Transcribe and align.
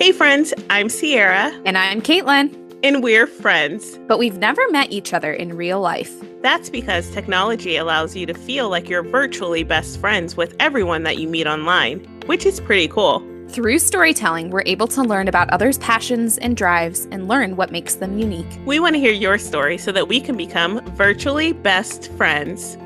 Hey, 0.00 0.12
friends, 0.12 0.54
I'm 0.70 0.88
Sierra. 0.88 1.52
And 1.66 1.76
I'm 1.76 2.00
Caitlin. 2.00 2.56
And 2.82 3.02
we're 3.02 3.26
friends. 3.26 3.98
But 4.08 4.18
we've 4.18 4.38
never 4.38 4.62
met 4.70 4.90
each 4.90 5.12
other 5.12 5.30
in 5.30 5.54
real 5.58 5.78
life. 5.78 6.10
That's 6.40 6.70
because 6.70 7.10
technology 7.10 7.76
allows 7.76 8.16
you 8.16 8.24
to 8.24 8.32
feel 8.32 8.70
like 8.70 8.88
you're 8.88 9.02
virtually 9.02 9.62
best 9.62 10.00
friends 10.00 10.38
with 10.38 10.56
everyone 10.58 11.02
that 11.02 11.18
you 11.18 11.28
meet 11.28 11.46
online, 11.46 11.98
which 12.24 12.46
is 12.46 12.60
pretty 12.60 12.88
cool. 12.88 13.22
Through 13.50 13.78
storytelling, 13.80 14.48
we're 14.48 14.62
able 14.64 14.86
to 14.88 15.02
learn 15.02 15.28
about 15.28 15.50
others' 15.50 15.76
passions 15.76 16.38
and 16.38 16.56
drives 16.56 17.06
and 17.10 17.28
learn 17.28 17.56
what 17.56 17.70
makes 17.70 17.96
them 17.96 18.18
unique. 18.18 18.58
We 18.64 18.80
want 18.80 18.94
to 18.94 19.00
hear 19.00 19.12
your 19.12 19.36
story 19.36 19.76
so 19.76 19.92
that 19.92 20.08
we 20.08 20.18
can 20.18 20.34
become 20.34 20.80
virtually 20.94 21.52
best 21.52 22.10
friends. 22.12 22.78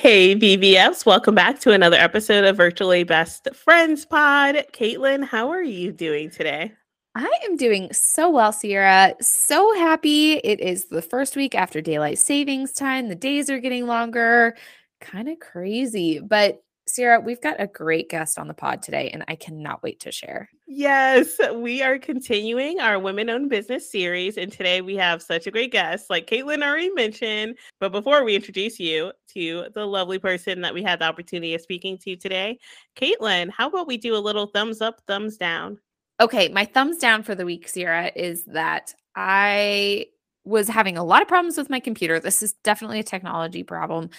Hey, 0.00 0.34
VBFs, 0.34 1.04
welcome 1.04 1.34
back 1.34 1.58
to 1.60 1.72
another 1.72 1.98
episode 1.98 2.44
of 2.44 2.56
Virtually 2.56 3.04
Best 3.04 3.46
Friends 3.54 4.06
Pod. 4.06 4.54
Caitlin, 4.72 5.22
how 5.22 5.50
are 5.50 5.62
you 5.62 5.92
doing 5.92 6.30
today? 6.30 6.72
I 7.14 7.30
am 7.44 7.58
doing 7.58 7.92
so 7.92 8.30
well, 8.30 8.50
Sierra. 8.50 9.14
So 9.20 9.74
happy. 9.74 10.38
It 10.38 10.58
is 10.58 10.86
the 10.86 11.02
first 11.02 11.36
week 11.36 11.54
after 11.54 11.82
daylight 11.82 12.18
savings 12.18 12.72
time. 12.72 13.10
The 13.10 13.14
days 13.14 13.50
are 13.50 13.58
getting 13.58 13.86
longer. 13.86 14.56
Kind 15.02 15.28
of 15.28 15.38
crazy, 15.38 16.18
but 16.18 16.62
Sierra, 16.90 17.20
we've 17.20 17.40
got 17.40 17.60
a 17.60 17.66
great 17.66 18.08
guest 18.08 18.38
on 18.38 18.48
the 18.48 18.54
pod 18.54 18.82
today, 18.82 19.10
and 19.10 19.24
I 19.28 19.36
cannot 19.36 19.82
wait 19.82 20.00
to 20.00 20.12
share. 20.12 20.50
Yes, 20.66 21.38
we 21.54 21.82
are 21.82 21.98
continuing 21.98 22.80
our 22.80 22.98
women 22.98 23.30
owned 23.30 23.48
business 23.48 23.90
series. 23.90 24.36
And 24.36 24.50
today 24.50 24.80
we 24.80 24.96
have 24.96 25.22
such 25.22 25.46
a 25.46 25.50
great 25.50 25.72
guest, 25.72 26.10
like 26.10 26.26
Caitlin 26.26 26.62
already 26.62 26.90
mentioned. 26.90 27.58
But 27.78 27.92
before 27.92 28.24
we 28.24 28.34
introduce 28.34 28.80
you 28.80 29.12
to 29.34 29.66
the 29.74 29.86
lovely 29.86 30.18
person 30.18 30.60
that 30.62 30.74
we 30.74 30.82
had 30.82 30.98
the 30.98 31.06
opportunity 31.06 31.54
of 31.54 31.60
speaking 31.60 31.96
to 31.98 32.16
today, 32.16 32.58
Caitlin, 32.96 33.50
how 33.50 33.68
about 33.68 33.86
we 33.86 33.96
do 33.96 34.16
a 34.16 34.18
little 34.18 34.46
thumbs 34.46 34.80
up, 34.80 35.00
thumbs 35.06 35.36
down? 35.36 35.78
Okay, 36.20 36.48
my 36.48 36.64
thumbs 36.64 36.98
down 36.98 37.22
for 37.22 37.34
the 37.34 37.46
week, 37.46 37.68
Sierra, 37.68 38.10
is 38.14 38.44
that 38.46 38.94
I 39.16 40.06
was 40.44 40.68
having 40.68 40.96
a 40.96 41.04
lot 41.04 41.22
of 41.22 41.28
problems 41.28 41.56
with 41.56 41.70
my 41.70 41.80
computer. 41.80 42.18
This 42.18 42.42
is 42.42 42.54
definitely 42.64 43.00
a 43.00 43.04
technology 43.04 43.62
problem. 43.62 44.10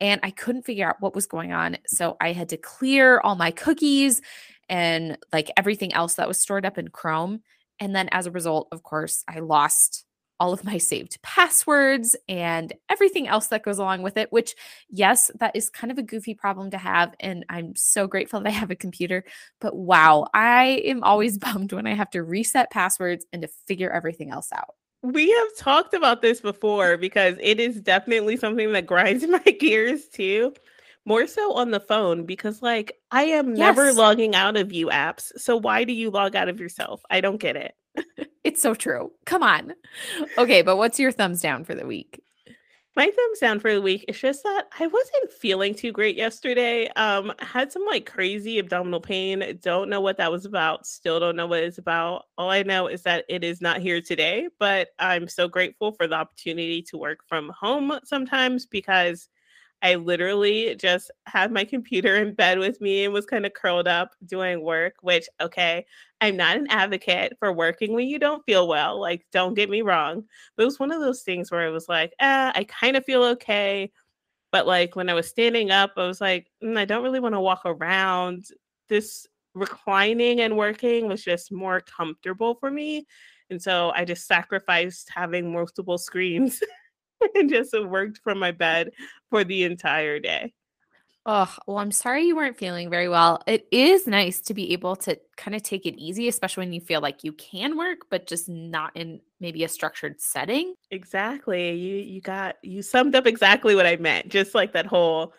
And 0.00 0.20
I 0.22 0.30
couldn't 0.30 0.66
figure 0.66 0.88
out 0.88 1.00
what 1.00 1.14
was 1.14 1.26
going 1.26 1.52
on. 1.52 1.78
So 1.86 2.16
I 2.20 2.32
had 2.32 2.50
to 2.50 2.56
clear 2.56 3.20
all 3.20 3.34
my 3.34 3.50
cookies 3.50 4.20
and 4.68 5.18
like 5.32 5.50
everything 5.56 5.92
else 5.94 6.14
that 6.14 6.28
was 6.28 6.38
stored 6.38 6.66
up 6.66 6.78
in 6.78 6.88
Chrome. 6.88 7.40
And 7.80 7.94
then 7.94 8.08
as 8.12 8.26
a 8.26 8.30
result, 8.30 8.68
of 8.72 8.82
course, 8.82 9.24
I 9.26 9.40
lost 9.40 10.04
all 10.38 10.54
of 10.54 10.64
my 10.64 10.78
saved 10.78 11.20
passwords 11.22 12.16
and 12.26 12.72
everything 12.88 13.28
else 13.28 13.48
that 13.48 13.62
goes 13.62 13.78
along 13.78 14.00
with 14.00 14.16
it, 14.16 14.32
which, 14.32 14.54
yes, 14.88 15.30
that 15.38 15.54
is 15.54 15.68
kind 15.68 15.90
of 15.90 15.98
a 15.98 16.02
goofy 16.02 16.34
problem 16.34 16.70
to 16.70 16.78
have. 16.78 17.14
And 17.20 17.44
I'm 17.50 17.76
so 17.76 18.06
grateful 18.06 18.40
that 18.40 18.48
I 18.48 18.52
have 18.52 18.70
a 18.70 18.76
computer. 18.76 19.22
But 19.60 19.76
wow, 19.76 20.26
I 20.32 20.82
am 20.86 21.02
always 21.02 21.36
bummed 21.38 21.72
when 21.72 21.86
I 21.86 21.94
have 21.94 22.10
to 22.10 22.22
reset 22.22 22.70
passwords 22.70 23.26
and 23.32 23.42
to 23.42 23.48
figure 23.66 23.90
everything 23.90 24.30
else 24.30 24.50
out. 24.52 24.74
We 25.02 25.30
have 25.30 25.56
talked 25.56 25.94
about 25.94 26.22
this 26.22 26.40
before 26.40 26.96
because 26.96 27.36
it 27.40 27.58
is 27.58 27.80
definitely 27.80 28.36
something 28.36 28.72
that 28.72 28.86
grinds 28.86 29.26
my 29.28 29.38
gears 29.38 30.06
too. 30.08 30.54
More 31.06 31.26
so 31.26 31.54
on 31.54 31.70
the 31.70 31.80
phone 31.80 32.26
because, 32.26 32.60
like, 32.60 32.92
I 33.10 33.22
am 33.22 33.50
yes. 33.50 33.58
never 33.58 33.92
logging 33.92 34.34
out 34.34 34.58
of 34.58 34.70
you 34.70 34.88
apps. 34.88 35.32
So, 35.38 35.56
why 35.56 35.84
do 35.84 35.94
you 35.94 36.10
log 36.10 36.36
out 36.36 36.50
of 36.50 36.60
yourself? 36.60 37.00
I 37.08 37.22
don't 37.22 37.40
get 37.40 37.56
it. 37.56 37.74
it's 38.44 38.60
so 38.60 38.74
true. 38.74 39.10
Come 39.24 39.42
on. 39.42 39.72
Okay, 40.36 40.60
but 40.60 40.76
what's 40.76 41.00
your 41.00 41.10
thumbs 41.10 41.40
down 41.40 41.64
for 41.64 41.74
the 41.74 41.86
week? 41.86 42.22
My 42.96 43.04
thumbs 43.04 43.38
down 43.40 43.60
for 43.60 43.72
the 43.72 43.80
week 43.80 44.04
is 44.08 44.20
just 44.20 44.42
that 44.42 44.64
I 44.78 44.86
wasn't 44.86 45.32
feeling 45.32 45.74
too 45.74 45.92
great 45.92 46.16
yesterday. 46.16 46.88
Um, 46.96 47.32
had 47.38 47.70
some 47.70 47.86
like 47.86 48.04
crazy 48.04 48.58
abdominal 48.58 49.00
pain. 49.00 49.58
Don't 49.62 49.88
know 49.88 50.00
what 50.00 50.16
that 50.16 50.32
was 50.32 50.44
about. 50.44 50.86
Still 50.86 51.20
don't 51.20 51.36
know 51.36 51.46
what 51.46 51.62
it's 51.62 51.78
about. 51.78 52.24
All 52.36 52.50
I 52.50 52.62
know 52.64 52.88
is 52.88 53.02
that 53.02 53.24
it 53.28 53.44
is 53.44 53.60
not 53.60 53.78
here 53.80 54.00
today, 54.00 54.48
but 54.58 54.88
I'm 54.98 55.28
so 55.28 55.46
grateful 55.46 55.92
for 55.92 56.08
the 56.08 56.16
opportunity 56.16 56.82
to 56.82 56.98
work 56.98 57.20
from 57.28 57.52
home 57.58 57.92
sometimes 58.04 58.66
because 58.66 59.28
I 59.82 59.94
literally 59.94 60.74
just 60.76 61.10
had 61.26 61.52
my 61.52 61.64
computer 61.64 62.16
in 62.16 62.34
bed 62.34 62.58
with 62.58 62.80
me 62.80 63.04
and 63.04 63.14
was 63.14 63.24
kind 63.26 63.46
of 63.46 63.54
curled 63.54 63.88
up 63.88 64.10
doing 64.26 64.62
work, 64.62 64.94
which, 65.00 65.26
okay, 65.40 65.86
I'm 66.20 66.36
not 66.36 66.56
an 66.56 66.66
advocate 66.70 67.34
for 67.38 67.52
working 67.52 67.94
when 67.94 68.06
you 68.06 68.18
don't 68.18 68.44
feel 68.44 68.68
well. 68.68 69.00
Like, 69.00 69.24
don't 69.32 69.54
get 69.54 69.70
me 69.70 69.82
wrong. 69.82 70.24
But 70.56 70.64
it 70.64 70.66
was 70.66 70.78
one 70.78 70.92
of 70.92 71.00
those 71.00 71.22
things 71.22 71.50
where 71.50 71.66
it 71.66 71.70
was 71.70 71.88
like, 71.88 72.12
eh, 72.20 72.52
I 72.54 72.64
kind 72.64 72.96
of 72.96 73.04
feel 73.04 73.24
okay. 73.24 73.90
But 74.52 74.66
like 74.66 74.96
when 74.96 75.08
I 75.08 75.14
was 75.14 75.28
standing 75.28 75.70
up, 75.70 75.92
I 75.96 76.06
was 76.06 76.20
like, 76.20 76.50
mm, 76.62 76.76
I 76.76 76.84
don't 76.84 77.02
really 77.02 77.20
want 77.20 77.34
to 77.34 77.40
walk 77.40 77.62
around. 77.64 78.46
This 78.88 79.26
reclining 79.54 80.40
and 80.40 80.56
working 80.56 81.08
was 81.08 81.22
just 81.22 81.52
more 81.52 81.80
comfortable 81.80 82.56
for 82.56 82.70
me. 82.70 83.06
And 83.50 83.60
so 83.60 83.92
I 83.94 84.04
just 84.04 84.26
sacrificed 84.26 85.10
having 85.14 85.52
multiple 85.52 85.98
screens 85.98 86.60
and 87.34 87.50
just 87.50 87.74
worked 87.78 88.18
from 88.22 88.38
my 88.38 88.52
bed 88.52 88.90
for 89.28 89.44
the 89.44 89.64
entire 89.64 90.18
day. 90.18 90.52
Oh, 91.26 91.54
well, 91.66 91.78
I'm 91.78 91.92
sorry 91.92 92.24
you 92.24 92.34
weren't 92.34 92.56
feeling 92.56 92.88
very 92.88 93.08
well. 93.08 93.42
It 93.46 93.66
is 93.70 94.06
nice 94.06 94.40
to 94.40 94.54
be 94.54 94.72
able 94.72 94.96
to 94.96 95.18
kind 95.36 95.54
of 95.54 95.62
take 95.62 95.84
it 95.84 96.00
easy, 96.00 96.28
especially 96.28 96.62
when 96.62 96.72
you 96.72 96.80
feel 96.80 97.02
like 97.02 97.22
you 97.22 97.32
can 97.34 97.76
work, 97.76 98.06
but 98.10 98.26
just 98.26 98.48
not 98.48 98.96
in 98.96 99.20
maybe 99.38 99.62
a 99.62 99.68
structured 99.68 100.20
setting. 100.20 100.74
Exactly. 100.90 101.72
You 101.72 101.96
you 101.96 102.20
got 102.22 102.56
you 102.62 102.80
summed 102.80 103.14
up 103.14 103.26
exactly 103.26 103.74
what 103.74 103.86
I 103.86 103.96
meant. 103.96 104.28
Just 104.28 104.54
like 104.54 104.72
that 104.72 104.86
whole 104.86 105.34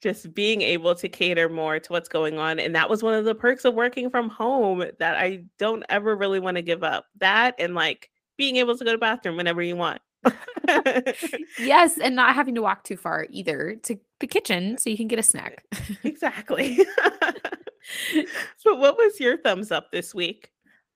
just 0.00 0.32
being 0.32 0.62
able 0.62 0.94
to 0.94 1.08
cater 1.08 1.48
more 1.48 1.78
to 1.78 1.92
what's 1.92 2.08
going 2.08 2.38
on. 2.38 2.58
And 2.58 2.74
that 2.74 2.88
was 2.88 3.02
one 3.02 3.14
of 3.14 3.24
the 3.24 3.34
perks 3.34 3.64
of 3.64 3.74
working 3.74 4.10
from 4.10 4.28
home 4.28 4.84
that 4.98 5.16
I 5.16 5.44
don't 5.58 5.84
ever 5.88 6.16
really 6.16 6.40
want 6.40 6.56
to 6.56 6.62
give 6.62 6.82
up. 6.82 7.06
That 7.18 7.54
and 7.58 7.74
like 7.74 8.08
being 8.36 8.56
able 8.56 8.78
to 8.78 8.84
go 8.84 8.92
to 8.92 8.98
bathroom 8.98 9.36
whenever 9.36 9.60
you 9.60 9.76
want. 9.76 10.00
yes, 11.58 11.98
and 11.98 12.14
not 12.14 12.34
having 12.34 12.54
to 12.54 12.62
walk 12.62 12.84
too 12.84 12.96
far 12.96 13.26
either 13.30 13.76
to 13.84 13.98
the 14.20 14.26
kitchen 14.26 14.78
so 14.78 14.90
you 14.90 14.96
can 14.96 15.08
get 15.08 15.18
a 15.18 15.22
snack. 15.22 15.64
exactly. 16.04 16.76
so, 18.56 18.74
what 18.74 18.96
was 18.96 19.20
your 19.20 19.38
thumbs 19.38 19.72
up 19.72 19.90
this 19.92 20.14
week? 20.14 20.50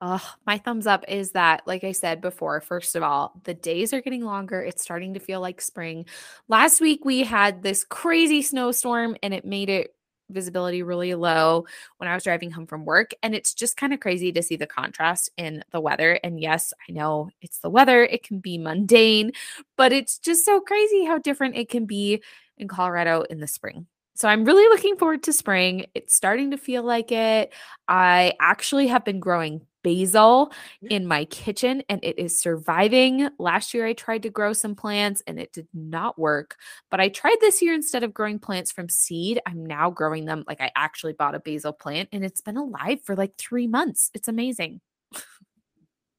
Oh, 0.05 0.35
my 0.47 0.59
thumbs 0.59 0.89
up 0.89 1.05
is 1.07 1.31
that, 1.31 1.63
like 1.65 1.85
I 1.85 1.93
said 1.93 2.21
before, 2.21 2.61
first 2.61 2.97
of 2.97 3.05
all, 3.05 3.41
the 3.45 3.55
days 3.55 3.93
are 3.93 4.01
getting 4.01 4.25
longer. 4.25 4.61
It's 4.61 4.83
starting 4.83 5.15
to 5.15 5.21
feel 5.21 5.41
like 5.41 5.61
spring. 5.61 6.07
Last 6.49 6.81
week, 6.81 7.05
we 7.05 7.23
had 7.23 7.63
this 7.63 7.85
crazy 7.85 8.43
snowstorm 8.43 9.17
and 9.23 9.33
it 9.33 9.45
made 9.45 9.71
it 9.71 9.95
visibility 10.33 10.83
really 10.83 11.15
low 11.15 11.67
when 11.99 12.09
I 12.09 12.15
was 12.15 12.25
driving 12.25 12.51
home 12.51 12.67
from 12.67 12.85
work. 12.85 13.13
And 13.23 13.35
it's 13.35 13.55
just 13.55 13.77
kind 13.77 13.93
of 13.93 14.01
crazy 14.01 14.33
to 14.33 14.43
see 14.43 14.57
the 14.57 14.67
contrast 14.67 15.31
in 15.37 15.63
the 15.71 15.81
weather. 15.81 16.19
And 16.25 16.41
yes, 16.41 16.73
I 16.89 16.93
know 16.93 17.31
it's 17.41 17.59
the 17.59 17.71
weather, 17.71 18.05
it 18.05 18.23
can 18.23 18.39
be 18.41 18.59
mundane, 18.59 19.33
but 19.77 19.93
it's 19.93 20.19
just 20.19 20.45
so 20.45 20.61
crazy 20.61 21.05
how 21.05 21.19
different 21.19 21.57
it 21.57 21.69
can 21.69 21.87
be 21.87 22.23
in 22.59 22.69
Colorado 22.69 23.23
in 23.23 23.41
the 23.41 23.47
spring. 23.47 23.87
So 24.23 24.29
I'm 24.29 24.45
really 24.45 24.69
looking 24.69 24.97
forward 24.97 25.25
to 25.25 25.33
spring. 25.33 25.87
It's 25.97 26.15
starting 26.15 26.53
to 26.53 26.57
feel 26.57 26.85
like 26.85 27.11
it. 27.11 27.53
I 27.89 28.35
actually 28.41 28.87
have 28.87 29.05
been 29.05 29.19
growing 29.19 29.63
basil 29.83 30.53
in 30.89 31.09
my 31.09 31.25
kitchen 31.25 31.83
and 31.89 31.99
it 32.05 32.21
is 32.21 32.39
surviving. 32.39 33.31
Last 33.41 33.75
year 33.75 33.85
I 33.85 33.95
tried 33.95 34.23
to 34.23 34.31
grow 34.31 34.53
some 34.53 34.77
plants 34.77 35.25
and 35.27 35.41
it 35.41 35.53
did 35.53 35.67
not 35.75 36.21
work, 36.21 36.55
but 36.89 37.01
I 37.01 37.09
tried 37.09 37.39
this 37.41 37.61
year 37.63 37.75
instead 37.75 38.05
of 38.05 38.15
growing 38.15 38.39
plants 38.39 38.71
from 38.71 38.89
seed, 38.89 39.41
I'm 39.45 39.67
now 39.67 39.91
growing 39.91 40.25
them 40.27 40.45
like 40.47 40.61
I 40.61 40.71
actually 40.77 41.15
bought 41.15 41.35
a 41.35 41.41
basil 41.41 41.73
plant 41.73 42.09
and 42.13 42.25
it's 42.25 42.43
been 42.43 42.57
alive 42.57 43.01
for 43.03 43.17
like 43.17 43.37
3 43.39 43.67
months. 43.67 44.09
It's 44.15 44.29
amazing. 44.29 44.83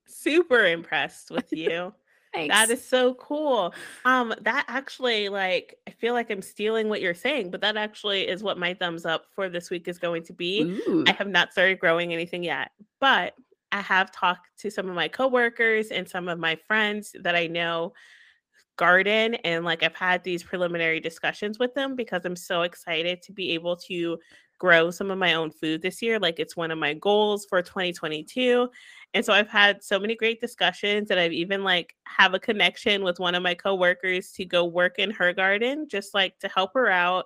Super 0.08 0.66
impressed 0.66 1.32
with 1.32 1.54
you. 1.54 1.94
Thanks. 2.34 2.54
That 2.54 2.70
is 2.72 2.84
so 2.84 3.14
cool. 3.16 3.74
Um, 4.06 4.34
that 4.42 4.66
actually, 4.68 5.30
like, 5.30 5.78
I 5.88 5.92
feel 5.92 6.14
like 6.14 6.32
I'm 6.32 6.42
stealing 6.42 6.90
what 6.90 7.02
you're 7.02 7.14
saying, 7.14 7.52
but 7.52 7.62
that 7.62 7.78
actually 7.78 8.28
is 8.28 8.42
what 8.42 8.58
my 8.58 8.74
thumbs 8.74 9.06
up 9.06 9.26
for 9.36 9.50
this 9.50 9.70
week 9.70 9.88
is 9.88 10.00
going 10.00 10.24
to 10.24 10.34
be. 10.34 10.62
Ooh. 10.62 11.04
I 11.08 11.12
have 11.12 11.28
not 11.28 11.52
started 11.52 11.80
growing 11.80 12.12
anything 12.12 12.44
yet, 12.44 12.72
but 13.00 13.36
I 13.72 13.82
have 13.82 14.12
talked 14.12 14.50
to 14.60 14.72
some 14.72 14.90
of 14.90 14.96
my 14.96 15.08
coworkers 15.08 15.88
and 15.88 16.08
some 16.08 16.28
of 16.28 16.40
my 16.40 16.56
friends 16.68 17.16
that 17.22 17.36
I 17.36 17.48
know 17.48 17.94
garden 18.76 19.36
and 19.36 19.64
like 19.64 19.84
I've 19.84 19.96
had 19.96 20.24
these 20.24 20.42
preliminary 20.42 21.00
discussions 21.00 21.60
with 21.60 21.74
them 21.76 21.96
because 21.96 22.26
I'm 22.26 22.36
so 22.36 22.64
excited 22.64 23.22
to 23.24 23.32
be 23.32 23.52
able 23.52 23.76
to 23.88 24.18
grow 24.64 24.90
some 24.92 25.12
of 25.12 25.18
my 25.18 25.34
own 25.34 25.52
food 25.52 25.82
this 25.82 26.02
year 26.02 26.20
like 26.20 26.40
it's 26.40 26.56
one 26.56 26.72
of 26.72 26.78
my 26.78 26.94
goals 26.94 27.46
for 27.50 27.62
2022 27.62 28.70
and 29.14 29.26
so 29.26 29.34
I've 29.34 29.50
had 29.50 29.84
so 29.84 30.00
many 30.00 30.16
great 30.16 30.40
discussions 30.40 31.12
and 31.12 31.20
I've 31.20 31.34
even 31.34 31.64
like 31.64 31.96
have 32.06 32.34
a 32.34 32.40
connection 32.40 33.04
with 33.04 33.20
one 33.20 33.36
of 33.36 33.44
my 33.44 33.56
coworkers 33.56 34.32
to 34.34 34.46
go 34.46 34.66
work 34.66 35.00
in 35.00 35.12
her 35.12 35.34
garden 35.34 35.88
just 35.90 36.14
like 36.14 36.40
to 36.40 36.48
help 36.48 36.72
her 36.76 36.90
out 36.90 37.26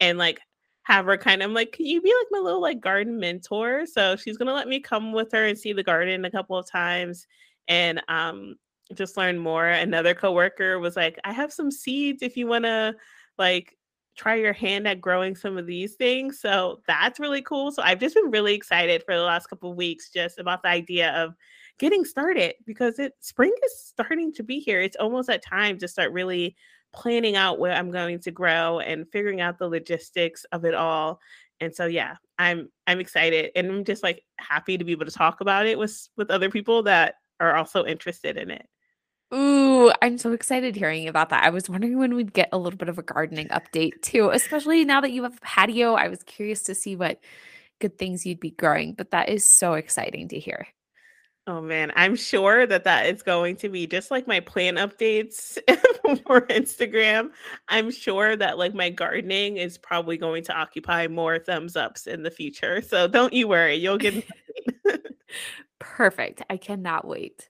and 0.00 0.18
like 0.18 0.40
have 0.84 1.06
her 1.06 1.18
kind 1.18 1.42
of 1.42 1.50
like, 1.52 1.72
can 1.72 1.86
you 1.86 2.00
be 2.00 2.12
like 2.18 2.26
my 2.30 2.38
little 2.38 2.60
like 2.60 2.80
garden 2.80 3.18
mentor? 3.18 3.86
So 3.86 4.16
she's 4.16 4.36
gonna 4.36 4.52
let 4.54 4.68
me 4.68 4.80
come 4.80 5.12
with 5.12 5.32
her 5.32 5.46
and 5.46 5.58
see 5.58 5.72
the 5.72 5.82
garden 5.82 6.24
a 6.24 6.30
couple 6.30 6.56
of 6.56 6.68
times 6.70 7.26
and 7.68 8.02
um 8.08 8.56
just 8.94 9.16
learn 9.16 9.38
more. 9.38 9.66
Another 9.68 10.14
coworker 10.14 10.78
was 10.78 10.96
like, 10.96 11.18
I 11.24 11.32
have 11.32 11.52
some 11.52 11.70
seeds 11.70 12.22
if 12.22 12.36
you 12.36 12.46
wanna 12.46 12.94
like 13.38 13.76
try 14.16 14.34
your 14.34 14.52
hand 14.52 14.86
at 14.86 15.00
growing 15.00 15.34
some 15.34 15.56
of 15.56 15.66
these 15.66 15.94
things. 15.94 16.40
So 16.40 16.80
that's 16.86 17.20
really 17.20 17.42
cool. 17.42 17.72
So 17.72 17.82
I've 17.82 18.00
just 18.00 18.14
been 18.14 18.30
really 18.30 18.54
excited 18.54 19.02
for 19.04 19.16
the 19.16 19.22
last 19.22 19.46
couple 19.46 19.72
weeks 19.74 20.10
just 20.10 20.38
about 20.38 20.62
the 20.62 20.68
idea 20.68 21.12
of 21.12 21.34
getting 21.78 22.04
started 22.04 22.54
because 22.66 22.98
it 22.98 23.14
spring 23.20 23.52
is 23.64 23.84
starting 23.86 24.32
to 24.34 24.42
be 24.42 24.60
here. 24.60 24.80
It's 24.80 24.96
almost 24.96 25.30
at 25.30 25.42
time 25.44 25.78
to 25.78 25.88
start 25.88 26.12
really 26.12 26.56
planning 26.92 27.36
out 27.36 27.58
where 27.58 27.72
I'm 27.72 27.90
going 27.90 28.20
to 28.20 28.30
grow 28.30 28.80
and 28.80 29.08
figuring 29.10 29.40
out 29.40 29.58
the 29.58 29.68
logistics 29.68 30.44
of 30.52 30.64
it 30.64 30.74
all. 30.74 31.20
And 31.60 31.74
so 31.74 31.86
yeah, 31.86 32.16
I'm 32.38 32.68
I'm 32.86 33.00
excited 33.00 33.50
and 33.54 33.66
I'm 33.68 33.84
just 33.84 34.02
like 34.02 34.24
happy 34.38 34.76
to 34.76 34.84
be 34.84 34.92
able 34.92 35.06
to 35.06 35.10
talk 35.10 35.40
about 35.40 35.66
it 35.66 35.78
with 35.78 36.08
with 36.16 36.30
other 36.30 36.50
people 36.50 36.82
that 36.84 37.14
are 37.38 37.56
also 37.56 37.84
interested 37.86 38.36
in 38.36 38.50
it. 38.50 38.66
Ooh, 39.32 39.92
I'm 40.02 40.18
so 40.18 40.32
excited 40.32 40.74
hearing 40.74 41.06
about 41.06 41.28
that. 41.30 41.44
I 41.44 41.50
was 41.50 41.68
wondering 41.70 41.98
when 41.98 42.14
we'd 42.14 42.32
get 42.32 42.48
a 42.52 42.58
little 42.58 42.76
bit 42.76 42.88
of 42.88 42.98
a 42.98 43.02
gardening 43.02 43.48
update 43.48 44.02
too, 44.02 44.30
especially 44.30 44.84
now 44.84 45.00
that 45.00 45.12
you 45.12 45.22
have 45.22 45.36
a 45.36 45.40
patio. 45.40 45.94
I 45.94 46.08
was 46.08 46.22
curious 46.24 46.62
to 46.64 46.74
see 46.74 46.96
what 46.96 47.20
good 47.80 47.96
things 47.98 48.26
you'd 48.26 48.40
be 48.40 48.50
growing, 48.50 48.94
but 48.94 49.12
that 49.12 49.28
is 49.28 49.46
so 49.46 49.74
exciting 49.74 50.28
to 50.28 50.38
hear. 50.40 50.66
Oh 51.46 51.60
man, 51.60 51.90
I'm 51.96 52.14
sure 52.16 52.66
that 52.66 52.84
that 52.84 53.06
is 53.06 53.22
going 53.22 53.56
to 53.56 53.68
be 53.68 53.86
just 53.86 54.10
like 54.10 54.26
my 54.28 54.40
plan 54.40 54.76
updates 54.76 55.58
for 56.26 56.42
Instagram. 56.42 57.30
I'm 57.68 57.90
sure 57.90 58.36
that 58.36 58.58
like 58.58 58.74
my 58.74 58.90
gardening 58.90 59.56
is 59.56 59.78
probably 59.78 60.16
going 60.16 60.44
to 60.44 60.54
occupy 60.54 61.08
more 61.08 61.38
thumbs 61.38 61.76
ups 61.76 62.06
in 62.06 62.22
the 62.22 62.30
future. 62.30 62.82
So 62.82 63.08
don't 63.08 63.32
you 63.32 63.48
worry, 63.48 63.76
you'll 63.76 63.98
get 63.98 64.24
Perfect. 65.80 66.42
I 66.50 66.58
cannot 66.58 67.06
wait. 67.06 67.48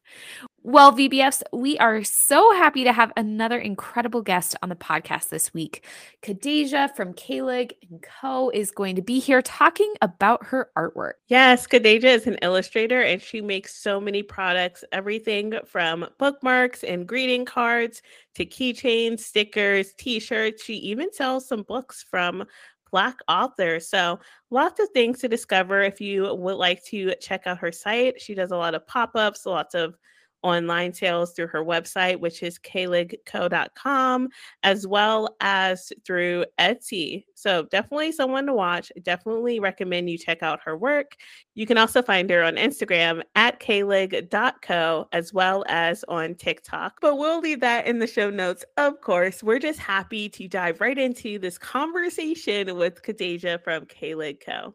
Well, 0.63 0.93
VBFs, 0.93 1.43
we 1.53 1.77
are 1.79 2.05
so 2.05 2.55
happy 2.55 2.85
to 2.85 2.93
have 2.93 3.13
another 3.17 3.59
incredible 3.59 4.23
guest 4.23 4.55
on 4.63 4.69
the 4.69 4.77
podcast 4.77 5.31
this 5.31 5.53
week. 5.53 5.85
Kadeja 6.23 6.95
from 6.95 7.13
Kalig 7.15 7.73
and 7.91 8.01
Co. 8.03 8.51
is 8.51 8.71
going 8.71 8.95
to 8.95 9.03
be 9.03 9.19
here 9.19 9.43
talking 9.43 9.93
about 10.01 10.47
her 10.47 10.71
artwork. 10.79 11.15
Yes, 11.27 11.67
Kadeja 11.67 12.05
is 12.05 12.29
an 12.29 12.37
illustrator 12.41 13.03
and 13.03 13.21
she 13.21 13.41
makes 13.41 13.75
so 13.75 14.01
many 14.01 14.23
products, 14.23 14.85
everything 14.93 15.55
from 15.67 16.07
bookmarks 16.19 16.85
and 16.85 17.09
greeting 17.09 17.45
cards 17.45 18.01
to 18.37 18.47
keychains, 18.47 19.21
stickers, 19.21 19.93
t-shirts. 19.95 20.63
She 20.63 20.75
even 20.75 21.13
sells 21.13 21.49
some 21.49 21.63
books 21.63 22.05
from 22.09 22.45
Black 22.91 23.17
authors. 23.29 23.89
So, 23.89 24.19
lots 24.51 24.81
of 24.81 24.89
things 24.91 25.19
to 25.21 25.29
discover 25.29 25.83
if 25.83 26.01
you 26.01 26.35
would 26.35 26.57
like 26.57 26.85
to 26.87 27.15
check 27.21 27.47
out 27.47 27.59
her 27.59 27.73
site. 27.73 28.21
She 28.21 28.35
does 28.35 28.51
a 28.51 28.57
lot 28.57 28.75
of 28.75 28.87
pop 28.87 29.13
ups, 29.15 29.47
lots 29.47 29.75
of 29.75 29.97
online 30.43 30.93
sales 30.93 31.33
through 31.33 31.49
her 31.49 31.65
website, 31.65 32.21
which 32.21 32.43
is 32.43 32.59
kaligco.com, 32.59 34.29
as 34.63 34.87
well 34.87 35.37
as 35.41 35.93
through 36.05 36.45
Etsy. 36.59 37.25
So 37.35 37.65
definitely 37.71 38.13
someone 38.13 38.47
to 38.47 38.55
watch. 38.55 38.93
Definitely 39.03 39.61
recommend 39.61 40.11
you 40.11 40.19
check 40.19 40.43
out 40.43 40.61
her 40.65 40.77
work. 40.77 41.17
You 41.55 41.67
can 41.67 41.79
also 41.79 42.03
find 42.03 42.29
her 42.31 42.43
on 42.43 42.57
Instagram 42.57 43.23
at 43.35 43.61
kalig.co 43.61 45.09
as 45.13 45.33
well 45.33 45.65
as 45.69 46.05
on 46.09 46.35
TikTok. 46.35 47.01
But 47.01 47.17
we'll 47.17 47.41
leave 47.41 47.61
that 47.61 47.87
in 47.87 47.99
the 47.99 48.07
show 48.07 48.31
notes, 48.31 48.65
of 48.77 49.01
course. 49.01 49.43
We're 49.43 49.59
just 49.59 49.79
happy 49.79 50.29
to 50.31 50.49
dive 50.49 50.81
right 50.81 50.99
into 50.99 51.39
this 51.39 51.59
conversation 51.59 52.77
with 52.77 53.03
Kadeja 53.03 53.63
from 53.63 53.87
Kalig 53.87 54.45
Co. 54.45 54.75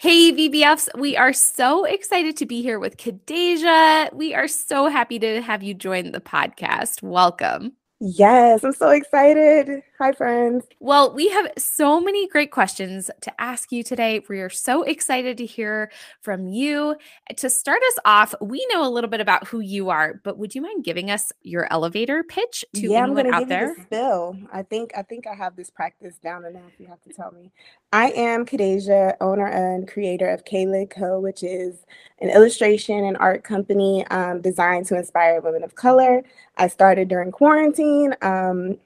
Hey, 0.00 0.32
VBFs, 0.32 0.88
we 0.96 1.14
are 1.18 1.34
so 1.34 1.84
excited 1.84 2.34
to 2.38 2.46
be 2.46 2.62
here 2.62 2.78
with 2.78 2.96
Kadeja. 2.96 4.10
We 4.14 4.32
are 4.34 4.48
so 4.48 4.86
happy 4.86 5.18
to 5.18 5.42
have 5.42 5.62
you 5.62 5.74
join 5.74 6.12
the 6.12 6.22
podcast. 6.22 7.02
Welcome. 7.02 7.72
Yes, 8.02 8.64
I'm 8.64 8.72
so 8.72 8.88
excited. 8.88 9.82
Hi, 9.98 10.12
friends. 10.12 10.64
Well, 10.80 11.12
we 11.12 11.28
have 11.28 11.52
so 11.58 12.00
many 12.00 12.26
great 12.28 12.50
questions 12.50 13.10
to 13.20 13.38
ask 13.38 13.70
you 13.70 13.82
today. 13.82 14.24
We 14.26 14.40
are 14.40 14.48
so 14.48 14.82
excited 14.84 15.36
to 15.36 15.44
hear 15.44 15.92
from 16.22 16.48
you. 16.48 16.96
To 17.36 17.50
start 17.50 17.82
us 17.88 17.98
off, 18.06 18.34
we 18.40 18.66
know 18.72 18.82
a 18.82 18.88
little 18.88 19.10
bit 19.10 19.20
about 19.20 19.46
who 19.46 19.60
you 19.60 19.90
are, 19.90 20.18
but 20.24 20.38
would 20.38 20.54
you 20.54 20.62
mind 20.62 20.82
giving 20.82 21.10
us 21.10 21.30
your 21.42 21.70
elevator 21.70 22.22
pitch 22.22 22.64
to 22.76 22.88
yeah, 22.88 23.02
anyone 23.02 23.26
I'm 23.26 23.34
out 23.34 23.38
give 23.40 23.48
there? 23.50 23.76
You 23.76 23.82
spill. 23.82 24.38
I 24.50 24.62
think 24.62 24.92
I 24.96 25.02
think 25.02 25.26
I 25.26 25.34
have 25.34 25.54
this 25.54 25.68
practice 25.68 26.16
down 26.16 26.46
enough. 26.46 26.72
You 26.78 26.86
have 26.86 27.02
to 27.02 27.12
tell 27.12 27.32
me. 27.32 27.52
I 27.92 28.12
am 28.12 28.46
Kadeja, 28.46 29.16
owner 29.20 29.48
and 29.48 29.86
creator 29.86 30.30
of 30.30 30.46
Kalig 30.46 30.88
Co., 30.88 31.20
which 31.20 31.42
is 31.42 31.84
an 32.22 32.30
illustration 32.30 33.04
and 33.04 33.18
art 33.18 33.44
company 33.44 34.06
um, 34.06 34.40
designed 34.40 34.86
to 34.86 34.96
inspire 34.96 35.42
women 35.42 35.64
of 35.64 35.74
color. 35.74 36.22
I 36.56 36.68
started 36.68 37.08
during 37.08 37.32
quarantine. 37.32 37.89
Um, 38.22 38.78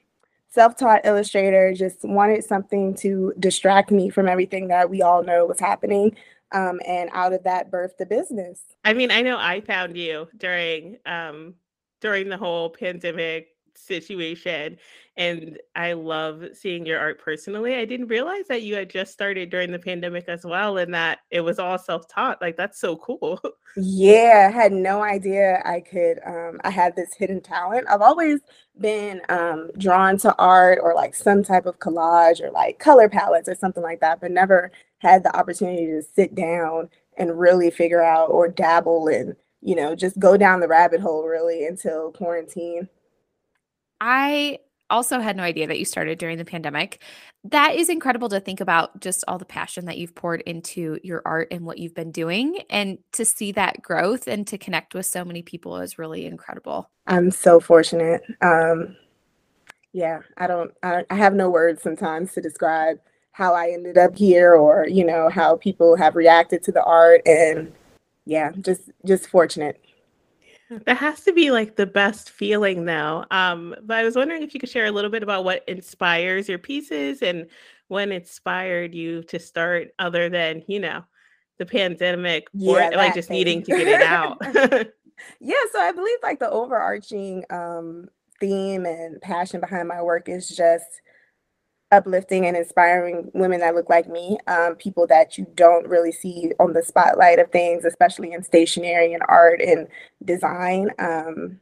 self-taught 0.49 1.05
illustrator 1.05 1.75
just 1.75 1.99
wanted 2.05 2.45
something 2.45 2.95
to 2.95 3.33
distract 3.41 3.91
me 3.91 4.09
from 4.09 4.29
everything 4.29 4.69
that 4.69 4.89
we 4.89 5.03
all 5.03 5.23
know 5.25 5.45
was 5.47 5.59
happening 5.59 6.15
um, 6.53 6.81
and 6.87 7.11
out 7.13 7.33
of 7.33 7.43
that 7.43 7.71
birthed 7.71 7.97
the 7.99 8.07
business. 8.07 8.61
I 8.85 8.93
mean 8.95 9.11
i 9.11 9.21
know 9.21 9.37
i 9.37 9.61
found 9.61 9.97
you 9.97 10.29
during 10.37 10.99
um 11.07 11.55
during 12.01 12.29
the 12.29 12.37
whole 12.37 12.71
pandemic 12.71 13.54
situation 13.77 14.77
and 15.17 15.59
i 15.77 15.93
love 15.93 16.45
seeing 16.53 16.85
your 16.85 16.99
art 16.99 17.21
personally 17.21 17.77
i 17.77 17.85
didn't 17.85 18.09
realize 18.09 18.47
that 18.49 18.63
you 18.63 18.75
had 18.75 18.91
just 18.91 19.13
started 19.13 19.51
during 19.51 19.71
the 19.71 19.79
pandemic 19.79 20.29
as 20.29 20.45
well 20.45 20.79
and 20.79 20.93
that 20.93 21.21
it 21.31 21.41
was 21.41 21.59
all 21.59 21.79
self-taught 21.79 22.41
like 22.41 22.57
that's 22.57 22.81
so 22.81 22.97
cool. 22.97 23.41
Yeah 23.77 24.49
i 24.49 24.55
had 24.55 24.73
no 24.73 25.03
idea 25.03 25.61
i 25.65 25.81
could 25.81 26.19
um, 26.27 26.61
i 26.65 26.71
had 26.71 26.95
this 26.95 27.15
hidden 27.15 27.41
talent 27.41 27.87
i've 27.89 28.03
always 28.03 28.41
been 28.81 29.21
um, 29.29 29.71
drawn 29.79 30.17
to 30.19 30.35
art 30.37 30.79
or 30.83 30.95
like 30.95 31.15
some 31.15 31.43
type 31.43 31.67
of 31.67 31.79
collage 31.79 32.41
or 32.41 32.51
like 32.51 32.79
color 32.79 33.09
palettes 33.09 33.49
or 33.49 33.55
something 33.55 33.83
like 33.83 34.01
that 34.01 34.21
but 34.21 34.31
never 34.31 34.71
had 34.99 35.23
the 35.23 35.37
opportunity 35.37 35.87
to 35.87 36.03
sit 36.03 36.35
down 36.35 36.89
and 37.17 37.39
really 37.39 37.71
figure 37.71 38.03
out 38.03 38.31
or 38.31 38.49
dabble 38.49 39.09
and 39.09 39.37
you 39.61 39.75
know 39.75 39.95
just 39.95 40.19
go 40.19 40.37
down 40.37 40.61
the 40.61 40.69
rabbit 40.69 41.01
hole 41.01 41.25
really 41.25 41.67
until 41.67 42.13
quarantine 42.13 42.89
I 44.01 44.59
also 44.91 45.19
had 45.19 45.37
no 45.37 45.43
idea 45.43 45.67
that 45.67 45.79
you 45.79 45.85
started 45.85 46.19
during 46.19 46.39
the 46.39 46.45
pandemic. 46.45 47.03
That 47.45 47.75
is 47.75 47.89
incredible 47.89 48.29
to 48.31 48.41
think 48.41 48.61
about 48.61 49.01
just 49.01 49.25
all 49.27 49.39
the 49.39 49.45
passion 49.45 49.87
that 49.87 49.99
you've 49.99 50.15
poured 50.15 50.43
into 50.43 50.99
your 51.03 51.23
art 51.25 51.49
and 51.51 51.65
what 51.65 51.79
you've 51.79 51.95
been 51.95 52.13
doing 52.13 52.61
and 52.71 52.99
to 53.13 53.25
see 53.25 53.53
that 53.53 53.83
growth 53.83 54.27
and 54.27 54.47
to 54.47 54.59
connect 54.59 54.95
with 54.95 55.07
so 55.07 55.25
many 55.25 55.43
people 55.43 55.79
is 55.79 55.99
really 55.99 56.27
incredible. 56.27 56.91
I'm 57.07 57.31
so 57.31 57.61
fortunate. 57.61 58.23
Um 58.41 58.97
yeah, 59.93 60.21
I 60.37 60.47
don't 60.47 60.73
I, 60.83 60.91
don't, 60.91 61.07
I 61.11 61.15
have 61.17 61.35
no 61.35 61.51
words 61.51 61.83
sometimes 61.83 62.33
to 62.33 62.41
describe 62.41 62.99
how 63.33 63.55
I 63.55 63.71
ended 63.71 63.99
up 63.99 64.17
here 64.17 64.55
or, 64.55 64.87
you 64.89 65.05
know, 65.05 65.29
how 65.29 65.57
people 65.57 65.97
have 65.97 66.15
reacted 66.15 66.63
to 66.65 66.73
the 66.73 66.85
art 66.85 67.21
and 67.27 67.73
yeah, 68.27 68.53
just 68.61 68.91
just 69.05 69.29
fortunate. 69.29 69.84
That 70.71 70.97
has 70.97 71.21
to 71.23 71.33
be 71.33 71.51
like 71.51 71.77
the 71.77 71.87
best 71.87 72.31
feeling 72.31 72.85
though. 72.85 73.25
Um, 73.31 73.75
but 73.83 73.99
I 73.99 74.05
was 74.05 74.17
wondering 74.17 74.43
if 74.43 74.55
you 74.55 74.61
could 74.61 74.69
share 74.71 74.87
a 74.87 74.91
little 74.91 75.11
bit 75.11 75.23
about 75.23 75.45
what 75.45 75.63
inspires 75.69 76.49
your 76.49 76.59
pieces 76.59 77.23
and 77.23 77.47
when 77.89 78.13
inspired 78.13 78.95
you 78.95 79.23
to 79.25 79.39
start 79.39 79.93
other 79.99 80.29
than, 80.29 80.65
you 80.67 80.81
know, 80.81 81.05
the 81.59 81.67
pandemic 81.67 82.49
or 82.65 82.79
Yeah, 82.79 82.91
like 82.95 83.15
just 83.15 83.29
thing. 83.29 83.37
needing 83.39 83.63
to 83.65 83.73
get 83.73 83.89
it 83.89 84.03
out. 84.03 84.39
Yeah, 85.41 85.55
so 85.73 85.79
I 85.81 85.93
believe 85.93 86.19
like 86.25 86.41
the 86.41 86.51
overarching 86.51 87.45
um 87.49 88.09
theme 88.41 88.85
and 88.85 89.21
passion 89.23 89.61
behind 89.61 89.87
my 89.87 90.03
work 90.03 90.29
is 90.29 90.49
just 90.49 91.01
uplifting 91.95 92.47
and 92.47 92.57
inspiring 92.57 93.31
women 93.33 93.61
that 93.61 93.75
look 93.75 93.89
like 93.89 94.09
me, 94.09 94.39
um, 94.47 94.75
people 94.75 95.07
that 95.07 95.39
you 95.39 95.47
don't 95.55 95.89
really 95.89 96.13
see 96.13 96.53
on 96.59 96.73
the 96.73 96.83
spotlight 96.83 97.39
of 97.39 97.51
things, 97.51 97.85
especially 97.85 98.33
in 98.33 98.43
stationery 98.43 99.15
and 99.15 99.23
art 99.29 99.61
and 99.61 99.89
design. 100.25 100.91
Um, 100.99 101.61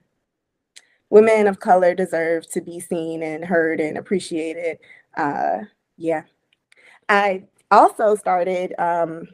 women 1.10 1.46
of 1.46 1.60
color 1.60 1.94
deserve 1.94 2.48
to 2.50 2.60
be 2.60 2.80
seen 2.80 3.22
and 3.22 3.44
heard 3.44 3.80
and 3.80 3.98
appreciated. 3.98 4.78
Uh, 5.16 5.58
yeah. 5.98 6.22
I 7.08 7.44
also 7.70 8.14
started, 8.14 8.74
um, 8.78 9.28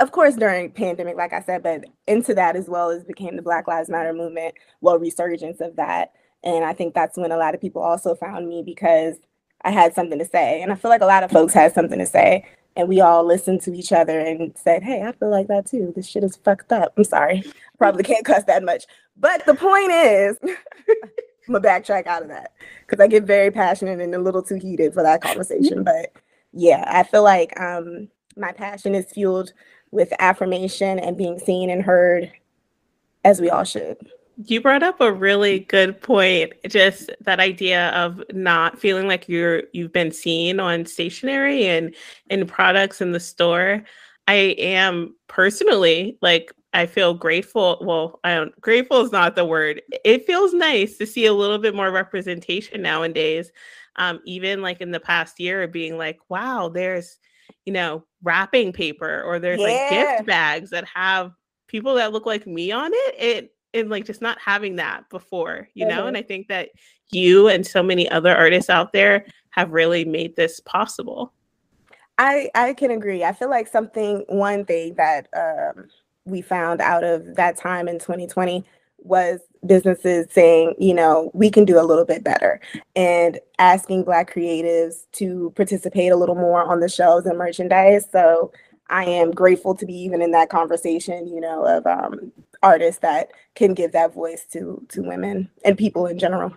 of 0.00 0.10
course, 0.10 0.34
during 0.34 0.72
pandemic, 0.72 1.16
like 1.16 1.32
I 1.32 1.40
said, 1.42 1.62
but 1.62 1.84
into 2.08 2.34
that 2.34 2.56
as 2.56 2.68
well 2.68 2.90
as 2.90 3.04
became 3.04 3.36
the 3.36 3.42
Black 3.42 3.68
Lives 3.68 3.88
Matter 3.88 4.12
movement, 4.12 4.54
well, 4.80 4.98
resurgence 4.98 5.60
of 5.60 5.76
that. 5.76 6.12
And 6.42 6.64
I 6.64 6.72
think 6.72 6.94
that's 6.94 7.16
when 7.16 7.32
a 7.32 7.36
lot 7.36 7.54
of 7.54 7.60
people 7.60 7.82
also 7.82 8.14
found 8.14 8.48
me 8.48 8.62
because 8.64 9.16
I 9.62 9.70
had 9.70 9.94
something 9.94 10.18
to 10.18 10.24
say. 10.24 10.62
And 10.62 10.72
I 10.72 10.74
feel 10.74 10.90
like 10.90 11.00
a 11.00 11.06
lot 11.06 11.24
of 11.24 11.30
folks 11.30 11.52
had 11.52 11.74
something 11.74 11.98
to 11.98 12.06
say. 12.06 12.44
And 12.76 12.88
we 12.88 13.00
all 13.00 13.24
listened 13.24 13.60
to 13.62 13.74
each 13.74 13.92
other 13.92 14.18
and 14.20 14.56
said, 14.56 14.82
hey, 14.82 15.02
I 15.02 15.12
feel 15.12 15.30
like 15.30 15.48
that 15.48 15.66
too. 15.66 15.92
This 15.96 16.06
shit 16.06 16.22
is 16.22 16.36
fucked 16.36 16.72
up. 16.72 16.92
I'm 16.96 17.04
sorry. 17.04 17.42
Probably 17.78 18.04
can't 18.04 18.24
cuss 18.24 18.44
that 18.44 18.62
much. 18.62 18.84
But 19.16 19.44
the 19.46 19.54
point 19.54 19.90
is, 19.90 20.38
I'm 21.48 21.54
gonna 21.54 21.66
backtrack 21.66 22.06
out 22.06 22.22
of 22.22 22.28
that 22.28 22.52
because 22.86 23.02
I 23.02 23.08
get 23.08 23.24
very 23.24 23.50
passionate 23.50 24.00
and 24.00 24.14
a 24.14 24.20
little 24.20 24.42
too 24.42 24.56
heated 24.56 24.94
for 24.94 25.02
that 25.02 25.22
conversation. 25.22 25.82
But 25.82 26.12
yeah, 26.52 26.84
I 26.86 27.02
feel 27.02 27.24
like 27.24 27.58
um, 27.58 28.08
my 28.36 28.52
passion 28.52 28.94
is 28.94 29.10
fueled 29.10 29.52
with 29.90 30.12
affirmation 30.18 30.98
and 30.98 31.16
being 31.16 31.38
seen 31.38 31.70
and 31.70 31.82
heard, 31.82 32.30
as 33.24 33.40
we 33.40 33.50
all 33.50 33.64
should. 33.64 33.96
You 34.44 34.60
brought 34.60 34.84
up 34.84 35.00
a 35.00 35.12
really 35.12 35.60
good 35.60 36.00
point. 36.00 36.52
Just 36.68 37.10
that 37.20 37.40
idea 37.40 37.88
of 37.90 38.22
not 38.32 38.78
feeling 38.78 39.08
like 39.08 39.28
you're 39.28 39.64
you've 39.72 39.92
been 39.92 40.12
seen 40.12 40.60
on 40.60 40.86
stationery 40.86 41.66
and 41.66 41.94
in 42.30 42.46
products 42.46 43.00
in 43.00 43.10
the 43.10 43.20
store. 43.20 43.82
I 44.28 44.54
am 44.58 45.16
personally 45.26 46.18
like 46.22 46.52
I 46.72 46.86
feel 46.86 47.14
grateful. 47.14 47.78
Well, 47.80 48.20
I 48.22 48.34
don't 48.34 48.60
grateful 48.60 49.00
is 49.00 49.10
not 49.10 49.34
the 49.34 49.44
word. 49.44 49.82
It 50.04 50.26
feels 50.26 50.54
nice 50.54 50.98
to 50.98 51.06
see 51.06 51.26
a 51.26 51.32
little 51.32 51.58
bit 51.58 51.74
more 51.74 51.90
representation 51.90 52.82
nowadays. 52.82 53.50
Um, 53.96 54.20
even 54.24 54.62
like 54.62 54.80
in 54.80 54.92
the 54.92 55.00
past 55.00 55.40
year, 55.40 55.66
being 55.66 55.98
like, 55.98 56.20
wow, 56.28 56.68
there's 56.68 57.18
you 57.64 57.72
know 57.72 58.04
wrapping 58.22 58.72
paper 58.72 59.22
or 59.22 59.40
there's 59.40 59.60
yeah. 59.60 59.66
like 59.66 59.90
gift 59.90 60.26
bags 60.26 60.70
that 60.70 60.84
have 60.94 61.32
people 61.66 61.94
that 61.94 62.12
look 62.12 62.26
like 62.26 62.46
me 62.46 62.70
on 62.70 62.90
it. 62.92 63.14
It 63.18 63.52
and 63.74 63.90
like 63.90 64.04
just 64.04 64.22
not 64.22 64.38
having 64.40 64.76
that 64.76 65.08
before, 65.10 65.68
you 65.74 65.86
mm-hmm. 65.86 65.96
know. 65.96 66.06
And 66.06 66.16
I 66.16 66.22
think 66.22 66.48
that 66.48 66.70
you 67.10 67.48
and 67.48 67.66
so 67.66 67.82
many 67.82 68.08
other 68.10 68.34
artists 68.34 68.70
out 68.70 68.92
there 68.92 69.26
have 69.50 69.70
really 69.72 70.04
made 70.04 70.36
this 70.36 70.60
possible. 70.60 71.32
I 72.18 72.50
I 72.54 72.74
can 72.74 72.90
agree. 72.90 73.24
I 73.24 73.32
feel 73.32 73.50
like 73.50 73.68
something 73.68 74.24
one 74.28 74.64
thing 74.64 74.94
that 74.96 75.28
um, 75.36 75.88
we 76.24 76.42
found 76.42 76.80
out 76.80 77.04
of 77.04 77.36
that 77.36 77.56
time 77.56 77.88
in 77.88 77.98
2020 77.98 78.64
was 78.98 79.40
businesses 79.64 80.26
saying, 80.30 80.74
you 80.78 80.92
know, 80.92 81.30
we 81.32 81.50
can 81.50 81.64
do 81.64 81.80
a 81.80 81.82
little 81.82 82.04
bit 82.04 82.24
better 82.24 82.60
and 82.96 83.38
asking 83.58 84.04
Black 84.04 84.32
creatives 84.32 85.06
to 85.12 85.52
participate 85.56 86.10
a 86.10 86.16
little 86.16 86.34
more 86.34 86.62
on 86.62 86.80
the 86.80 86.88
shelves 86.88 87.26
and 87.26 87.38
merchandise. 87.38 88.06
So 88.10 88.52
I 88.90 89.04
am 89.04 89.30
grateful 89.30 89.74
to 89.76 89.86
be 89.86 89.94
even 89.94 90.20
in 90.20 90.32
that 90.32 90.50
conversation, 90.50 91.28
you 91.28 91.40
know, 91.40 91.64
of 91.64 91.86
um, 91.86 92.32
artists 92.62 93.00
that 93.00 93.30
can 93.54 93.74
give 93.74 93.92
that 93.92 94.14
voice 94.14 94.44
to 94.52 94.84
to 94.88 95.02
women 95.02 95.50
and 95.64 95.76
people 95.76 96.06
in 96.06 96.18
general. 96.18 96.52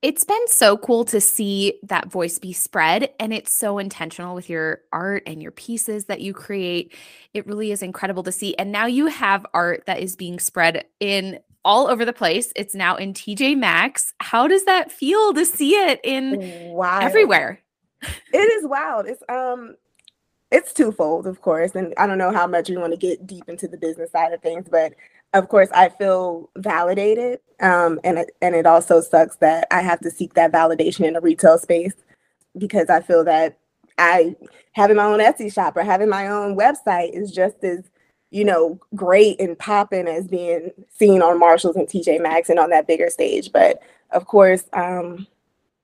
It's 0.00 0.22
been 0.22 0.46
so 0.46 0.76
cool 0.76 1.04
to 1.06 1.20
see 1.20 1.80
that 1.82 2.08
voice 2.08 2.38
be 2.38 2.52
spread 2.52 3.10
and 3.18 3.32
it's 3.32 3.52
so 3.52 3.78
intentional 3.78 4.36
with 4.36 4.48
your 4.48 4.82
art 4.92 5.24
and 5.26 5.42
your 5.42 5.50
pieces 5.50 6.04
that 6.04 6.20
you 6.20 6.32
create. 6.32 6.94
It 7.34 7.48
really 7.48 7.72
is 7.72 7.82
incredible 7.82 8.22
to 8.22 8.30
see. 8.30 8.56
And 8.58 8.70
now 8.70 8.86
you 8.86 9.06
have 9.06 9.44
art 9.54 9.84
that 9.86 9.98
is 9.98 10.14
being 10.14 10.38
spread 10.38 10.84
in 11.00 11.40
all 11.64 11.88
over 11.88 12.04
the 12.04 12.12
place. 12.12 12.52
It's 12.54 12.76
now 12.76 12.94
in 12.94 13.12
TJ 13.12 13.58
Maxx. 13.58 14.14
How 14.20 14.46
does 14.46 14.64
that 14.66 14.92
feel 14.92 15.34
to 15.34 15.44
see 15.44 15.72
it 15.72 16.00
in 16.04 16.70
wow. 16.70 17.00
everywhere? 17.00 17.60
It 18.32 18.38
is 18.38 18.64
wild. 18.68 19.06
It's 19.06 19.22
um 19.28 19.74
it's 20.50 20.72
twofold, 20.72 21.26
of 21.26 21.40
course, 21.42 21.74
and 21.74 21.92
I 21.98 22.06
don't 22.06 22.18
know 22.18 22.32
how 22.32 22.46
much 22.46 22.68
we 22.68 22.76
want 22.76 22.92
to 22.92 22.98
get 22.98 23.26
deep 23.26 23.48
into 23.48 23.68
the 23.68 23.76
business 23.76 24.10
side 24.10 24.32
of 24.32 24.40
things, 24.40 24.66
but 24.70 24.94
of 25.34 25.48
course, 25.48 25.68
I 25.74 25.90
feel 25.90 26.50
validated, 26.56 27.40
um, 27.60 28.00
and 28.02 28.18
it, 28.18 28.30
and 28.40 28.54
it 28.54 28.66
also 28.66 29.00
sucks 29.02 29.36
that 29.36 29.66
I 29.70 29.82
have 29.82 30.00
to 30.00 30.10
seek 30.10 30.34
that 30.34 30.52
validation 30.52 31.06
in 31.06 31.16
a 31.16 31.20
retail 31.20 31.58
space 31.58 31.94
because 32.56 32.88
I 32.88 33.00
feel 33.00 33.24
that 33.24 33.58
I 33.98 34.36
having 34.72 34.96
my 34.96 35.04
own 35.04 35.18
Etsy 35.18 35.52
shop 35.52 35.76
or 35.76 35.82
having 35.82 36.08
my 36.08 36.28
own 36.28 36.56
website 36.56 37.10
is 37.12 37.30
just 37.30 37.62
as 37.62 37.80
you 38.30 38.44
know 38.44 38.78
great 38.94 39.40
and 39.40 39.58
popping 39.58 40.08
as 40.08 40.26
being 40.28 40.70
seen 40.96 41.20
on 41.20 41.38
Marshalls 41.38 41.76
and 41.76 41.88
TJ 41.88 42.22
Maxx 42.22 42.48
and 42.48 42.58
on 42.58 42.70
that 42.70 42.86
bigger 42.86 43.10
stage. 43.10 43.52
But 43.52 43.82
of 44.12 44.26
course, 44.26 44.64
um, 44.72 45.26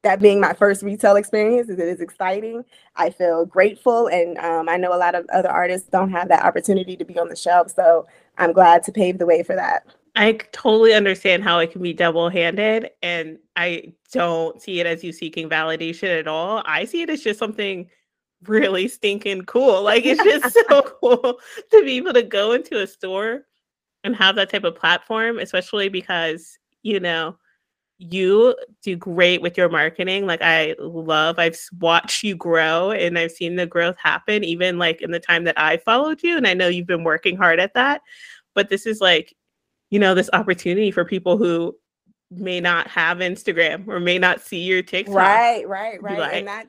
that 0.04 0.20
being 0.20 0.40
my 0.40 0.52
first 0.52 0.82
retail 0.82 1.16
experience 1.16 1.68
is 1.68 1.78
it 1.78 1.88
is 1.88 2.00
exciting. 2.00 2.64
I 2.94 3.11
feel 3.11 3.44
grateful 3.44 4.06
and 4.06 4.38
um, 4.38 4.68
i 4.68 4.76
know 4.76 4.94
a 4.94 4.96
lot 4.96 5.14
of 5.14 5.26
other 5.32 5.49
artists 5.49 5.88
don't 5.88 6.11
have 6.11 6.28
that 6.28 6.44
opportunity 6.44 6.96
to 6.96 7.04
be 7.04 7.18
on 7.18 7.28
the 7.28 7.37
shelf 7.37 7.73
so 7.75 8.06
i'm 8.38 8.52
glad 8.52 8.82
to 8.84 8.92
pave 8.92 9.18
the 9.18 9.26
way 9.26 9.42
for 9.42 9.56
that. 9.56 9.84
I 10.16 10.34
totally 10.52 10.94
understand 10.94 11.42
how 11.42 11.58
it 11.58 11.73
can 11.73 11.82
be 11.82 11.92
double-handed 11.92 12.90
and 13.02 13.38
i 13.56 13.92
don't 14.12 14.62
see 14.62 14.78
it 14.78 14.87
as 14.87 15.02
you 15.02 15.12
seeking 15.12 15.49
validation 15.49 16.16
at 16.16 16.28
all. 16.28 16.62
I 16.66 16.84
see 16.84 17.02
it 17.02 17.11
as 17.11 17.23
just 17.23 17.40
something 17.40 17.90
really 18.46 18.87
stinking 18.87 19.42
cool. 19.42 19.82
Like 19.90 20.04
it's 20.06 20.23
just 20.23 20.56
so 20.68 20.82
cool 20.82 21.40
to 21.70 21.84
be 21.84 21.96
able 21.96 22.12
to 22.12 22.23
go 22.23 22.52
into 22.52 22.80
a 22.80 22.87
store 22.87 23.46
and 24.04 24.14
have 24.14 24.37
that 24.37 24.50
type 24.50 24.64
of 24.64 24.76
platform 24.76 25.38
especially 25.38 25.88
because 25.88 26.58
you 26.82 27.00
know 27.00 27.37
you 27.98 28.56
do 28.82 28.96
great 28.96 29.40
with 29.40 29.56
your 29.56 29.68
marketing. 29.68 30.26
Like 30.26 30.42
I 30.42 30.74
love, 30.78 31.38
I've 31.38 31.58
watched 31.78 32.22
you 32.22 32.34
grow 32.34 32.90
and 32.90 33.18
I've 33.18 33.30
seen 33.32 33.56
the 33.56 33.66
growth 33.66 33.96
happen 33.96 34.42
even 34.44 34.78
like 34.78 35.00
in 35.00 35.10
the 35.12 35.20
time 35.20 35.44
that 35.44 35.58
I 35.58 35.76
followed 35.76 36.22
you. 36.22 36.36
And 36.36 36.46
I 36.46 36.54
know 36.54 36.68
you've 36.68 36.86
been 36.86 37.04
working 37.04 37.36
hard 37.36 37.60
at 37.60 37.74
that. 37.74 38.02
But 38.54 38.68
this 38.68 38.86
is 38.86 39.00
like, 39.00 39.34
you 39.90 39.98
know, 39.98 40.14
this 40.14 40.30
opportunity 40.32 40.90
for 40.90 41.04
people 41.04 41.36
who 41.36 41.76
may 42.30 42.60
not 42.60 42.88
have 42.88 43.18
Instagram 43.18 43.86
or 43.86 44.00
may 44.00 44.18
not 44.18 44.40
see 44.40 44.62
your 44.62 44.82
TikTok. 44.82 45.14
Right, 45.14 45.68
right, 45.68 46.02
right. 46.02 46.18
Like, 46.18 46.34
and 46.34 46.48
that 46.48 46.68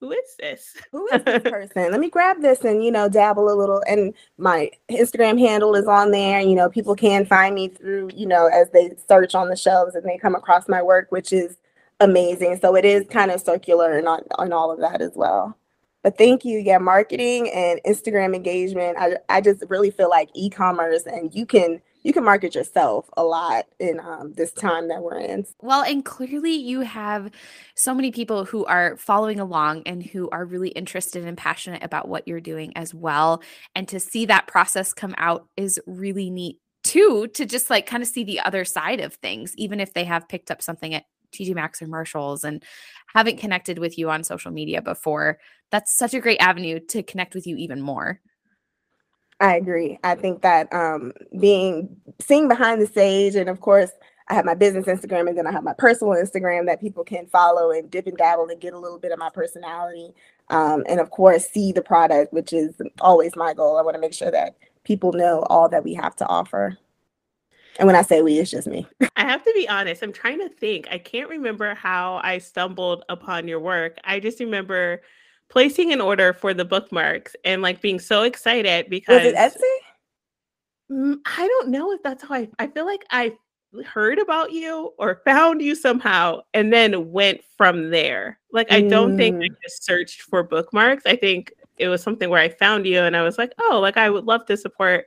who 0.00 0.12
is 0.12 0.36
this? 0.38 0.76
Who 0.92 1.08
is 1.12 1.22
this 1.24 1.42
person? 1.42 1.90
Let 1.90 2.00
me 2.00 2.10
grab 2.10 2.40
this 2.40 2.60
and 2.62 2.84
you 2.84 2.90
know 2.90 3.08
dabble 3.08 3.52
a 3.52 3.54
little. 3.54 3.82
And 3.88 4.14
my 4.36 4.70
Instagram 4.90 5.38
handle 5.38 5.74
is 5.74 5.86
on 5.86 6.10
there. 6.12 6.40
You 6.40 6.54
know, 6.54 6.68
people 6.68 6.94
can 6.94 7.26
find 7.26 7.54
me 7.54 7.68
through 7.68 8.10
you 8.14 8.26
know 8.26 8.46
as 8.46 8.70
they 8.70 8.92
search 9.08 9.34
on 9.34 9.48
the 9.48 9.56
shelves 9.56 9.94
and 9.94 10.04
they 10.04 10.18
come 10.18 10.34
across 10.34 10.68
my 10.68 10.82
work, 10.82 11.10
which 11.10 11.32
is 11.32 11.56
amazing. 12.00 12.58
So 12.60 12.76
it 12.76 12.84
is 12.84 13.06
kind 13.08 13.30
of 13.30 13.40
circular 13.40 13.98
and 13.98 14.06
on, 14.06 14.22
on 14.36 14.52
all 14.52 14.70
of 14.70 14.78
that 14.80 15.00
as 15.00 15.12
well. 15.14 15.56
But 16.04 16.16
thank 16.16 16.44
you. 16.44 16.58
Yeah, 16.58 16.78
marketing 16.78 17.50
and 17.50 17.80
Instagram 17.84 18.34
engagement. 18.36 18.96
I 18.98 19.16
I 19.28 19.40
just 19.40 19.64
really 19.68 19.90
feel 19.90 20.10
like 20.10 20.30
e-commerce 20.34 21.06
and 21.06 21.34
you 21.34 21.44
can 21.44 21.80
you 22.02 22.12
can 22.12 22.24
market 22.24 22.54
yourself 22.54 23.08
a 23.16 23.24
lot 23.24 23.66
in 23.78 24.00
um, 24.00 24.32
this 24.34 24.52
time 24.52 24.88
that 24.88 25.02
we're 25.02 25.18
in. 25.18 25.44
Well, 25.60 25.82
and 25.82 26.04
clearly 26.04 26.52
you 26.54 26.80
have 26.80 27.30
so 27.74 27.94
many 27.94 28.10
people 28.10 28.44
who 28.44 28.64
are 28.66 28.96
following 28.96 29.40
along 29.40 29.82
and 29.86 30.02
who 30.02 30.28
are 30.30 30.44
really 30.44 30.70
interested 30.70 31.24
and 31.24 31.36
passionate 31.36 31.82
about 31.82 32.08
what 32.08 32.26
you're 32.26 32.40
doing 32.40 32.76
as 32.76 32.94
well. 32.94 33.42
And 33.74 33.88
to 33.88 34.00
see 34.00 34.26
that 34.26 34.46
process 34.46 34.92
come 34.92 35.14
out 35.18 35.48
is 35.56 35.80
really 35.86 36.30
neat 36.30 36.58
too, 36.84 37.26
to 37.34 37.44
just 37.44 37.70
like 37.70 37.86
kind 37.86 38.02
of 38.02 38.08
see 38.08 38.24
the 38.24 38.40
other 38.40 38.64
side 38.64 39.00
of 39.00 39.14
things, 39.14 39.54
even 39.56 39.80
if 39.80 39.92
they 39.92 40.04
have 40.04 40.28
picked 40.28 40.50
up 40.50 40.62
something 40.62 40.94
at 40.94 41.04
TJ 41.32 41.54
Maxx 41.54 41.82
or 41.82 41.86
Marshalls 41.86 42.44
and 42.44 42.62
haven't 43.14 43.38
connected 43.38 43.78
with 43.78 43.98
you 43.98 44.10
on 44.10 44.24
social 44.24 44.50
media 44.50 44.80
before. 44.80 45.38
That's 45.70 45.94
such 45.94 46.14
a 46.14 46.20
great 46.20 46.40
avenue 46.40 46.80
to 46.88 47.02
connect 47.02 47.34
with 47.34 47.46
you 47.46 47.56
even 47.56 47.82
more. 47.82 48.20
I 49.40 49.56
agree. 49.56 49.98
I 50.02 50.14
think 50.14 50.42
that 50.42 50.72
um, 50.72 51.12
being 51.38 51.96
seeing 52.20 52.48
behind 52.48 52.80
the 52.82 52.86
stage, 52.86 53.36
and 53.36 53.48
of 53.48 53.60
course, 53.60 53.90
I 54.28 54.34
have 54.34 54.44
my 54.44 54.54
business 54.54 54.86
Instagram, 54.86 55.28
and 55.28 55.38
then 55.38 55.46
I 55.46 55.52
have 55.52 55.62
my 55.62 55.74
personal 55.74 56.14
Instagram 56.14 56.66
that 56.66 56.80
people 56.80 57.04
can 57.04 57.26
follow 57.26 57.70
and 57.70 57.90
dip 57.90 58.06
and 58.06 58.16
dabble 58.16 58.48
and 58.48 58.60
get 58.60 58.74
a 58.74 58.78
little 58.78 58.98
bit 58.98 59.12
of 59.12 59.18
my 59.18 59.30
personality, 59.30 60.12
um, 60.50 60.84
and 60.88 60.98
of 61.00 61.10
course, 61.10 61.46
see 61.46 61.72
the 61.72 61.82
product, 61.82 62.32
which 62.32 62.52
is 62.52 62.80
always 63.00 63.36
my 63.36 63.54
goal. 63.54 63.78
I 63.78 63.82
want 63.82 63.94
to 63.94 64.00
make 64.00 64.14
sure 64.14 64.30
that 64.30 64.56
people 64.82 65.12
know 65.12 65.42
all 65.48 65.68
that 65.68 65.84
we 65.84 65.94
have 65.94 66.16
to 66.16 66.26
offer. 66.26 66.76
And 67.78 67.86
when 67.86 67.94
I 67.94 68.02
say 68.02 68.22
we, 68.22 68.38
it's 68.40 68.50
just 68.50 68.66
me. 68.66 68.88
I 69.16 69.22
have 69.22 69.44
to 69.44 69.52
be 69.54 69.68
honest. 69.68 70.02
I'm 70.02 70.12
trying 70.12 70.40
to 70.40 70.48
think. 70.48 70.88
I 70.90 70.98
can't 70.98 71.28
remember 71.28 71.74
how 71.74 72.20
I 72.24 72.38
stumbled 72.38 73.04
upon 73.08 73.46
your 73.46 73.60
work. 73.60 73.98
I 74.02 74.18
just 74.18 74.40
remember 74.40 75.02
placing 75.48 75.92
an 75.92 76.00
order 76.00 76.32
for 76.32 76.52
the 76.54 76.64
bookmarks 76.64 77.34
and 77.44 77.62
like 77.62 77.80
being 77.80 77.98
so 77.98 78.22
excited 78.22 78.88
because 78.90 79.24
was 79.24 79.32
it 79.32 79.36
Etsy? 79.36 80.92
Mm, 80.92 81.16
I 81.24 81.46
don't 81.46 81.68
know 81.68 81.92
if 81.92 82.02
that's 82.02 82.22
how 82.22 82.34
I. 82.34 82.48
I 82.58 82.66
feel 82.66 82.86
like 82.86 83.04
I 83.10 83.32
heard 83.84 84.18
about 84.18 84.52
you 84.52 84.92
or 84.98 85.20
found 85.24 85.60
you 85.60 85.74
somehow 85.74 86.40
and 86.54 86.72
then 86.72 87.12
went 87.12 87.42
from 87.56 87.90
there. 87.90 88.38
Like 88.52 88.72
I 88.72 88.80
don't 88.80 89.16
think 89.16 89.36
I 89.36 89.48
mm. 89.48 89.56
just 89.62 89.84
searched 89.84 90.22
for 90.22 90.42
bookmarks. 90.42 91.04
I 91.04 91.16
think 91.16 91.52
it 91.76 91.88
was 91.88 92.02
something 92.02 92.30
where 92.30 92.40
I 92.40 92.48
found 92.48 92.86
you 92.86 93.00
and 93.00 93.16
I 93.16 93.22
was 93.22 93.36
like, 93.38 93.52
oh, 93.60 93.78
like 93.80 93.96
I 93.96 94.08
would 94.10 94.24
love 94.24 94.46
to 94.46 94.56
support 94.56 95.06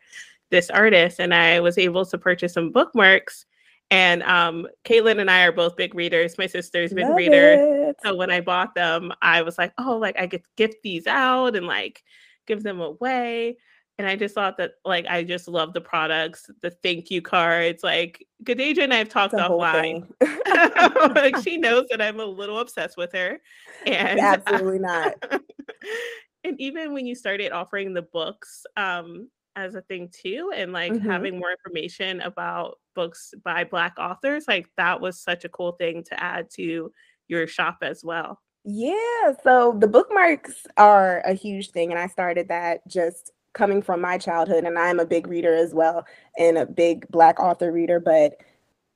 this 0.52 0.70
artist, 0.70 1.20
and 1.20 1.34
I 1.34 1.62
was 1.62 1.78
able 1.78 2.06
to 2.06 2.18
purchase 2.18 2.54
some 2.54 2.72
bookmarks 2.72 3.46
and 3.92 4.24
um, 4.24 4.68
Caitlin 4.86 5.20
and 5.20 5.30
I 5.30 5.44
are 5.44 5.52
both 5.52 5.76
big 5.76 5.94
readers. 5.94 6.38
My 6.38 6.48
sister's 6.48 6.94
big 6.94 7.06
Love 7.06 7.18
reader. 7.18 7.90
It. 7.90 7.98
So 8.04 8.16
when 8.16 8.32
I 8.32 8.40
bought 8.40 8.74
them, 8.74 9.12
I 9.22 9.42
was 9.42 9.58
like, 9.58 9.74
oh, 9.78 9.98
like 9.98 10.18
I 10.18 10.28
could 10.28 10.44
gift 10.56 10.78
these 10.82 11.08
out 11.08 11.58
and 11.58 11.68
like 11.68 12.02
give 12.48 12.64
them 12.64 12.80
away. 12.80 13.58
And 13.98 14.08
I 14.08 14.16
just 14.16 14.34
thought 14.34 14.58
that 14.58 14.72
like 14.86 15.06
I 15.08 15.24
just 15.24 15.50
love 15.50 15.74
the 15.74 15.82
products, 15.82 16.50
the 16.62 16.72
thank 16.72 17.12
you 17.12 17.22
cards. 17.22 17.84
Like 17.84 18.26
Kadeja 18.46 18.84
and 18.84 18.94
I 18.94 18.98
have 18.98 19.10
talked 19.10 19.34
offline. 19.34 20.08
like 21.14 21.36
she 21.44 21.58
knows 21.58 21.86
that 21.92 22.02
I'm 22.02 22.22
a 22.22 22.26
little 22.26 22.60
obsessed 22.60 22.96
with 22.96 23.12
her. 23.12 23.42
And 23.86 24.22
absolutely 24.22 24.80
not. 24.80 25.16
and 26.46 26.60
even 26.62 26.94
when 26.94 27.06
you 27.06 27.14
started 27.14 27.52
offering 27.52 27.94
the 27.94 28.04
books, 28.04 28.66
um, 28.78 29.28
as 29.58 29.76
a 29.76 29.82
thing 29.82 30.10
too 30.14 30.52
and 30.56 30.72
like 30.72 30.94
mm-hmm. 30.94 31.10
having 31.10 31.38
more 31.38 31.52
information 31.52 32.22
about 32.22 32.80
books 32.96 33.34
by 33.44 33.64
black 33.64 33.94
authors 33.98 34.46
like 34.48 34.68
that 34.78 35.02
was 35.02 35.20
such 35.20 35.46
a 35.46 35.50
cool 35.50 35.74
thing 35.74 36.04
to 36.04 36.24
add 36.24 36.50
to 36.52 36.92
your 37.28 37.48
shop 37.48 37.78
as 37.82 38.04
well. 38.04 38.40
Yeah 38.64 39.34
so 39.44 39.76
the 39.80 39.88
bookmarks 39.88 40.68
are 40.78 41.22
a 41.22 41.34
huge 41.34 41.72
thing 41.72 41.90
and 41.90 42.00
i 42.00 42.06
started 42.06 42.48
that 42.50 42.88
just 42.88 43.32
coming 43.54 43.82
from 43.82 44.02
my 44.02 44.18
childhood, 44.18 44.64
and 44.64 44.78
I'm 44.78 45.00
a 45.00 45.06
big 45.06 45.28
reader 45.28 45.54
as 45.54 45.74
well, 45.74 46.06
and 46.38 46.58
a 46.58 46.66
big 46.66 47.08
Black 47.10 47.40
author 47.40 47.72
reader, 47.72 48.00
but 48.00 48.38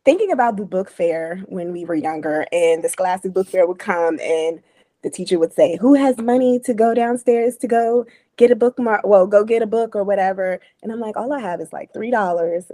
thinking 0.04 0.32
about 0.32 0.58
the 0.58 0.66
book 0.66 0.90
fair 0.90 1.38
when 1.48 1.72
we 1.72 1.86
were 1.86 1.96
younger, 1.96 2.46
and 2.52 2.84
the 2.84 2.90
Scholastic 2.90 3.34
Book 3.34 3.48
Fair 3.48 3.68
would 3.68 3.80
come, 3.80 4.20
and 4.20 4.62
the 5.04 5.10
teacher 5.10 5.40
would 5.40 5.54
say, 5.54 5.78
Who 5.78 5.94
has 5.94 6.18
money 6.18 6.60
to 6.60 6.74
go 6.74 6.94
downstairs 6.94 7.58
to 7.58 7.68
go 7.68 8.06
get 8.38 8.52
a 8.52 8.56
bookmark? 8.56 9.02
Well, 9.06 9.28
go 9.28 9.44
get 9.44 9.62
a 9.62 9.68
book 9.68 9.96
or 9.96 10.04
whatever. 10.04 10.60
And 10.84 10.92
I'm 10.92 11.00
like, 11.00 11.18
All 11.18 11.34
I 11.34 11.42
have 11.42 11.62
is 11.62 11.74
like 11.74 11.94
$3, 11.94 12.12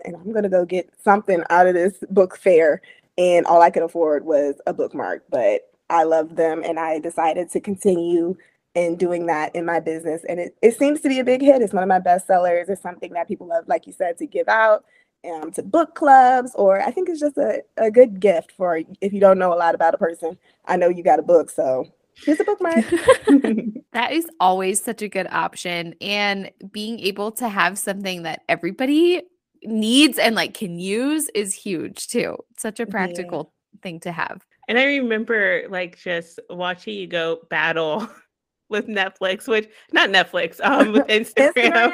and 0.05 0.15
I'm 0.15 0.31
going 0.31 0.43
to 0.43 0.49
go 0.49 0.65
get 0.65 0.89
something 1.03 1.43
out 1.49 1.67
of 1.67 1.73
this 1.75 1.95
book 2.11 2.37
fair. 2.37 2.81
And 3.17 3.45
all 3.45 3.61
I 3.61 3.69
could 3.71 3.83
afford 3.83 4.25
was 4.25 4.55
a 4.67 4.73
bookmark. 4.73 5.23
But 5.29 5.61
I 5.89 6.03
love 6.03 6.35
them, 6.35 6.63
and 6.65 6.79
I 6.79 6.99
decided 6.99 7.51
to 7.51 7.59
continue 7.61 8.37
in 8.75 8.95
doing 8.97 9.27
that 9.27 9.55
in 9.55 9.65
my 9.65 9.79
business. 9.79 10.23
And 10.29 10.39
it, 10.39 10.55
it 10.61 10.77
seems 10.77 11.01
to 11.01 11.09
be 11.09 11.19
a 11.19 11.23
big 11.25 11.41
hit. 11.41 11.61
It's 11.61 11.73
one 11.73 11.83
of 11.83 11.89
my 11.89 11.99
best 11.99 12.27
sellers. 12.27 12.69
It's 12.69 12.81
something 12.81 13.13
that 13.13 13.27
people 13.27 13.47
love, 13.47 13.65
like 13.67 13.87
you 13.87 13.93
said, 13.93 14.17
to 14.19 14.27
give 14.27 14.47
out 14.49 14.85
um, 15.25 15.51
to 15.53 15.63
book 15.63 15.95
clubs, 15.95 16.53
or 16.55 16.81
I 16.81 16.91
think 16.91 17.09
it's 17.09 17.19
just 17.19 17.37
a, 17.37 17.63
a 17.77 17.91
good 17.91 18.19
gift 18.19 18.53
for 18.57 18.81
if 19.01 19.13
you 19.13 19.19
don't 19.19 19.39
know 19.39 19.53
a 19.53 19.55
lot 19.57 19.75
about 19.75 19.93
a 19.93 19.97
person. 19.97 20.37
I 20.65 20.77
know 20.77 20.89
you 20.89 21.03
got 21.03 21.19
a 21.19 21.23
book, 21.23 21.49
so 21.49 21.87
here's 22.15 22.39
a 22.39 22.43
bookmark. 22.43 22.75
that 23.93 24.11
is 24.11 24.27
always 24.39 24.83
such 24.83 25.01
a 25.01 25.07
good 25.07 25.27
option. 25.31 25.95
And 26.01 26.51
being 26.71 26.99
able 26.99 27.31
to 27.33 27.49
have 27.49 27.77
something 27.77 28.23
that 28.23 28.41
everybody 28.49 29.23
needs 29.63 30.17
and 30.17 30.35
like 30.35 30.53
can 30.53 30.79
use 30.79 31.29
is 31.29 31.53
huge 31.53 32.07
too. 32.07 32.37
Such 32.57 32.79
a 32.79 32.85
practical 32.85 33.53
yeah. 33.73 33.79
thing 33.83 33.99
to 34.01 34.11
have. 34.11 34.45
And 34.67 34.77
I 34.77 34.85
remember 34.85 35.63
like 35.69 35.97
just 35.97 36.39
watching 36.49 36.95
you 36.95 37.07
go 37.07 37.39
battle 37.49 38.07
with 38.69 38.87
Netflix, 38.87 39.47
which 39.47 39.69
not 39.91 40.09
Netflix, 40.09 40.59
um, 40.63 40.93
with 40.93 41.07
Instagram. 41.07 41.91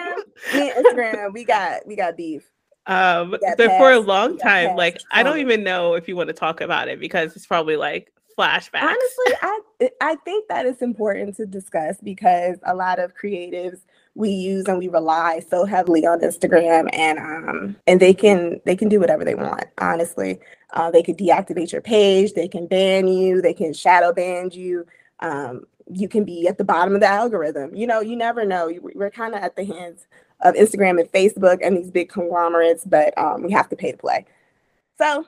Instagram, 0.52 0.74
Instagram, 0.74 1.34
we 1.34 1.44
got 1.44 1.86
we 1.88 1.96
got 1.96 2.16
beef. 2.16 2.50
Um, 2.86 3.32
but 3.32 3.42
passed, 3.42 3.60
for 3.60 3.92
a 3.92 4.00
long 4.00 4.38
time, 4.38 4.78
like 4.78 5.02
I 5.12 5.22
don't 5.22 5.40
even 5.40 5.64
know 5.64 5.96
if 5.96 6.08
you 6.08 6.16
want 6.16 6.28
to 6.28 6.34
talk 6.34 6.62
about 6.62 6.88
it 6.88 7.00
because 7.00 7.36
it's 7.36 7.46
probably 7.46 7.76
like 7.76 8.14
flashbacks. 8.38 8.84
Honestly, 8.84 9.34
I 9.42 9.60
I 10.02 10.16
think 10.24 10.48
that 10.50 10.66
it's 10.66 10.82
important 10.82 11.36
to 11.38 11.46
discuss 11.46 11.98
because 12.02 12.58
a 12.64 12.76
lot 12.76 13.00
of 13.00 13.14
creatives 13.16 13.80
we 14.16 14.30
use 14.30 14.66
and 14.68 14.78
we 14.78 14.88
rely 14.88 15.42
so 15.48 15.66
heavily 15.66 16.06
on 16.06 16.20
Instagram 16.22 16.90
and 16.94 17.20
um 17.20 17.76
and 17.88 18.00
they 18.00 18.14
can 18.14 18.60
they 18.66 18.76
can 18.76 18.90
do 18.90 19.00
whatever 19.00 19.24
they 19.26 19.36
want. 19.36 19.66
Honestly, 19.80 20.40
uh, 20.74 20.92
they 20.92 21.04
could 21.04 21.18
deactivate 21.18 21.72
your 21.72 21.82
page, 21.82 22.34
they 22.34 22.48
can 22.48 22.68
ban 22.68 23.08
you, 23.08 23.42
they 23.42 23.54
can 23.54 23.74
shadow 23.74 24.14
ban 24.14 24.50
you. 24.52 24.86
Um, 25.20 25.64
you 25.90 26.10
can 26.10 26.26
be 26.26 26.48
at 26.48 26.58
the 26.58 26.64
bottom 26.64 26.96
of 26.96 27.02
the 27.02 27.08
algorithm. 27.08 27.74
You 27.76 27.88
know, 27.88 28.02
you 28.02 28.16
never 28.16 28.46
know. 28.46 28.72
We're 28.82 29.10
kind 29.10 29.34
of 29.34 29.42
at 29.42 29.56
the 29.56 29.66
hands 29.66 30.06
of 30.42 30.54
Instagram 30.56 31.00
and 31.00 31.12
Facebook 31.12 31.60
and 31.64 31.78
these 31.78 31.92
big 31.92 32.10
conglomerates, 32.10 32.84
but 32.86 33.18
um, 33.18 33.44
we 33.44 33.52
have 33.54 33.70
to 33.70 33.76
pay 33.76 33.92
to 33.92 33.98
play. 33.98 34.26
So, 34.98 35.26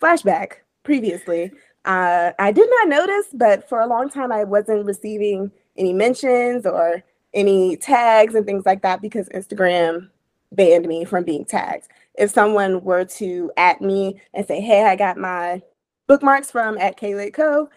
flashback 0.00 0.54
previously, 0.84 1.52
uh, 1.84 2.32
I 2.38 2.52
did 2.52 2.68
not 2.68 2.88
notice, 2.88 3.26
but 3.32 3.68
for 3.68 3.80
a 3.80 3.86
long 3.86 4.08
time 4.08 4.32
I 4.32 4.44
wasn't 4.44 4.86
receiving 4.86 5.50
any 5.76 5.92
mentions 5.92 6.66
or 6.66 7.02
any 7.34 7.76
tags 7.76 8.34
and 8.34 8.46
things 8.46 8.64
like 8.64 8.82
that 8.82 9.02
because 9.02 9.28
Instagram 9.30 10.08
banned 10.52 10.86
me 10.86 11.04
from 11.04 11.24
being 11.24 11.44
tagged. 11.44 11.88
If 12.16 12.30
someone 12.30 12.82
were 12.82 13.04
to 13.04 13.50
at 13.56 13.80
me 13.80 14.20
and 14.32 14.46
say, 14.46 14.60
"Hey, 14.60 14.84
I 14.84 14.96
got 14.96 15.18
my 15.18 15.62
bookmarks 16.06 16.50
from 16.50 16.78
at 16.78 16.98
Kaylee 16.98 17.34
Co," 17.34 17.68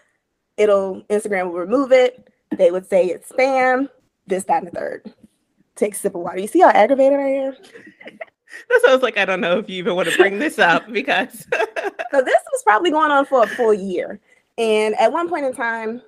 it'll 0.57 1.01
Instagram 1.09 1.47
will 1.47 1.59
remove 1.59 1.91
it. 1.91 2.27
They 2.55 2.71
would 2.71 2.87
say 2.87 3.05
it's 3.07 3.31
spam, 3.31 3.89
this, 4.27 4.43
that, 4.45 4.63
and 4.63 4.67
the 4.67 4.71
third. 4.71 5.13
Take 5.75 5.95
a 5.95 5.97
sip 5.97 6.15
of 6.15 6.21
water. 6.21 6.39
You 6.39 6.47
see 6.47 6.61
how 6.61 6.69
aggravated 6.69 7.19
I 7.19 7.29
am? 7.29 7.53
I 8.87 8.93
was 8.93 9.01
like, 9.01 9.17
I 9.17 9.25
don't 9.25 9.41
know 9.41 9.59
if 9.59 9.69
you 9.69 9.77
even 9.77 9.95
want 9.95 10.09
to 10.09 10.17
bring 10.17 10.39
this 10.39 10.59
up 10.59 10.83
because 10.91 11.45
so 12.11 12.21
this 12.21 12.41
was 12.51 12.63
probably 12.63 12.91
going 12.91 13.11
on 13.11 13.25
for 13.25 13.43
a 13.43 13.47
full 13.47 13.73
year. 13.73 14.19
And 14.57 14.95
at 14.95 15.11
one 15.11 15.29
point 15.29 15.45
in 15.45 15.53
time, 15.53 16.01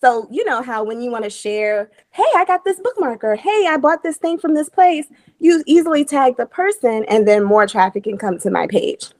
so 0.00 0.26
you 0.30 0.44
know 0.44 0.62
how 0.62 0.82
when 0.82 1.02
you 1.02 1.10
want 1.10 1.24
to 1.24 1.30
share, 1.30 1.90
hey, 2.10 2.24
I 2.36 2.44
got 2.44 2.64
this 2.64 2.80
bookmarker, 2.80 3.36
hey, 3.36 3.66
I 3.68 3.76
bought 3.76 4.02
this 4.02 4.16
thing 4.16 4.38
from 4.38 4.54
this 4.54 4.68
place, 4.68 5.06
you 5.38 5.62
easily 5.66 6.04
tag 6.04 6.36
the 6.36 6.46
person 6.46 7.04
and 7.08 7.28
then 7.28 7.44
more 7.44 7.66
traffic 7.66 8.04
can 8.04 8.16
come 8.16 8.38
to 8.38 8.50
my 8.50 8.66
page. 8.66 9.10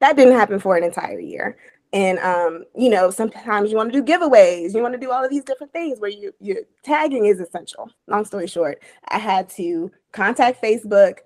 That 0.00 0.16
didn't 0.16 0.34
happen 0.34 0.58
for 0.58 0.76
an 0.76 0.84
entire 0.84 1.18
year. 1.18 1.56
And 1.92 2.18
um, 2.18 2.64
you 2.76 2.90
know, 2.90 3.10
sometimes 3.10 3.70
you 3.70 3.76
want 3.76 3.92
to 3.92 4.02
do 4.02 4.12
giveaways, 4.12 4.74
you 4.74 4.82
want 4.82 4.94
to 4.94 5.00
do 5.00 5.10
all 5.10 5.24
of 5.24 5.30
these 5.30 5.44
different 5.44 5.72
things 5.72 5.98
where 6.00 6.10
you 6.10 6.34
your 6.40 6.58
tagging 6.82 7.26
is 7.26 7.40
essential. 7.40 7.90
Long 8.06 8.24
story 8.24 8.46
short, 8.46 8.82
I 9.08 9.18
had 9.18 9.48
to 9.50 9.90
contact 10.12 10.62
Facebook, 10.62 11.18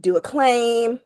do 0.00 0.16
a 0.16 0.20
claim, 0.20 1.00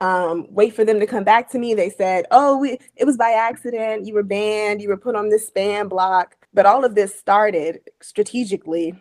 um, 0.00 0.46
wait 0.50 0.74
for 0.74 0.84
them 0.84 0.98
to 0.98 1.06
come 1.06 1.24
back 1.24 1.48
to 1.50 1.58
me. 1.58 1.74
They 1.74 1.90
said, 1.90 2.26
"Oh, 2.30 2.56
we 2.56 2.78
it 2.96 3.04
was 3.04 3.16
by 3.16 3.30
accident. 3.30 4.06
You 4.06 4.14
were 4.14 4.24
banned. 4.24 4.82
You 4.82 4.88
were 4.88 4.96
put 4.96 5.14
on 5.14 5.28
this 5.28 5.48
spam 5.50 5.88
block." 5.88 6.36
But 6.52 6.66
all 6.66 6.84
of 6.84 6.94
this 6.94 7.14
started 7.14 7.80
strategically. 8.00 8.94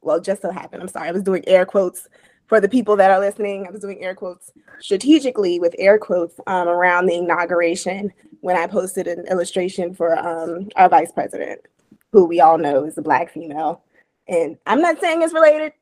Well, 0.00 0.20
just 0.20 0.42
so 0.42 0.50
happened. 0.50 0.82
I'm 0.82 0.88
sorry. 0.88 1.08
I 1.08 1.12
was 1.12 1.24
doing 1.24 1.42
air 1.48 1.66
quotes 1.66 2.08
for 2.46 2.60
the 2.60 2.68
people 2.68 2.96
that 2.96 3.10
are 3.10 3.20
listening. 3.20 3.66
I 3.66 3.70
was 3.70 3.80
doing 3.80 4.02
air 4.02 4.14
quotes 4.14 4.50
strategically 4.80 5.60
with 5.60 5.74
air 5.78 5.98
quotes 5.98 6.40
um, 6.46 6.68
around 6.68 7.06
the 7.06 7.16
inauguration 7.16 8.12
when 8.40 8.56
I 8.56 8.66
posted 8.66 9.06
an 9.06 9.26
illustration 9.28 9.94
for 9.94 10.18
um, 10.18 10.68
our 10.76 10.88
vice 10.88 11.12
president, 11.12 11.60
who 12.12 12.24
we 12.24 12.40
all 12.40 12.58
know 12.58 12.84
is 12.84 12.96
a 12.96 13.02
black 13.02 13.32
female. 13.32 13.82
And 14.28 14.56
I'm 14.66 14.80
not 14.80 15.00
saying 15.00 15.22
it's 15.22 15.34
related, 15.34 15.72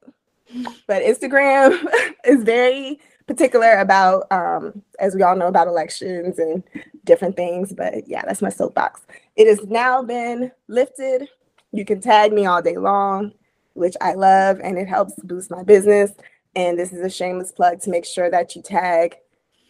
but 0.87 1.03
Instagram 1.03 1.85
is 2.25 2.43
very 2.45 3.01
particular 3.27 3.79
about, 3.79 4.31
um, 4.31 4.83
as 4.99 5.15
we 5.15 5.23
all 5.23 5.37
know, 5.37 5.49
about 5.49 5.69
elections 5.69 6.39
and 6.39 6.63
different 7.05 7.37
things. 7.37 7.73
But 7.73 8.07
yeah, 8.07 8.23
that's 8.25 8.43
my 8.43 8.51
soapbox. 8.51 9.03
It 9.37 9.49
has 9.49 9.67
now 9.67 10.03
been 10.03 10.53
lifted. 10.69 11.29
You 11.73 11.85
can 11.85 12.01
tag 12.01 12.33
me 12.33 12.47
all 12.47 12.63
day 12.63 12.77
long, 12.77 13.33
which 13.75 13.97
I 14.01 14.15
love, 14.15 14.61
and 14.63 14.79
it 14.79 14.89
helps 14.89 15.15
boost 15.25 15.51
my 15.51 15.63
business. 15.63 16.13
And 16.55 16.79
this 16.79 16.93
is 16.93 17.01
a 17.01 17.11
shameless 17.11 17.53
plug 17.53 17.81
to 17.83 17.91
make 17.91 18.05
sure 18.05 18.31
that 18.31 18.57
you 18.57 18.63
tag 18.63 19.17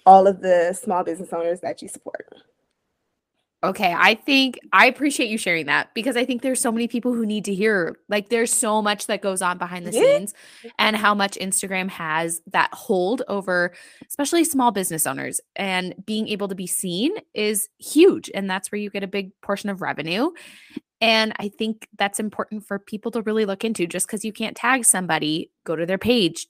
all 0.05 0.27
of 0.27 0.41
the 0.41 0.73
small 0.81 1.03
business 1.03 1.33
owners 1.33 1.61
that 1.61 1.83
you 1.83 1.89
support. 1.89 2.29
Okay, 3.66 3.94
I 3.96 4.14
think 4.14 4.59
I 4.72 4.87
appreciate 4.87 5.29
you 5.29 5.38
sharing 5.38 5.66
that 5.66 5.92
because 5.94 6.16
I 6.16 6.24
think 6.24 6.42
there's 6.42 6.61
so 6.61 6.70
many 6.70 6.87
people 6.87 7.12
who 7.12 7.26
need 7.26 7.44
to 7.46 7.55
hear 7.55 7.98
like 8.09 8.29
there's 8.29 8.52
so 8.52 8.81
much 8.81 9.07
that 9.09 9.22
goes 9.22 9.42
on 9.42 9.59
behind 9.59 9.87
the 9.87 9.92
yeah. 9.92 10.00
scenes 10.00 10.35
and 10.79 10.96
how 10.96 11.14
much 11.14 11.37
Instagram 11.40 11.88
has 11.88 12.40
that 12.52 12.72
hold 12.72 13.22
over 13.29 13.72
especially 14.09 14.44
small 14.44 14.70
business 14.70 15.07
owners 15.07 15.40
and 15.57 15.94
being 16.07 16.29
able 16.29 16.48
to 16.48 16.55
be 16.55 16.66
seen 16.66 17.12
is 17.35 17.68
huge 17.79 18.31
and 18.35 18.48
that's 18.48 18.70
where 18.70 18.79
you 18.79 18.88
get 18.88 19.02
a 19.02 19.09
big 19.09 19.33
portion 19.42 19.68
of 19.68 19.83
revenue. 19.83 20.31
And 21.00 21.35
I 21.38 21.48
think 21.48 21.88
that's 21.98 22.20
important 22.20 22.66
for 22.66 22.79
people 22.79 23.11
to 23.11 23.22
really 23.22 23.44
look 23.44 23.64
into 23.64 23.87
just 23.87 24.09
cuz 24.09 24.24
you 24.24 24.33
can't 24.33 24.57
tag 24.57 24.85
somebody, 24.85 25.50
go 25.64 25.76
to 25.76 25.85
their 25.85 25.98
page, 25.98 26.46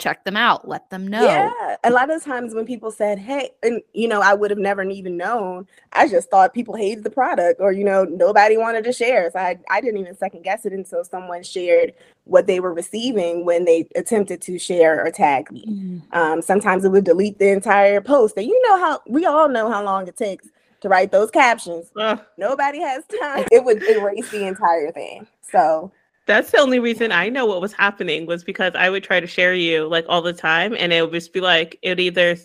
check 0.00 0.24
them 0.24 0.36
out 0.36 0.66
let 0.66 0.88
them 0.90 1.06
know. 1.06 1.22
yeah 1.22 1.76
a 1.84 1.90
lot 1.90 2.10
of 2.10 2.24
times 2.24 2.54
when 2.54 2.64
people 2.64 2.90
said 2.90 3.18
hey 3.18 3.50
and 3.62 3.82
you 3.92 4.08
know 4.08 4.20
i 4.20 4.32
would 4.34 4.50
have 4.50 4.58
never 4.58 4.82
even 4.82 5.16
known 5.16 5.66
i 5.92 6.08
just 6.08 6.30
thought 6.30 6.54
people 6.54 6.74
hated 6.74 7.04
the 7.04 7.10
product 7.10 7.60
or 7.60 7.70
you 7.70 7.84
know 7.84 8.04
nobody 8.04 8.56
wanted 8.56 8.82
to 8.82 8.92
share 8.92 9.30
so 9.30 9.38
i, 9.38 9.58
I 9.70 9.80
didn't 9.80 10.00
even 10.00 10.16
second 10.16 10.42
guess 10.42 10.64
it 10.64 10.72
until 10.72 11.04
someone 11.04 11.42
shared 11.42 11.92
what 12.24 12.46
they 12.46 12.60
were 12.60 12.72
receiving 12.72 13.44
when 13.44 13.64
they 13.64 13.88
attempted 13.94 14.40
to 14.42 14.58
share 14.58 15.04
or 15.04 15.10
tag 15.10 15.50
me. 15.52 15.64
Mm-hmm. 15.68 16.18
um, 16.18 16.42
sometimes 16.42 16.84
it 16.84 16.88
would 16.90 17.04
delete 17.04 17.38
the 17.38 17.50
entire 17.50 18.00
post 18.00 18.36
and 18.36 18.46
you 18.46 18.68
know 18.68 18.78
how 18.78 19.00
we 19.06 19.26
all 19.26 19.48
know 19.48 19.70
how 19.70 19.84
long 19.84 20.08
it 20.08 20.16
takes 20.16 20.48
to 20.80 20.88
write 20.88 21.12
those 21.12 21.30
captions. 21.30 21.90
Uh, 21.94 22.16
nobody 22.38 22.80
has 22.80 23.04
time. 23.20 23.44
It 23.52 23.64
would 23.64 23.82
erase 23.82 24.30
the 24.30 24.46
entire 24.46 24.90
thing 24.92 25.26
so 25.42 25.92
that's 26.26 26.50
the 26.50 26.58
only 26.58 26.78
reason 26.78 27.12
I 27.12 27.28
know 27.28 27.46
what 27.46 27.60
was 27.60 27.72
happening 27.72 28.26
was 28.26 28.44
because 28.44 28.74
I 28.74 28.90
would 28.90 29.02
try 29.02 29.20
to 29.20 29.26
share 29.26 29.54
you 29.54 29.88
like 29.88 30.04
all 30.08 30.22
the 30.22 30.32
time, 30.32 30.74
and 30.78 30.92
it 30.92 31.02
would 31.02 31.12
just 31.12 31.32
be 31.32 31.40
like 31.40 31.78
it 31.82 31.90
would 31.90 32.00
either 32.00 32.36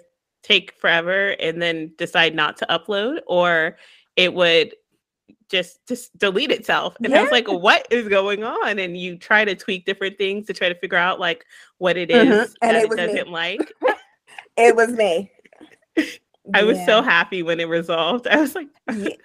take 0.44 0.74
forever 0.80 1.36
and 1.40 1.62
then 1.62 1.92
decide 1.98 2.36
not 2.36 2.58
to 2.58 2.66
upload, 2.70 3.20
or 3.28 3.78
it 4.16 4.34
would 4.34 4.74
just 5.50 5.86
just 5.88 6.18
delete 6.18 6.52
itself. 6.52 6.96
And 7.04 7.12
yeah. 7.12 7.20
I 7.20 7.22
was 7.24 7.32
like, 7.32 7.48
what 7.48 7.88
is 7.92 8.08
going 8.08 8.44
on? 8.44 8.80
And 8.80 8.98
you 8.98 9.18
try 9.18 9.46
to 9.46 9.56
tweak 9.56 9.86
different 9.86 10.18
things 10.18 10.48
to 10.48 10.54
try 10.54 10.70
to 10.70 10.76
figure 10.76 10.98
out 10.98 11.20
like 11.20 11.46
what 11.78 11.98
it 11.98 12.10
is 12.10 12.24
mm-hmm. 12.24 12.32
is 12.32 12.56
and 12.62 12.78
it, 12.78 12.92
it 12.92 12.96
doesn't 12.96 13.28
me. 13.28 13.34
like. 13.34 13.74
it 14.58 14.76
was 14.76 14.90
me. 14.90 15.32
I 16.54 16.64
was 16.64 16.78
yeah. 16.78 16.86
so 16.86 17.02
happy 17.02 17.44
when 17.44 17.60
it 17.60 17.68
resolved. 17.68 18.28
I 18.32 18.38
was 18.38 18.56
like, 18.56 18.68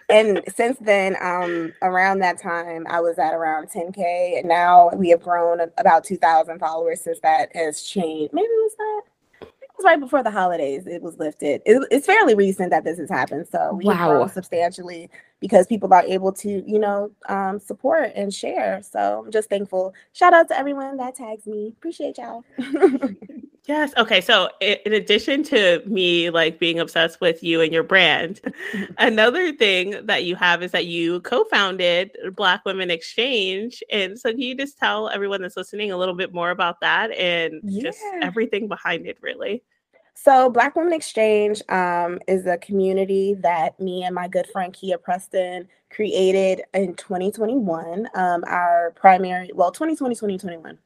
and 0.08 0.42
since 0.54 0.78
then, 0.80 1.16
um, 1.20 1.72
around 1.82 2.20
that 2.20 2.40
time, 2.40 2.86
I 2.88 3.00
was 3.00 3.18
at 3.18 3.34
around 3.34 3.70
10k, 3.70 4.38
and 4.38 4.48
now 4.48 4.90
we 4.94 5.10
have 5.10 5.22
grown 5.22 5.60
about 5.78 6.04
2,000 6.04 6.58
followers 6.58 7.00
since 7.00 7.20
that 7.20 7.54
has 7.54 7.82
changed. 7.82 8.32
Maybe 8.32 8.46
it 8.46 8.48
was 8.48 8.74
that. 8.78 9.02
It 9.42 9.84
was 9.84 9.84
right 9.84 10.00
before 10.00 10.22
the 10.22 10.30
holidays. 10.30 10.86
It 10.86 11.02
was 11.02 11.18
lifted. 11.18 11.62
It, 11.64 11.86
it's 11.90 12.06
fairly 12.06 12.34
recent 12.34 12.70
that 12.70 12.84
this 12.84 12.98
has 12.98 13.08
happened. 13.08 13.48
So 13.50 13.74
we 13.74 13.86
wow. 13.86 14.08
grown 14.08 14.28
substantially 14.28 15.08
because 15.40 15.66
people 15.66 15.92
are 15.94 16.02
able 16.02 16.32
to, 16.32 16.62
you 16.70 16.78
know, 16.78 17.10
um, 17.28 17.58
support 17.58 18.12
and 18.14 18.32
share. 18.32 18.82
So 18.82 19.22
I'm 19.24 19.32
just 19.32 19.48
thankful. 19.48 19.94
Shout 20.12 20.34
out 20.34 20.48
to 20.48 20.58
everyone 20.58 20.98
that 20.98 21.14
tags 21.14 21.46
me. 21.46 21.74
Appreciate 21.78 22.18
y'all. 22.18 22.44
yes. 23.66 23.92
Okay. 23.96 24.20
So 24.20 24.48
in 24.60 24.92
addition 24.92 25.42
to 25.44 25.82
me 25.86 26.30
like 26.30 26.58
being 26.58 26.78
obsessed 26.78 27.20
with 27.20 27.42
you 27.42 27.60
and 27.60 27.72
your 27.72 27.82
brand, 27.82 28.40
mm-hmm. 28.42 28.92
another 28.98 29.52
thing 29.52 30.06
that 30.06 30.24
you 30.24 30.36
have 30.36 30.62
is 30.62 30.72
that 30.72 30.86
you 30.86 31.20
co-founded 31.20 32.16
Black 32.34 32.64
Women 32.64 32.90
Exchange. 32.90 33.82
And 33.90 34.18
so 34.18 34.30
can 34.30 34.40
you 34.40 34.56
just 34.56 34.78
tell 34.78 35.08
everyone 35.08 35.42
that's 35.42 35.56
listening 35.56 35.92
a 35.92 35.96
little 35.96 36.14
bit 36.14 36.32
more 36.32 36.50
about 36.50 36.80
that 36.80 37.10
and 37.12 37.60
yeah. 37.64 37.82
just 37.82 38.00
everything 38.22 38.68
behind 38.68 39.06
it, 39.06 39.18
really? 39.20 39.62
So, 40.22 40.50
Black 40.50 40.76
Women 40.76 40.92
Exchange 40.92 41.62
um, 41.70 42.18
is 42.28 42.44
a 42.44 42.58
community 42.58 43.34
that 43.40 43.80
me 43.80 44.02
and 44.02 44.14
my 44.14 44.28
good 44.28 44.46
friend 44.48 44.70
Kia 44.70 44.98
Preston 44.98 45.66
created 45.88 46.62
in 46.74 46.94
2021. 46.94 48.06
Um, 48.14 48.44
our 48.46 48.92
primary, 48.96 49.50
well, 49.54 49.70
2020, 49.70 50.14
2021, 50.14 50.78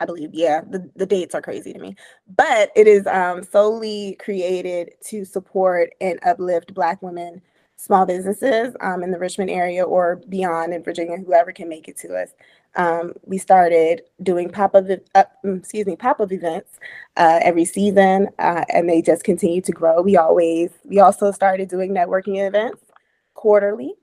I 0.00 0.06
believe. 0.06 0.30
Yeah, 0.32 0.62
the, 0.68 0.90
the 0.96 1.06
dates 1.06 1.34
are 1.34 1.42
crazy 1.42 1.72
to 1.72 1.78
me. 1.78 1.94
But 2.34 2.70
it 2.74 2.86
is 2.86 3.06
um, 3.06 3.42
solely 3.44 4.16
created 4.18 4.92
to 5.06 5.24
support 5.24 5.90
and 6.00 6.18
uplift 6.24 6.74
Black 6.74 7.02
women 7.02 7.42
small 7.76 8.04
businesses 8.04 8.74
um, 8.80 9.02
in 9.02 9.10
the 9.10 9.18
Richmond 9.18 9.50
area 9.50 9.82
or 9.84 10.20
beyond 10.28 10.74
in 10.74 10.82
Virginia, 10.82 11.16
whoever 11.16 11.50
can 11.50 11.66
make 11.68 11.88
it 11.88 11.96
to 11.98 12.14
us 12.14 12.30
um, 12.76 13.14
we 13.24 13.38
started 13.38 14.02
doing 14.22 14.48
pop-up 14.48 14.84
uh, 15.14 15.24
mm, 15.44 15.58
excuse 15.58 15.86
me 15.86 15.96
pop-up 15.96 16.32
events 16.32 16.78
uh, 17.16 17.40
every 17.42 17.64
season 17.64 18.28
uh, 18.38 18.64
and 18.68 18.88
they 18.88 19.02
just 19.02 19.24
continue 19.24 19.60
to 19.60 19.72
grow 19.72 20.00
we 20.00 20.16
always 20.16 20.70
we 20.84 21.00
also 21.00 21.32
started 21.32 21.68
doing 21.68 21.92
networking 21.92 22.46
events 22.46 22.82
quarterly 23.34 23.94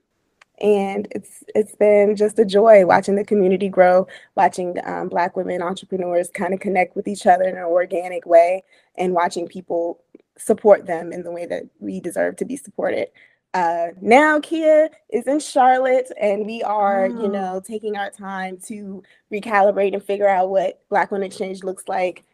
and 0.60 1.08
it's 1.10 1.44
it's 1.54 1.74
been 1.76 2.16
just 2.16 2.38
a 2.38 2.44
joy 2.44 2.84
watching 2.84 3.14
the 3.16 3.24
community 3.24 3.68
grow 3.68 4.06
watching 4.34 4.76
um, 4.84 5.08
black 5.08 5.36
women 5.36 5.62
entrepreneurs 5.62 6.30
kind 6.30 6.54
of 6.54 6.60
connect 6.60 6.96
with 6.96 7.08
each 7.08 7.26
other 7.26 7.44
in 7.44 7.56
an 7.56 7.64
organic 7.64 8.26
way 8.26 8.62
and 8.96 9.12
watching 9.14 9.46
people 9.46 10.02
support 10.36 10.86
them 10.86 11.12
in 11.12 11.22
the 11.22 11.30
way 11.30 11.46
that 11.46 11.64
we 11.80 12.00
deserve 12.00 12.36
to 12.36 12.44
be 12.44 12.56
supported 12.56 13.08
uh, 13.54 13.88
now 14.00 14.38
Kia 14.40 14.90
is 15.08 15.26
in 15.26 15.40
Charlotte, 15.40 16.12
and 16.20 16.44
we 16.44 16.62
are, 16.62 17.08
you 17.08 17.28
know, 17.28 17.62
taking 17.64 17.96
our 17.96 18.10
time 18.10 18.58
to 18.66 19.02
recalibrate 19.32 19.94
and 19.94 20.02
figure 20.02 20.28
out 20.28 20.50
what 20.50 20.82
Black 20.90 21.10
Women 21.10 21.26
Exchange 21.26 21.64
looks 21.64 21.84
like 21.88 22.24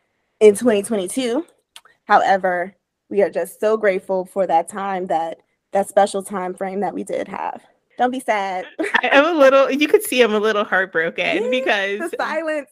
in 0.41 0.55
2022. 0.55 1.47
However, 2.05 2.75
we 3.09 3.23
are 3.23 3.31
just 3.31 3.61
so 3.61 3.77
grateful 3.77 4.25
for 4.25 4.47
that 4.47 4.69
time 4.69 5.07
that 5.07 5.41
that 5.73 5.89
special 5.89 6.23
time 6.23 6.55
frame 6.55 6.81
that 6.81 6.95
we 6.95 7.05
did 7.05 7.29
have. 7.29 7.63
Don't 7.99 8.11
be 8.11 8.21
sad. 8.21 8.67
I'm 9.03 9.25
a 9.25 9.39
little, 9.39 9.71
you 9.71 9.89
could 9.89 10.03
see 10.03 10.23
I'm 10.23 10.35
a 10.35 10.39
little 10.39 10.65
heartbroken 10.65 11.51
because 11.51 12.11
the 12.11 12.17
silence. 12.19 12.71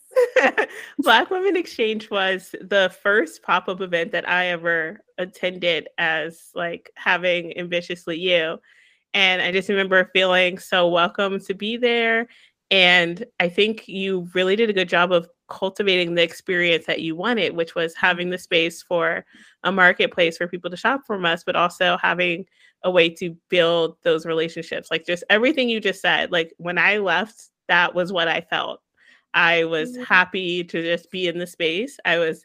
Black 0.98 1.30
Women 1.30 1.56
Exchange 1.56 2.10
was 2.10 2.54
the 2.60 2.94
first 3.02 3.42
pop 3.42 3.68
up 3.68 3.80
event 3.80 4.12
that 4.12 4.28
I 4.28 4.46
ever 4.48 5.00
attended 5.18 5.88
as 5.98 6.50
like 6.54 6.90
having 6.96 7.56
Ambitiously 7.56 8.18
You. 8.18 8.58
And 9.14 9.42
I 9.42 9.52
just 9.52 9.68
remember 9.68 10.10
feeling 10.12 10.58
so 10.58 10.88
welcome 10.88 11.38
to 11.40 11.54
be 11.54 11.76
there. 11.76 12.28
And 12.70 13.24
I 13.38 13.50
think 13.50 13.86
you 13.86 14.28
really 14.34 14.56
did 14.56 14.70
a 14.70 14.72
good 14.72 14.88
job 14.88 15.12
of 15.12 15.28
cultivating 15.50 16.14
the 16.14 16.22
experience 16.22 16.86
that 16.86 17.02
you 17.02 17.14
wanted, 17.14 17.54
which 17.54 17.74
was 17.74 17.94
having 17.94 18.30
the 18.30 18.38
space 18.38 18.82
for 18.82 19.26
a 19.62 19.70
marketplace 19.70 20.38
for 20.38 20.48
people 20.48 20.70
to 20.70 20.76
shop 20.76 21.02
from 21.06 21.26
us, 21.26 21.44
but 21.44 21.54
also 21.54 21.98
having 22.00 22.46
a 22.84 22.90
way 22.90 23.08
to 23.08 23.36
build 23.48 23.96
those 24.02 24.26
relationships. 24.26 24.90
Like 24.90 25.06
just 25.06 25.24
everything 25.30 25.68
you 25.68 25.80
just 25.80 26.00
said, 26.00 26.32
like 26.32 26.52
when 26.58 26.78
I 26.78 26.98
left, 26.98 27.48
that 27.68 27.94
was 27.94 28.12
what 28.12 28.28
I 28.28 28.40
felt. 28.40 28.80
I 29.34 29.64
was 29.64 29.92
mm-hmm. 29.92 30.02
happy 30.02 30.64
to 30.64 30.82
just 30.82 31.10
be 31.10 31.28
in 31.28 31.38
the 31.38 31.46
space. 31.46 31.98
I 32.04 32.18
was 32.18 32.44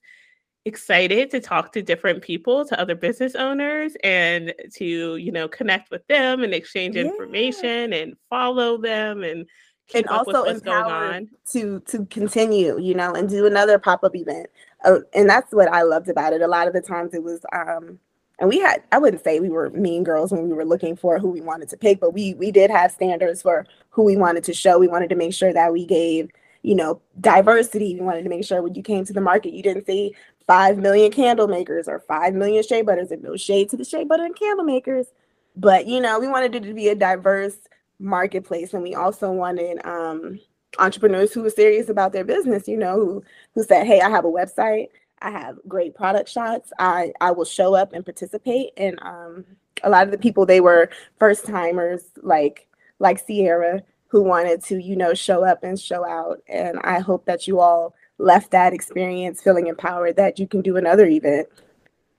excited 0.65 1.31
to 1.31 1.39
talk 1.39 1.71
to 1.71 1.81
different 1.81 2.21
people, 2.21 2.65
to 2.65 2.79
other 2.79 2.95
business 2.95 3.35
owners, 3.35 3.95
and 4.03 4.53
to, 4.75 5.15
you 5.17 5.31
know, 5.31 5.47
connect 5.47 5.91
with 5.91 6.05
them 6.07 6.43
and 6.43 6.53
exchange 6.53 6.95
yeah. 6.95 7.03
information 7.03 7.93
and 7.93 8.15
follow 8.29 8.77
them 8.77 9.23
and 9.23 9.47
and 9.93 10.05
also 10.07 10.43
empowered 10.43 11.29
to 11.51 11.79
to 11.81 12.05
continue, 12.07 12.77
you 12.79 12.93
know, 12.93 13.13
and 13.13 13.29
do 13.29 13.45
another 13.45 13.79
pop 13.79 14.03
up 14.03 14.15
event. 14.15 14.47
Uh, 14.83 14.99
and 15.13 15.29
that's 15.29 15.53
what 15.53 15.69
I 15.69 15.81
loved 15.83 16.09
about 16.09 16.33
it. 16.33 16.41
A 16.41 16.47
lot 16.47 16.67
of 16.67 16.73
the 16.73 16.81
times 16.81 17.13
it 17.13 17.23
was 17.23 17.45
um 17.53 17.99
and 18.39 18.49
we 18.49 18.59
had 18.59 18.83
i 18.91 18.97
wouldn't 18.97 19.23
say 19.23 19.39
we 19.39 19.49
were 19.49 19.69
mean 19.71 20.03
girls 20.03 20.31
when 20.31 20.43
we 20.47 20.53
were 20.53 20.65
looking 20.65 20.95
for 20.95 21.19
who 21.19 21.29
we 21.29 21.41
wanted 21.41 21.69
to 21.69 21.77
pick 21.77 21.99
but 21.99 22.13
we 22.13 22.33
we 22.35 22.51
did 22.51 22.69
have 22.69 22.91
standards 22.91 23.41
for 23.41 23.65
who 23.97 24.03
we 24.03 24.15
wanted 24.15 24.43
to 24.43 24.53
show. 24.53 24.77
We 24.77 24.87
wanted 24.87 25.09
to 25.09 25.15
make 25.15 25.33
sure 25.33 25.51
that 25.51 25.73
we 25.73 25.85
gave 25.85 26.29
you 26.61 26.75
know 26.75 27.01
diversity. 27.19 27.95
We 27.95 28.01
wanted 28.01 28.23
to 28.23 28.29
make 28.29 28.45
sure 28.45 28.61
when 28.61 28.75
you 28.75 28.83
came 28.83 29.03
to 29.05 29.11
the 29.11 29.21
market 29.21 29.53
you 29.53 29.63
didn't 29.63 29.87
see 29.87 30.15
5 30.45 30.77
million 30.77 31.11
candle 31.11 31.47
makers 31.47 31.87
or 31.87 31.99
5 32.07 32.35
million 32.35 32.63
shea 32.63 32.83
butters 32.83 33.09
and 33.11 33.23
no 33.23 33.35
shade 33.35 33.69
to 33.71 33.77
the 33.77 33.83
shea 33.83 34.03
butter 34.03 34.23
and 34.23 34.37
candle 34.37 34.63
makers. 34.63 35.07
But 35.55 35.87
you 35.87 35.99
know 35.99 36.19
we 36.19 36.27
wanted 36.27 36.53
it 36.53 36.63
to 36.63 36.75
be 36.75 36.89
a 36.89 36.95
diverse 36.95 37.57
marketplace. 37.99 38.73
And 38.75 38.83
we 38.83 38.93
also 38.93 39.31
wanted 39.31 39.83
um 39.83 40.39
entrepreneurs 40.77 41.33
who 41.33 41.41
were 41.41 41.49
serious 41.49 41.89
about 41.89 42.11
their 42.11 42.25
business 42.25 42.67
you 42.67 42.77
know 42.77 42.95
who 42.97 43.23
who 43.55 43.63
said 43.63 43.87
hey 43.87 44.01
i 44.01 44.09
have 44.09 44.25
a 44.25 44.27
website 44.27 44.89
I 45.21 45.31
have 45.31 45.59
great 45.67 45.95
product 45.95 46.29
shots. 46.29 46.71
I 46.79 47.13
I 47.21 47.31
will 47.31 47.45
show 47.45 47.75
up 47.75 47.93
and 47.93 48.05
participate. 48.05 48.71
And 48.77 48.99
um, 49.01 49.45
a 49.83 49.89
lot 49.89 50.05
of 50.05 50.11
the 50.11 50.17
people 50.17 50.45
they 50.45 50.61
were 50.61 50.89
first 51.19 51.45
timers, 51.45 52.03
like 52.21 52.67
like 52.99 53.19
Sierra, 53.19 53.83
who 54.07 54.21
wanted 54.23 54.63
to 54.65 54.81
you 54.81 54.95
know 54.95 55.13
show 55.13 55.43
up 55.43 55.63
and 55.63 55.79
show 55.79 56.05
out. 56.05 56.41
And 56.47 56.79
I 56.83 56.99
hope 56.99 57.25
that 57.25 57.47
you 57.47 57.59
all 57.59 57.95
left 58.19 58.51
that 58.51 58.73
experience 58.73 59.41
feeling 59.41 59.67
empowered 59.67 60.15
that 60.17 60.39
you 60.39 60.47
can 60.47 60.61
do 60.61 60.77
another 60.77 61.05
event 61.05 61.47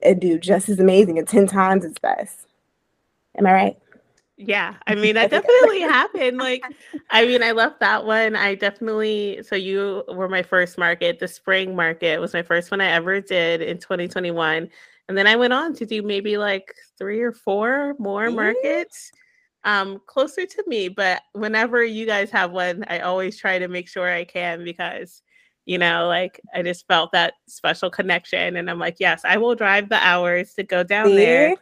and 0.00 0.20
do 0.20 0.38
just 0.38 0.68
as 0.68 0.78
amazing 0.78 1.18
and 1.18 1.26
ten 1.28 1.46
times 1.46 1.84
as 1.84 1.94
best. 2.00 2.46
Am 3.36 3.46
I 3.46 3.52
right? 3.52 3.78
Yeah, 4.38 4.76
I 4.86 4.94
mean 4.94 5.16
that 5.16 5.30
definitely 5.32 5.80
happened. 5.80 6.38
Like, 6.38 6.62
I 7.10 7.26
mean, 7.26 7.42
I 7.42 7.50
left 7.50 7.80
that 7.80 8.06
one. 8.06 8.36
I 8.36 8.54
definitely 8.54 9.42
so 9.42 9.56
you 9.56 10.04
were 10.08 10.28
my 10.28 10.42
first 10.42 10.78
market. 10.78 11.18
The 11.18 11.26
spring 11.26 11.74
market 11.74 12.20
was 12.20 12.32
my 12.32 12.42
first 12.42 12.70
one 12.70 12.80
I 12.80 12.86
ever 12.92 13.20
did 13.20 13.60
in 13.60 13.78
2021, 13.78 14.70
and 15.08 15.18
then 15.18 15.26
I 15.26 15.34
went 15.34 15.52
on 15.52 15.74
to 15.74 15.84
do 15.84 16.02
maybe 16.02 16.38
like 16.38 16.72
three 16.96 17.20
or 17.20 17.32
four 17.32 17.96
more 17.98 18.30
markets, 18.30 19.10
um, 19.64 20.00
closer 20.06 20.46
to 20.46 20.64
me. 20.68 20.88
But 20.88 21.22
whenever 21.32 21.82
you 21.82 22.06
guys 22.06 22.30
have 22.30 22.52
one, 22.52 22.84
I 22.86 23.00
always 23.00 23.36
try 23.36 23.58
to 23.58 23.66
make 23.66 23.88
sure 23.88 24.08
I 24.08 24.24
can 24.24 24.62
because 24.62 25.20
you 25.66 25.78
know, 25.78 26.06
like 26.06 26.40
I 26.54 26.62
just 26.62 26.86
felt 26.86 27.10
that 27.10 27.34
special 27.48 27.90
connection, 27.90 28.56
and 28.56 28.70
I'm 28.70 28.78
like, 28.78 28.98
yes, 29.00 29.22
I 29.24 29.36
will 29.36 29.56
drive 29.56 29.88
the 29.88 30.02
hours 30.02 30.54
to 30.54 30.62
go 30.62 30.84
down 30.84 31.16
there 31.16 31.56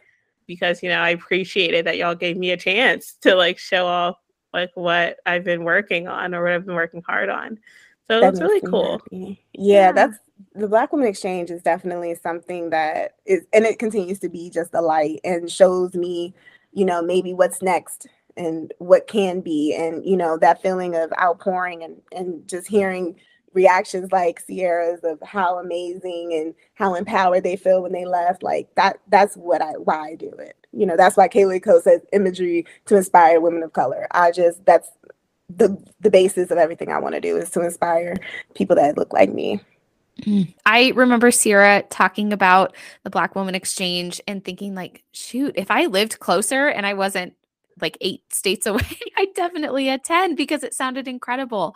because 0.47 0.81
you 0.81 0.89
know 0.89 0.99
I 0.99 1.09
appreciated 1.09 1.85
that 1.85 1.97
y'all 1.97 2.15
gave 2.15 2.37
me 2.37 2.51
a 2.51 2.57
chance 2.57 3.13
to 3.21 3.35
like 3.35 3.57
show 3.57 3.85
off 3.85 4.17
like 4.53 4.71
what 4.75 5.17
I've 5.25 5.43
been 5.43 5.63
working 5.63 6.07
on 6.07 6.33
or 6.33 6.43
what 6.43 6.53
I've 6.53 6.65
been 6.65 6.75
working 6.75 7.03
hard 7.05 7.29
on. 7.29 7.59
So 8.07 8.25
it's 8.25 8.39
really 8.39 8.61
cool. 8.61 9.01
Yeah, 9.11 9.33
yeah, 9.53 9.91
that's 9.91 10.17
the 10.55 10.67
Black 10.67 10.93
Women 10.93 11.07
Exchange 11.07 11.51
is 11.51 11.61
definitely 11.61 12.15
something 12.15 12.69
that 12.69 13.15
is, 13.25 13.45
and 13.53 13.65
it 13.65 13.79
continues 13.79 14.19
to 14.19 14.29
be 14.29 14.49
just 14.49 14.73
a 14.73 14.81
light 14.81 15.19
and 15.23 15.51
shows 15.51 15.93
me, 15.93 16.33
you 16.71 16.85
know, 16.85 17.01
maybe 17.01 17.33
what's 17.33 17.61
next 17.61 18.07
and 18.37 18.73
what 18.77 19.07
can 19.07 19.41
be, 19.41 19.75
and 19.75 20.05
you 20.05 20.15
know 20.15 20.37
that 20.37 20.61
feeling 20.61 20.95
of 20.95 21.11
outpouring 21.19 21.83
and 21.83 22.01
and 22.11 22.47
just 22.47 22.67
hearing 22.67 23.15
reactions 23.53 24.11
like 24.11 24.39
Sierra's 24.39 24.99
of 25.03 25.19
how 25.21 25.59
amazing 25.59 26.33
and 26.33 26.53
how 26.75 26.95
empowered 26.95 27.43
they 27.43 27.55
feel 27.55 27.81
when 27.81 27.91
they 27.91 28.05
left. 28.05 28.43
Like 28.43 28.73
that 28.75 28.99
that's 29.07 29.35
what 29.35 29.61
I 29.61 29.71
why 29.71 30.09
I 30.09 30.15
do 30.15 30.29
it. 30.29 30.55
You 30.71 30.85
know, 30.85 30.97
that's 30.97 31.17
why 31.17 31.27
Kaylee 31.27 31.63
Co 31.63 31.79
says 31.79 32.01
imagery 32.13 32.65
to 32.85 32.97
inspire 32.97 33.39
women 33.41 33.63
of 33.63 33.73
color. 33.73 34.07
I 34.11 34.31
just 34.31 34.63
that's 34.65 34.89
the 35.49 35.77
the 36.01 36.11
basis 36.11 36.51
of 36.51 36.57
everything 36.57 36.91
I 36.91 36.99
want 36.99 37.15
to 37.15 37.21
do 37.21 37.37
is 37.37 37.49
to 37.51 37.61
inspire 37.61 38.15
people 38.53 38.75
that 38.75 38.97
look 38.97 39.13
like 39.13 39.33
me. 39.33 39.61
Mm. 40.21 40.53
I 40.65 40.91
remember 40.95 41.31
Sierra 41.31 41.83
talking 41.89 42.33
about 42.33 42.75
the 43.03 43.09
Black 43.09 43.35
Woman 43.35 43.53
Exchange 43.55 44.19
and 44.27 44.43
thinking, 44.43 44.73
like, 44.73 45.03
shoot, 45.11 45.53
if 45.55 45.69
I 45.69 45.85
lived 45.85 46.19
closer 46.19 46.67
and 46.67 46.85
I 46.87 46.95
wasn't 46.95 47.35
like 47.81 47.97
eight 48.01 48.21
states 48.33 48.65
away, 48.65 48.99
I 49.15 49.27
definitely 49.35 49.89
attend 49.89 50.37
because 50.37 50.63
it 50.63 50.73
sounded 50.73 51.07
incredible. 51.07 51.75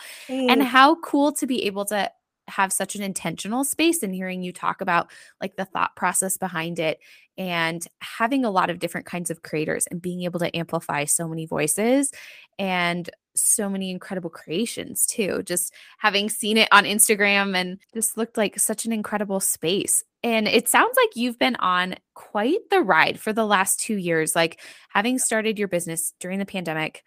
And 0.50 0.64
how 0.64 0.96
cool 0.96 1.32
to 1.34 1.48
be 1.48 1.66
able 1.66 1.86
to 1.86 2.12
have 2.48 2.74
such 2.74 2.96
an 2.96 3.02
intentional 3.02 3.64
space 3.64 4.04
and 4.04 4.14
hearing 4.14 4.44
you 4.44 4.52
talk 4.52 4.82
about 4.82 5.10
like 5.40 5.56
the 5.56 5.66
thought 5.66 5.96
process 5.96 6.38
behind 6.38 6.80
it 6.80 7.00
and 7.38 7.88
having 8.00 8.44
a 8.44 8.52
lot 8.52 8.70
of 8.70 8.80
different 8.80 9.06
kinds 9.06 9.30
of 9.32 9.42
creators 9.42 9.88
and 9.88 10.02
being 10.02 10.24
able 10.24 10.40
to 10.40 10.56
amplify 10.56 11.06
so 11.06 11.28
many 11.28 11.46
voices 11.46 12.12
and 12.60 13.10
so 13.36 13.70
many 13.70 13.92
incredible 13.92 14.30
creations 14.30 15.06
too. 15.06 15.44
Just 15.44 15.74
having 15.98 16.30
seen 16.30 16.58
it 16.58 16.68
on 16.72 16.84
Instagram 16.84 17.56
and 17.56 17.80
just 17.94 18.18
looked 18.18 18.38
like 18.38 18.60
such 18.60 18.86
an 18.86 18.92
incredible 18.92 19.40
space. 19.40 20.04
And 20.24 20.48
it 20.48 20.70
sounds 20.70 20.96
like 20.98 21.16
you've 21.16 21.40
been 21.40 21.56
on 21.58 21.96
quite 22.14 22.70
the 22.70 22.82
ride 22.82 23.20
for 23.20 23.34
the 23.34 23.46
last 23.46 23.80
two 23.80 23.96
years, 23.96 24.36
like 24.36 24.60
having 24.90 25.18
started 25.18 25.58
your 25.58 25.68
business 25.68 26.14
during 26.20 26.40
the 26.40 26.46
pandemic, 26.46 27.04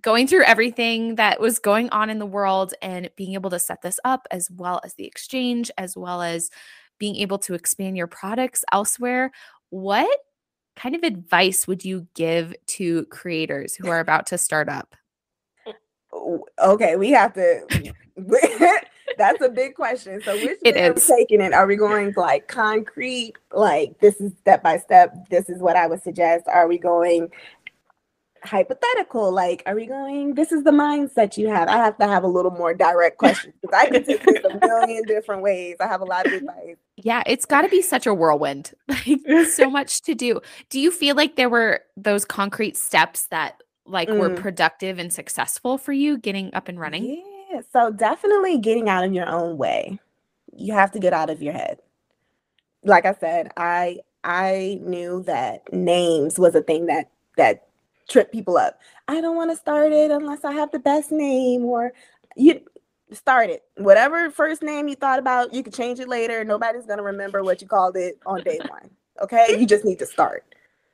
going 0.00 0.26
through 0.26 0.44
everything 0.44 1.14
that 1.14 1.40
was 1.40 1.58
going 1.58 1.88
on 1.90 2.10
in 2.10 2.18
the 2.18 2.26
world 2.26 2.74
and 2.82 3.10
being 3.16 3.34
able 3.34 3.50
to 3.50 3.58
set 3.58 3.82
this 3.82 3.98
up, 4.04 4.26
as 4.30 4.50
well 4.50 4.80
as 4.84 4.94
the 4.94 5.06
exchange, 5.06 5.70
as 5.78 5.96
well 5.96 6.20
as 6.20 6.50
being 6.98 7.16
able 7.16 7.38
to 7.38 7.54
expand 7.54 7.96
your 7.96 8.06
products 8.06 8.64
elsewhere. 8.70 9.30
What 9.70 10.20
kind 10.76 10.94
of 10.94 11.02
advice 11.02 11.66
would 11.66 11.84
you 11.84 12.06
give 12.14 12.54
to 12.66 13.06
creators 13.06 13.74
who 13.74 13.88
are 13.88 14.00
about 14.00 14.26
to 14.26 14.38
start 14.38 14.68
up? 14.68 14.94
Okay, 16.58 16.96
we 16.96 17.10
have 17.10 17.34
to. 17.34 17.92
That's 19.18 19.42
a 19.42 19.48
big 19.48 19.74
question. 19.74 20.20
So 20.22 20.34
which 20.34 20.58
it 20.64 20.94
we 20.94 21.00
taking 21.00 21.40
it? 21.40 21.52
Are 21.52 21.66
we 21.66 21.76
going 21.76 22.14
like 22.16 22.48
concrete, 22.48 23.34
like 23.52 23.98
this 24.00 24.20
is 24.20 24.32
step 24.40 24.62
by 24.62 24.78
step, 24.78 25.14
this 25.28 25.48
is 25.48 25.60
what 25.60 25.76
I 25.76 25.86
would 25.86 26.02
suggest? 26.02 26.46
Are 26.48 26.66
we 26.66 26.78
going 26.78 27.30
hypothetical? 28.44 29.32
Like, 29.32 29.62
are 29.66 29.74
we 29.74 29.86
going, 29.86 30.34
this 30.34 30.52
is 30.52 30.64
the 30.64 30.70
mindset 30.70 31.36
you 31.36 31.48
have? 31.48 31.68
I 31.68 31.76
have 31.76 31.98
to 31.98 32.06
have 32.06 32.24
a 32.24 32.28
little 32.28 32.50
more 32.50 32.74
direct 32.74 33.18
questions 33.18 33.54
because 33.60 33.76
I 33.78 33.88
can 33.88 34.04
take 34.04 34.24
this 34.24 34.44
a 34.44 34.58
million 34.66 35.04
different 35.04 35.42
ways. 35.42 35.76
I 35.80 35.86
have 35.86 36.00
a 36.00 36.04
lot 36.04 36.26
of 36.26 36.32
advice. 36.32 36.76
Yeah, 36.96 37.22
it's 37.26 37.46
got 37.46 37.62
to 37.62 37.68
be 37.68 37.82
such 37.82 38.06
a 38.06 38.14
whirlwind. 38.14 38.72
Like 38.88 39.46
so 39.48 39.70
much 39.70 40.02
to 40.02 40.14
do. 40.14 40.40
Do 40.68 40.78
you 40.78 40.90
feel 40.90 41.16
like 41.16 41.36
there 41.36 41.48
were 41.48 41.80
those 41.96 42.24
concrete 42.24 42.76
steps 42.76 43.26
that 43.28 43.62
like 43.92 44.08
mm. 44.08 44.18
were 44.18 44.30
productive 44.30 44.98
and 44.98 45.12
successful 45.12 45.78
for 45.78 45.92
you 45.92 46.18
getting 46.18 46.52
up 46.54 46.68
and 46.68 46.80
running? 46.80 47.22
Yeah, 47.50 47.60
so 47.72 47.90
definitely 47.90 48.58
getting 48.58 48.88
out 48.88 49.04
of 49.04 49.12
your 49.12 49.28
own 49.28 49.58
way. 49.58 49.98
You 50.56 50.72
have 50.72 50.90
to 50.92 50.98
get 50.98 51.12
out 51.12 51.30
of 51.30 51.42
your 51.42 51.52
head. 51.52 51.78
Like 52.84 53.06
I 53.06 53.14
said, 53.14 53.52
I 53.56 54.00
I 54.24 54.80
knew 54.82 55.22
that 55.24 55.72
names 55.72 56.38
was 56.38 56.54
a 56.54 56.62
thing 56.62 56.86
that 56.86 57.10
that 57.36 57.66
tripped 58.08 58.32
people 58.32 58.56
up. 58.56 58.78
I 59.08 59.20
don't 59.20 59.36
want 59.36 59.50
to 59.50 59.56
start 59.56 59.92
it 59.92 60.10
unless 60.10 60.44
I 60.44 60.52
have 60.52 60.70
the 60.70 60.78
best 60.78 61.12
name 61.12 61.64
or 61.64 61.92
you 62.36 62.60
start 63.12 63.50
it. 63.50 63.62
Whatever 63.76 64.30
first 64.30 64.62
name 64.62 64.88
you 64.88 64.96
thought 64.96 65.18
about, 65.18 65.54
you 65.54 65.62
can 65.62 65.72
change 65.72 66.00
it 66.00 66.08
later. 66.08 66.44
Nobody's 66.44 66.86
going 66.86 66.98
to 66.98 67.04
remember 67.04 67.42
what 67.42 67.60
you 67.60 67.68
called 67.68 67.96
it 67.96 68.18
on 68.26 68.42
day 68.42 68.58
1. 68.68 68.90
Okay? 69.22 69.56
You 69.58 69.66
just 69.66 69.84
need 69.84 69.98
to 70.00 70.06
start 70.06 70.51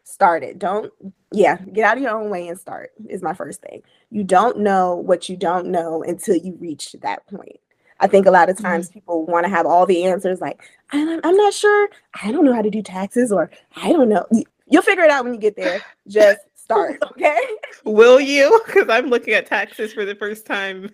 start 0.09 0.43
it. 0.43 0.59
Don't, 0.59 0.93
yeah, 1.33 1.59
get 1.73 1.85
out 1.85 1.99
of 1.99 2.03
your 2.03 2.19
own 2.19 2.31
way 2.31 2.49
and 2.49 2.59
start 2.59 2.93
is 3.09 3.23
my 3.23 3.35
first 3.35 3.61
thing. 3.61 3.83
You 4.11 4.25
don't 4.25 4.59
know 4.59 4.97
what 4.97 5.29
you 5.29 5.37
don't 5.37 5.67
know 5.67 6.03
until 6.03 6.37
you 6.37 6.57
reach 6.59 6.97
that 7.03 7.27
point. 7.27 7.61
I 8.01 8.07
think 8.07 8.27
a 8.27 8.31
lot 8.31 8.49
of 8.49 8.57
times 8.57 8.89
mm-hmm. 8.89 9.01
people 9.01 9.27
want 9.27 9.45
to 9.45 9.51
have 9.51 9.67
all 9.67 9.85
the 9.85 10.05
answers, 10.05 10.41
like, 10.41 10.63
I'm, 10.93 11.21
I'm 11.25 11.37
not 11.37 11.53
sure. 11.53 11.89
I 12.23 12.33
don't 12.33 12.45
know 12.45 12.55
how 12.55 12.63
to 12.63 12.71
do 12.71 12.81
taxes, 12.81 13.33
or 13.33 13.51
I 13.77 13.93
don't 13.93 14.09
know. 14.09 14.25
You'll 14.67 14.83
figure 14.83 15.05
it 15.05 15.11
out 15.11 15.25
when 15.25 15.35
you 15.35 15.41
get 15.41 15.57
there. 15.57 15.83
Just 16.07 16.41
start, 16.55 17.03
okay? 17.13 17.41
Will 17.85 18.21
you? 18.21 18.61
Because 18.67 18.89
I'm 18.89 19.09
looking 19.09 19.35
at 19.35 19.47
taxes 19.47 19.93
for 19.93 20.05
the 20.05 20.15
first 20.15 20.47
time. 20.47 20.89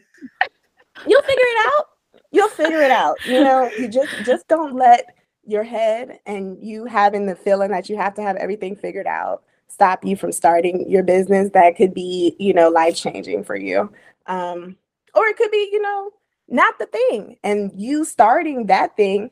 You'll 1.06 1.22
figure 1.22 1.36
it 1.38 1.66
out. 1.66 1.86
You'll 2.32 2.48
figure 2.48 2.80
it 2.80 2.90
out. 2.90 3.16
You 3.26 3.44
know, 3.44 3.70
you 3.78 3.86
just 3.86 4.12
just 4.24 4.48
don't 4.48 4.74
let 4.74 5.06
your 5.46 5.62
head 5.62 6.20
and 6.26 6.62
you 6.62 6.84
having 6.84 7.26
the 7.26 7.36
feeling 7.36 7.70
that 7.70 7.88
you 7.88 7.96
have 7.96 8.14
to 8.14 8.22
have 8.22 8.36
everything 8.36 8.76
figured 8.76 9.06
out 9.06 9.42
stop 9.74 10.04
you 10.04 10.16
from 10.16 10.32
starting 10.32 10.88
your 10.88 11.02
business 11.02 11.50
that 11.50 11.76
could 11.76 11.92
be, 11.92 12.36
you 12.38 12.54
know, 12.54 12.68
life 12.68 12.94
changing 12.94 13.42
for 13.42 13.56
you. 13.56 13.92
Um, 14.26 14.76
or 15.14 15.26
it 15.26 15.36
could 15.36 15.50
be, 15.50 15.68
you 15.72 15.82
know, 15.82 16.10
not 16.48 16.78
the 16.78 16.86
thing. 16.86 17.36
And 17.42 17.72
you 17.74 18.04
starting 18.04 18.66
that 18.66 18.96
thing 18.96 19.30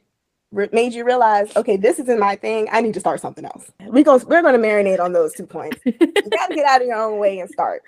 made 0.73 0.93
you 0.93 1.05
realize, 1.05 1.55
okay, 1.57 1.77
this 1.77 1.99
isn't 1.99 2.19
my 2.19 2.37
thing. 2.37 2.69
I 2.71 2.81
need 2.81 2.95
to 2.95 3.01
start 3.01 3.21
something 3.21 3.45
else. 3.45 3.71
We 3.87 4.03
go, 4.03 4.19
we're 4.27 4.43
going 4.43 4.61
to 4.61 4.67
marinate 4.67 5.01
on 5.01 5.13
those 5.13 5.33
two 5.33 5.47
points. 5.47 5.79
you 5.85 5.93
got 5.93 6.49
to 6.49 6.55
get 6.55 6.67
out 6.67 6.83
of 6.83 6.87
your 6.87 6.97
own 6.97 7.19
way 7.19 7.39
and 7.39 7.49
start. 7.51 7.83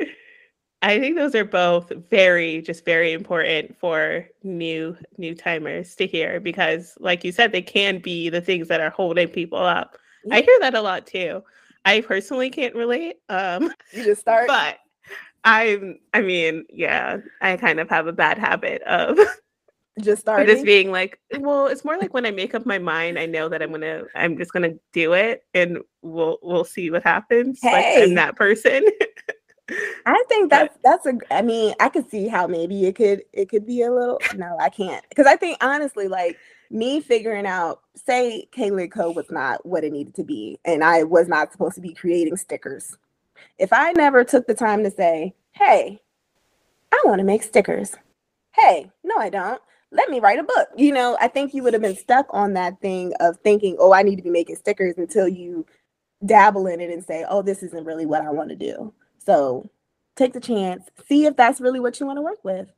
I 0.80 1.00
think 1.00 1.16
those 1.16 1.34
are 1.34 1.44
both 1.44 1.90
very, 2.08 2.62
just 2.62 2.84
very 2.84 3.12
important 3.12 3.76
for 3.76 4.28
new 4.44 4.96
new 5.16 5.34
timers 5.34 5.96
to 5.96 6.06
hear 6.06 6.38
because, 6.38 6.96
like 7.00 7.24
you 7.24 7.32
said, 7.32 7.50
they 7.50 7.62
can 7.62 7.98
be 7.98 8.28
the 8.28 8.40
things 8.40 8.68
that 8.68 8.80
are 8.80 8.90
holding 8.90 9.28
people 9.28 9.58
up. 9.58 9.98
Yeah. 10.24 10.36
I 10.36 10.40
hear 10.42 10.58
that 10.60 10.74
a 10.74 10.80
lot 10.80 11.06
too. 11.06 11.42
I 11.84 12.00
personally 12.02 12.50
can't 12.50 12.76
relate. 12.76 13.16
Um, 13.28 13.72
you 13.92 14.04
just 14.04 14.20
start, 14.20 14.46
but 14.46 14.78
I'm. 15.44 15.98
I 16.14 16.20
mean, 16.20 16.64
yeah, 16.70 17.18
I 17.40 17.56
kind 17.56 17.80
of 17.80 17.88
have 17.90 18.06
a 18.06 18.12
bad 18.12 18.38
habit 18.38 18.82
of 18.82 19.18
just 20.00 20.20
starting. 20.22 20.46
Just 20.46 20.64
being 20.64 20.92
like, 20.92 21.18
well, 21.38 21.66
it's 21.66 21.84
more 21.84 21.98
like 21.98 22.14
when 22.14 22.24
I 22.26 22.30
make 22.30 22.54
up 22.54 22.66
my 22.66 22.78
mind, 22.78 23.18
I 23.18 23.26
know 23.26 23.48
that 23.48 23.62
I'm 23.62 23.72
gonna, 23.72 24.04
I'm 24.14 24.38
just 24.38 24.52
gonna 24.52 24.74
do 24.92 25.14
it, 25.14 25.42
and 25.54 25.78
we'll 26.02 26.38
we'll 26.40 26.64
see 26.64 26.88
what 26.90 27.02
happens. 27.02 27.58
Hey. 27.60 27.72
Like 27.72 28.08
I'm 28.08 28.14
that 28.14 28.36
person. 28.36 28.86
I 30.06 30.24
think 30.28 30.50
that's 30.50 30.76
that's 30.82 31.06
a 31.06 31.18
I 31.30 31.42
mean, 31.42 31.74
I 31.80 31.88
could 31.88 32.10
see 32.10 32.28
how 32.28 32.46
maybe 32.46 32.86
it 32.86 32.94
could 32.94 33.22
it 33.32 33.48
could 33.48 33.66
be 33.66 33.82
a 33.82 33.92
little 33.92 34.18
no, 34.34 34.56
I 34.58 34.70
can't. 34.70 35.04
Because 35.08 35.26
I 35.26 35.36
think 35.36 35.58
honestly, 35.62 36.08
like 36.08 36.38
me 36.70 37.00
figuring 37.00 37.46
out, 37.46 37.80
say 37.94 38.48
Kaylee 38.56 38.90
Co 38.90 39.10
was 39.10 39.30
not 39.30 39.64
what 39.66 39.84
it 39.84 39.92
needed 39.92 40.14
to 40.16 40.24
be, 40.24 40.58
and 40.64 40.82
I 40.84 41.02
was 41.04 41.28
not 41.28 41.52
supposed 41.52 41.74
to 41.76 41.80
be 41.80 41.94
creating 41.94 42.36
stickers. 42.36 42.96
If 43.58 43.72
I 43.72 43.92
never 43.92 44.24
took 44.24 44.46
the 44.46 44.54
time 44.54 44.84
to 44.84 44.90
say, 44.90 45.34
hey, 45.52 46.00
I 46.92 47.02
want 47.04 47.18
to 47.18 47.24
make 47.24 47.42
stickers. 47.42 47.94
Hey, 48.52 48.90
no, 49.04 49.16
I 49.16 49.30
don't. 49.30 49.60
Let 49.90 50.10
me 50.10 50.20
write 50.20 50.38
a 50.38 50.44
book. 50.44 50.68
You 50.76 50.92
know, 50.92 51.16
I 51.20 51.28
think 51.28 51.54
you 51.54 51.62
would 51.62 51.72
have 51.72 51.82
been 51.82 51.96
stuck 51.96 52.26
on 52.30 52.54
that 52.54 52.80
thing 52.80 53.12
of 53.20 53.38
thinking, 53.38 53.76
oh, 53.78 53.92
I 53.92 54.02
need 54.02 54.16
to 54.16 54.22
be 54.22 54.30
making 54.30 54.56
stickers 54.56 54.94
until 54.98 55.28
you 55.28 55.66
dabble 56.26 56.66
in 56.66 56.80
it 56.80 56.90
and 56.90 57.04
say, 57.04 57.24
oh, 57.28 57.42
this 57.42 57.62
isn't 57.62 57.84
really 57.84 58.06
what 58.06 58.22
I 58.22 58.30
want 58.30 58.50
to 58.50 58.56
do. 58.56 58.92
So 59.28 59.68
take 60.16 60.32
the 60.32 60.40
chance, 60.40 60.88
see 61.06 61.26
if 61.26 61.36
that's 61.36 61.60
really 61.60 61.80
what 61.80 62.00
you 62.00 62.06
want 62.06 62.16
to 62.16 62.22
work 62.22 62.42
with. 62.44 62.72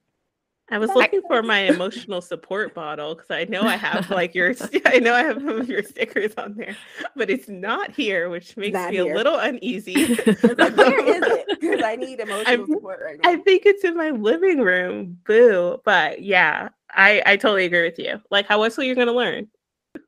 I 0.68 0.78
was 0.78 0.90
looking 0.90 1.22
for 1.22 1.42
my 1.42 1.60
emotional 1.60 2.20
support 2.20 2.74
bottle 2.74 3.14
because 3.14 3.30
I 3.30 3.44
know 3.44 3.62
I 3.62 3.76
have 3.76 4.10
like 4.10 4.34
your 4.34 4.54
I 4.84 4.98
know 4.98 5.14
I 5.14 5.22
have 5.22 5.36
some 5.36 5.60
of 5.60 5.68
your 5.68 5.84
stickers 5.84 6.34
on 6.36 6.54
there, 6.56 6.76
but 7.14 7.30
it's 7.30 7.48
not 7.48 7.94
here, 7.94 8.28
which 8.30 8.56
makes 8.56 8.74
not 8.74 8.90
me 8.90 8.96
here. 8.96 9.12
a 9.12 9.16
little 9.16 9.36
uneasy. 9.36 9.94
like, 10.16 10.76
where 10.76 11.06
is 11.06 11.22
it? 11.22 11.60
Because 11.60 11.82
I 11.82 11.94
need 11.94 12.18
emotional 12.20 12.44
I'm, 12.46 12.66
support 12.66 13.00
right 13.04 13.18
now. 13.22 13.30
I 13.30 13.36
think 13.36 13.62
it's 13.64 13.84
in 13.84 13.96
my 13.96 14.10
living 14.10 14.60
room. 14.60 15.18
Boo. 15.26 15.80
But 15.84 16.22
yeah, 16.22 16.70
I 16.90 17.22
I 17.26 17.36
totally 17.36 17.64
agree 17.64 17.82
with 17.82 17.98
you. 17.98 18.20
Like, 18.30 18.46
how 18.46 18.62
else 18.62 18.76
are 18.78 18.84
you 18.84 18.96
going 18.96 19.08
to 19.08 19.12
learn? 19.12 19.48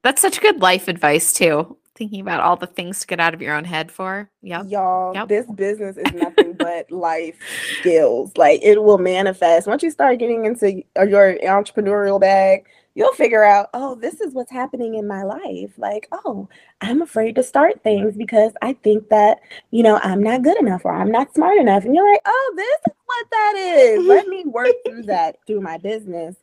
That's 0.02 0.22
such 0.22 0.40
good 0.40 0.60
life 0.60 0.88
advice 0.88 1.32
too 1.32 1.76
thinking 1.94 2.20
about 2.20 2.40
all 2.40 2.56
the 2.56 2.66
things 2.66 3.00
to 3.00 3.06
get 3.06 3.20
out 3.20 3.34
of 3.34 3.42
your 3.42 3.54
own 3.54 3.64
head 3.64 3.90
for. 3.90 4.30
Yep. 4.42 4.66
Y'all, 4.68 5.14
yep. 5.14 5.28
this 5.28 5.46
business 5.46 5.96
is 5.96 6.12
nothing 6.12 6.54
but 6.54 6.90
life 6.90 7.36
skills. 7.80 8.32
Like 8.36 8.60
it 8.62 8.82
will 8.82 8.98
manifest. 8.98 9.66
Once 9.66 9.82
you 9.82 9.90
start 9.90 10.18
getting 10.18 10.44
into 10.44 10.82
your 10.96 11.38
entrepreneurial 11.38 12.20
bag, 12.20 12.66
you'll 12.94 13.12
figure 13.12 13.44
out, 13.44 13.68
oh, 13.74 13.94
this 13.94 14.20
is 14.20 14.34
what's 14.34 14.50
happening 14.50 14.94
in 14.94 15.06
my 15.06 15.22
life. 15.22 15.72
Like, 15.78 16.08
oh, 16.12 16.48
I'm 16.80 17.02
afraid 17.02 17.34
to 17.36 17.42
start 17.42 17.82
things 17.82 18.16
because 18.16 18.52
I 18.62 18.74
think 18.74 19.08
that, 19.08 19.38
you 19.70 19.82
know, 19.82 20.00
I'm 20.02 20.22
not 20.22 20.42
good 20.42 20.58
enough 20.58 20.84
or 20.84 20.94
I'm 20.94 21.10
not 21.10 21.34
smart 21.34 21.58
enough. 21.58 21.84
And 21.84 21.94
you're 21.94 22.10
like, 22.10 22.22
oh, 22.24 22.54
this 22.56 22.78
is 22.88 22.98
what 23.04 23.26
that 23.30 23.54
is. 23.56 24.06
Let 24.06 24.26
me 24.28 24.44
work 24.46 24.74
through 24.86 25.02
that 25.04 25.36
through 25.46 25.60
my 25.60 25.78
business. 25.78 26.36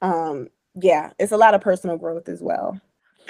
Um, 0.00 0.48
yeah, 0.80 1.12
it's 1.18 1.32
a 1.32 1.36
lot 1.36 1.54
of 1.54 1.60
personal 1.60 1.96
growth 1.96 2.28
as 2.28 2.40
well. 2.40 2.80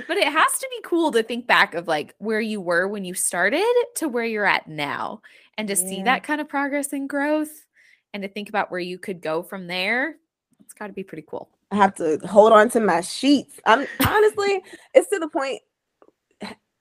But 0.09 0.17
it 0.17 0.33
has 0.33 0.59
to 0.59 0.69
be 0.71 0.81
cool 0.85 1.13
to 1.13 1.23
think 1.23 1.47
back 1.47 1.75
of 1.75 1.89
like 1.89 2.15
where 2.19 2.41
you 2.41 2.61
were 2.61 2.89
when 2.89 3.05
you 3.05 3.15
started 3.15 3.65
to 3.97 4.09
where 4.09 4.25
you're 4.25 4.47
at 4.47 4.67
now 4.67 5.21
and 5.59 5.69
to 5.69 5.75
yeah. 5.75 5.89
see 5.89 6.03
that 6.03 6.23
kind 6.23 6.41
of 6.41 6.49
progress 6.49 6.93
and 6.93 7.09
growth 7.09 7.67
and 8.15 8.23
to 8.23 8.29
think 8.29 8.49
about 8.49 8.71
where 8.71 8.81
you 8.81 8.99
could 8.99 9.21
go 9.21 9.43
from 9.43 9.67
there. 9.67 10.17
It's 10.61 10.73
got 10.73 10.87
to 10.89 10.93
be 10.93 11.05
pretty 11.05 11.25
cool. 11.27 11.51
I 11.71 11.77
have 11.77 11.95
to 11.97 12.19
hold 12.27 12.53
on 12.53 12.69
to 12.71 12.81
my 12.81 13.01
sheets. 13.01 13.59
I'm 13.67 13.87
honestly, 14.07 14.63
it's 14.95 15.09
to 15.11 15.19
the 15.19 15.29
point 15.29 15.61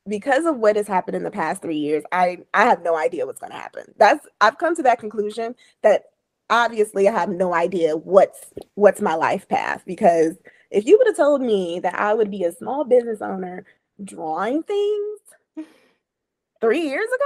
because 0.07 0.45
of 0.45 0.57
what 0.57 0.75
has 0.75 0.87
happened 0.87 1.15
in 1.15 1.23
the 1.23 1.31
past 1.31 1.61
three 1.61 1.77
years, 1.77 2.03
I 2.11 2.39
I 2.53 2.65
have 2.65 2.81
no 2.83 2.97
idea 2.97 3.25
what's 3.25 3.39
going 3.39 3.51
to 3.51 3.57
happen. 3.57 3.85
That's 3.97 4.25
I've 4.41 4.57
come 4.57 4.75
to 4.75 4.83
that 4.83 4.99
conclusion 4.99 5.55
that 5.83 6.05
obviously 6.49 7.07
I 7.07 7.13
have 7.13 7.29
no 7.29 7.53
idea 7.53 7.95
what's 7.95 8.51
what's 8.75 9.01
my 9.01 9.15
life 9.15 9.47
path 9.47 9.83
because 9.85 10.37
if 10.71 10.85
you 10.85 10.97
would 10.97 11.07
have 11.07 11.17
told 11.17 11.41
me 11.41 11.79
that 11.81 11.99
I 11.99 12.13
would 12.13 12.31
be 12.31 12.43
a 12.43 12.51
small 12.51 12.83
business 12.83 13.21
owner 13.21 13.65
drawing 14.03 14.63
things 14.63 15.67
three 16.61 16.81
years 16.81 17.07
ago, 17.07 17.25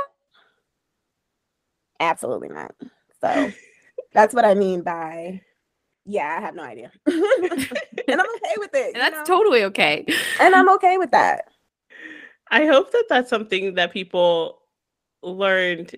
absolutely 2.00 2.50
not. 2.50 2.76
So 3.22 3.52
that's 4.14 4.34
what 4.34 4.46
I 4.46 4.56
mean 4.56 4.82
by 4.82 5.42
yeah, 6.06 6.36
I 6.38 6.42
have 6.42 6.56
no 6.56 6.64
idea. 6.64 6.92
and 7.08 7.16
I'm 7.18 8.36
okay 8.36 8.56
with 8.58 8.74
it. 8.74 8.94
And 8.94 9.02
that's 9.02 9.28
know? 9.28 9.36
totally 9.36 9.64
okay. 9.66 10.06
And 10.40 10.54
I'm 10.54 10.70
okay 10.76 10.98
with 10.98 11.12
that. 11.12 11.46
I 12.52 12.66
hope 12.66 12.92
that 12.92 13.06
that's 13.10 13.30
something 13.30 13.74
that 13.74 13.92
people 13.92 14.60
learned 15.24 15.96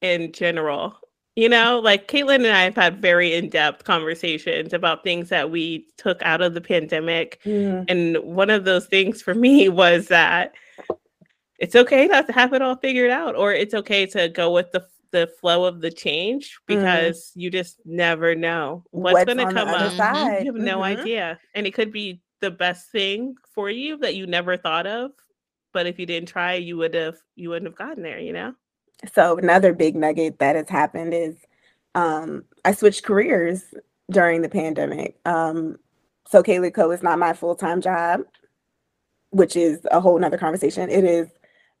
in 0.00 0.32
general. 0.32 0.96
You 1.36 1.48
know, 1.48 1.80
like 1.80 2.06
Caitlin 2.06 2.36
and 2.36 2.46
I 2.46 2.62
have 2.62 2.76
had 2.76 3.02
very 3.02 3.34
in 3.34 3.48
depth 3.48 3.82
conversations 3.84 4.72
about 4.72 5.02
things 5.02 5.30
that 5.30 5.50
we 5.50 5.88
took 5.96 6.22
out 6.22 6.40
of 6.40 6.54
the 6.54 6.60
pandemic. 6.60 7.40
Mm. 7.44 7.84
And 7.88 8.18
one 8.18 8.50
of 8.50 8.64
those 8.64 8.86
things 8.86 9.20
for 9.20 9.34
me 9.46 9.68
was 9.68 10.06
that 10.08 10.52
it's 11.58 11.74
okay 11.74 12.06
not 12.06 12.26
to 12.28 12.32
have 12.32 12.52
it 12.52 12.62
all 12.62 12.76
figured 12.76 13.10
out, 13.10 13.34
or 13.34 13.52
it's 13.52 13.74
okay 13.74 14.06
to 14.06 14.28
go 14.28 14.52
with 14.52 14.70
the 14.72 14.86
the 15.10 15.28
flow 15.40 15.64
of 15.64 15.80
the 15.80 15.92
change 15.92 16.58
because 16.66 17.30
you 17.36 17.48
just 17.48 17.78
never 17.84 18.34
know 18.34 18.82
what's, 18.90 19.12
What's 19.14 19.32
going 19.32 19.46
to 19.46 19.54
come 19.54 19.68
up. 19.68 19.92
side? 19.92 20.44
You 20.44 20.52
have 20.52 20.60
no 20.60 20.80
Mhm. 20.80 20.98
idea. 20.98 21.38
And 21.54 21.68
it 21.68 21.72
could 21.72 21.92
be 21.92 22.20
the 22.40 22.50
best 22.50 22.90
thing 22.90 23.36
for 23.54 23.70
you 23.70 23.96
that 23.98 24.16
you 24.16 24.26
never 24.26 24.56
thought 24.56 24.88
of. 24.88 25.12
But 25.72 25.86
if 25.86 26.00
you 26.00 26.06
didn't 26.06 26.28
try, 26.30 26.54
you 26.54 26.76
would 26.78 26.94
have 26.94 27.16
you 27.36 27.50
wouldn't 27.50 27.70
have 27.70 27.78
gotten 27.78 28.02
there, 28.02 28.18
you 28.18 28.32
know? 28.32 28.54
So 29.12 29.38
another 29.38 29.72
big 29.72 29.96
nugget 29.96 30.38
that 30.38 30.56
has 30.56 30.68
happened 30.68 31.14
is 31.14 31.36
um, 31.94 32.44
I 32.64 32.72
switched 32.72 33.04
careers 33.04 33.62
during 34.10 34.42
the 34.42 34.48
pandemic. 34.48 35.18
Um, 35.24 35.78
so 36.28 36.42
Kaylee 36.42 36.74
Co 36.74 36.90
is 36.90 37.02
not 37.02 37.18
my 37.18 37.32
full 37.32 37.54
time 37.54 37.80
job, 37.80 38.20
which 39.30 39.56
is 39.56 39.86
a 39.90 40.00
whole 40.00 40.18
nother 40.18 40.38
conversation. 40.38 40.90
It 40.90 41.04
is 41.04 41.28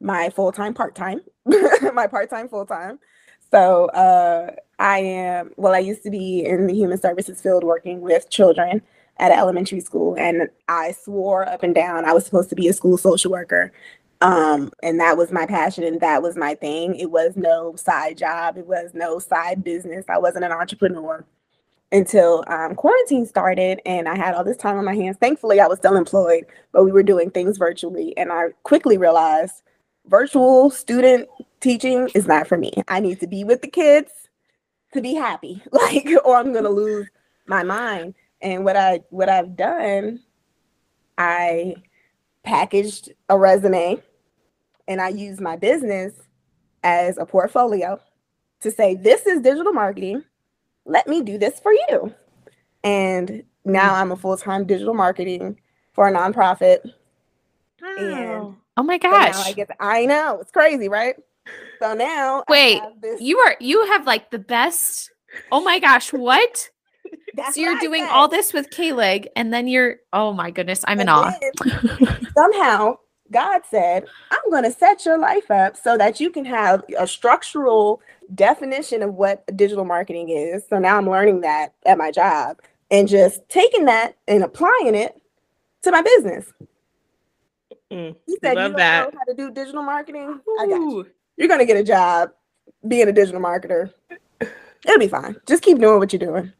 my 0.00 0.30
full 0.30 0.52
time 0.52 0.74
part 0.74 0.94
time, 0.94 1.20
my 1.94 2.06
part 2.06 2.30
time 2.30 2.48
full 2.48 2.66
time. 2.66 2.98
So 3.50 3.86
uh, 3.86 4.54
I 4.78 4.98
am 4.98 5.52
well. 5.56 5.74
I 5.74 5.78
used 5.78 6.02
to 6.04 6.10
be 6.10 6.44
in 6.44 6.66
the 6.66 6.74
human 6.74 6.98
services 6.98 7.40
field 7.40 7.64
working 7.64 8.00
with 8.00 8.30
children 8.30 8.82
at 9.18 9.30
an 9.30 9.38
elementary 9.38 9.80
school, 9.80 10.16
and 10.18 10.48
I 10.68 10.92
swore 10.92 11.48
up 11.48 11.62
and 11.62 11.74
down 11.74 12.04
I 12.04 12.12
was 12.12 12.24
supposed 12.24 12.48
to 12.50 12.56
be 12.56 12.68
a 12.68 12.72
school 12.72 12.98
social 12.98 13.30
worker 13.30 13.72
um 14.20 14.70
and 14.82 15.00
that 15.00 15.16
was 15.16 15.32
my 15.32 15.46
passion 15.46 15.84
and 15.84 16.00
that 16.00 16.22
was 16.22 16.36
my 16.36 16.54
thing. 16.54 16.96
It 16.96 17.10
was 17.10 17.36
no 17.36 17.76
side 17.76 18.18
job. 18.18 18.56
It 18.58 18.66
was 18.66 18.92
no 18.94 19.18
side 19.18 19.64
business. 19.64 20.04
I 20.08 20.18
wasn't 20.18 20.44
an 20.44 20.52
entrepreneur 20.52 21.24
until 21.92 22.44
um, 22.48 22.74
quarantine 22.74 23.26
started 23.26 23.80
and 23.86 24.08
i 24.08 24.16
had 24.16 24.34
all 24.34 24.42
this 24.44 24.56
time 24.56 24.78
on 24.78 24.84
my 24.84 24.94
hands. 24.94 25.16
Thankfully 25.20 25.60
i 25.60 25.66
was 25.66 25.78
still 25.78 25.96
employed 25.96 26.44
but 26.72 26.84
we 26.84 26.92
were 26.92 27.02
doing 27.02 27.30
things 27.30 27.58
virtually 27.58 28.16
and 28.16 28.32
i 28.32 28.48
quickly 28.64 28.98
realized 28.98 29.62
virtual 30.06 30.70
student 30.70 31.28
teaching 31.60 32.10
is 32.14 32.26
not 32.26 32.46
for 32.46 32.58
me. 32.58 32.72
I 32.88 33.00
need 33.00 33.20
to 33.20 33.26
be 33.26 33.44
with 33.44 33.62
the 33.62 33.68
kids 33.68 34.10
to 34.92 35.00
be 35.00 35.14
happy 35.14 35.62
like 35.72 36.08
or 36.24 36.36
i'm 36.36 36.52
going 36.52 36.64
to 36.64 36.70
lose 36.70 37.08
my 37.46 37.62
mind. 37.62 38.14
And 38.42 38.64
what 38.64 38.76
i 38.76 39.00
what 39.10 39.28
i've 39.28 39.56
done 39.56 40.20
i 41.18 41.74
packaged 42.44 43.12
a 43.28 43.38
resume 43.38 44.00
and 44.86 45.00
I 45.00 45.08
used 45.08 45.40
my 45.40 45.56
business 45.56 46.12
as 46.82 47.18
a 47.18 47.26
portfolio 47.26 47.98
to 48.60 48.70
say, 48.70 48.94
This 48.94 49.26
is 49.26 49.40
digital 49.40 49.72
marketing. 49.72 50.22
Let 50.84 51.08
me 51.08 51.22
do 51.22 51.38
this 51.38 51.58
for 51.58 51.72
you. 51.72 52.14
And 52.84 53.42
now 53.64 53.94
mm. 53.94 54.00
I'm 54.00 54.12
a 54.12 54.16
full 54.16 54.36
time 54.36 54.66
digital 54.66 54.94
marketing 54.94 55.58
for 55.92 56.06
a 56.06 56.12
nonprofit. 56.12 56.80
Wow. 57.82 58.56
Oh 58.76 58.82
my 58.82 58.98
So 59.00 59.08
I 59.08 59.30
gosh. 59.30 59.54
get, 59.54 59.70
I 59.80 60.06
know 60.06 60.38
it's 60.40 60.50
crazy, 60.50 60.88
right? 60.88 61.16
So 61.80 61.94
now, 61.94 62.44
Wait, 62.48 62.80
this- 63.00 63.20
You 63.20 63.38
are 63.38 63.56
you 63.60 63.86
have 63.86 64.06
like 64.06 64.30
the 64.30 64.38
best. 64.38 65.10
Oh 65.50 65.62
my 65.62 65.78
gosh, 65.78 66.12
what? 66.12 66.70
that's 67.34 67.54
so 67.54 67.60
you're 67.60 67.78
doing 67.80 68.02
said. 68.04 68.10
all 68.10 68.28
this 68.28 68.52
with 68.52 68.70
K-Leg 68.70 69.28
and 69.36 69.52
then 69.52 69.66
you're 69.68 69.96
oh 70.12 70.32
my 70.32 70.50
goodness, 70.50 70.84
I'm 70.86 71.00
in 71.00 71.08
And 71.08 71.10
awe. 71.10 72.18
somehow 72.36 72.98
God 73.30 73.62
said, 73.70 74.04
I'm 74.30 74.50
going 74.50 74.64
to 74.64 74.70
set 74.70 75.04
your 75.06 75.18
life 75.18 75.50
up 75.50 75.76
so 75.76 75.96
that 75.96 76.20
you 76.20 76.30
can 76.30 76.44
have 76.44 76.84
a 76.98 77.06
structural 77.06 78.00
definition 78.34 79.02
of 79.02 79.14
what 79.14 79.44
digital 79.56 79.84
marketing 79.84 80.28
is. 80.28 80.62
So 80.68 80.78
now 80.78 80.98
I'm 80.98 81.08
learning 81.08 81.40
that 81.40 81.72
at 81.86 81.96
my 81.98 82.10
job 82.10 82.58
and 82.90 83.08
just 83.08 83.40
taking 83.48 83.86
that 83.86 84.16
and 84.28 84.44
applying 84.44 84.94
it 84.94 85.20
to 85.82 85.90
my 85.90 86.02
business. 86.02 86.52
Mm, 87.90 88.14
He 88.26 88.36
said, 88.42 88.56
Love 88.56 88.72
You 88.72 88.76
don't 88.76 88.76
that. 88.76 89.12
know 89.14 89.18
how 89.18 89.24
to 89.24 89.34
do 89.34 89.50
digital 89.50 89.82
marketing? 89.82 90.40
I 90.60 90.66
got 90.66 90.76
you. 90.76 91.06
You're 91.36 91.48
going 91.48 91.60
to 91.60 91.66
get 91.66 91.76
a 91.78 91.82
job 91.84 92.30
being 92.86 93.08
a 93.08 93.12
digital 93.12 93.40
marketer. 93.40 93.92
It'll 94.86 94.98
be 94.98 95.08
fine. 95.08 95.36
Just 95.46 95.62
keep 95.62 95.78
doing 95.78 95.98
what 95.98 96.12
you're 96.12 96.20
doing. 96.20 96.52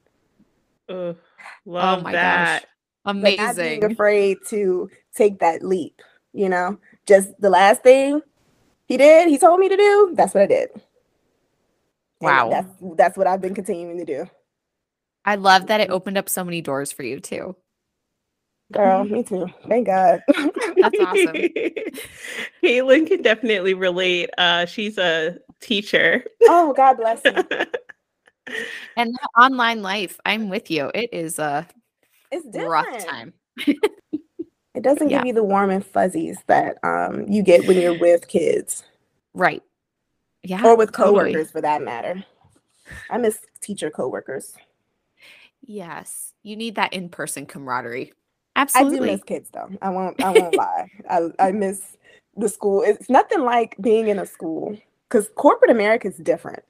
Ugh, 0.89 1.17
love 1.67 2.01
Oh 2.01 2.03
my 2.03 2.13
that. 2.13 2.65
gosh. 2.65 2.67
but 3.23 3.37
not 3.37 3.57
being 3.63 3.85
Amazing. 3.85 3.85
afraid 3.85 4.39
to 4.49 4.91
take 5.17 5.41
that 5.41 5.65
leap. 5.65 6.03
You 6.33 6.49
know, 6.51 6.79
just 7.07 7.31
the 7.41 7.51
last 7.51 7.83
thing 7.83 8.23
he 8.87 8.97
did, 8.99 9.29
he 9.29 9.39
told 9.39 9.61
me 9.61 9.69
to 9.69 9.77
do. 9.77 10.13
That's 10.17 10.35
what 10.35 10.45
I 10.45 10.47
did. 10.47 10.71
And 12.23 12.37
Wow. 12.37 12.51
that's 12.51 12.69
that's 12.97 13.19
what 13.19 13.27
I've 13.29 13.41
been 13.43 13.55
continuing 13.55 13.99
to 13.99 14.05
do. 14.07 14.27
I 15.25 15.37
love 15.37 15.69
that 15.69 15.81
it 15.81 15.91
opened 15.91 16.19
up 16.19 16.29
so 16.29 16.45
many 16.45 16.63
doors 16.63 16.93
for 16.93 17.03
you 17.05 17.21
too. 17.21 17.57
Girl, 18.73 19.05
me 19.11 19.23
too. 19.25 19.49
Thank 19.69 19.87
God. 19.87 20.23
That's 20.81 20.99
awesome. 21.01 21.47
Caitlin 22.65 23.07
can 23.09 23.23
definitely 23.23 23.75
relate. 23.75 24.31
Uh, 24.39 24.67
she's 24.67 24.99
a 24.99 25.39
teacher. 25.61 26.25
oh, 26.47 26.73
God 26.75 26.97
bless 26.99 27.23
you. 27.27 27.47
And 28.97 29.17
online 29.39 29.83
life, 29.83 30.19
I'm 30.27 30.49
with 30.49 30.71
you. 30.71 30.91
It 30.95 31.13
is 31.13 31.39
a 31.39 31.67
It's 32.31 32.45
different. 32.47 32.71
rough 32.71 33.07
time. 33.07 33.33
It 34.75 34.83
doesn't 34.83 35.09
Yeah. 35.09 35.19
give 35.19 35.27
you 35.29 35.33
the 35.35 35.45
warm 35.45 35.71
and 35.71 35.85
fuzzies 35.87 36.39
that 36.49 36.79
um 36.85 37.27
you 37.29 37.43
get 37.43 37.67
when 37.67 37.79
you're 37.81 37.99
with 37.99 38.27
kids 38.29 38.83
Right. 39.33 39.63
Yeah. 40.43 40.65
or 40.65 40.77
with 40.77 40.93
totally. 40.93 41.33
coworkers 41.33 41.51
for 41.51 41.61
that 41.61 41.83
matter. 41.83 42.25
I 43.09 43.19
miss 43.19 43.39
teacher 43.61 43.91
coworkers. 43.91 44.55
Yes. 45.63 46.35
You 46.43 46.57
need 46.57 46.75
that 46.75 46.93
in-person 46.93 47.47
camaraderie. 47.47 48.13
Absolutely. 48.57 48.97
I 48.99 49.01
do 49.01 49.13
miss 49.13 49.23
kids 49.25 49.51
though. 49.51 49.71
I 49.81 49.91
won't 49.91 50.23
I 50.23 50.31
won't 50.33 50.55
lie. 50.65 50.91
I 51.09 51.31
I 51.39 51.53
miss 51.53 51.97
the 52.37 52.49
school. 52.49 52.83
It's 52.83 53.09
nothing 53.09 53.41
like 53.43 53.77
being 53.81 54.09
in 54.09 54.19
a 54.19 54.27
school 54.27 54.77
because 55.09 55.29
corporate 55.37 55.71
America 55.71 56.09
is 56.09 56.17
different. 56.19 56.63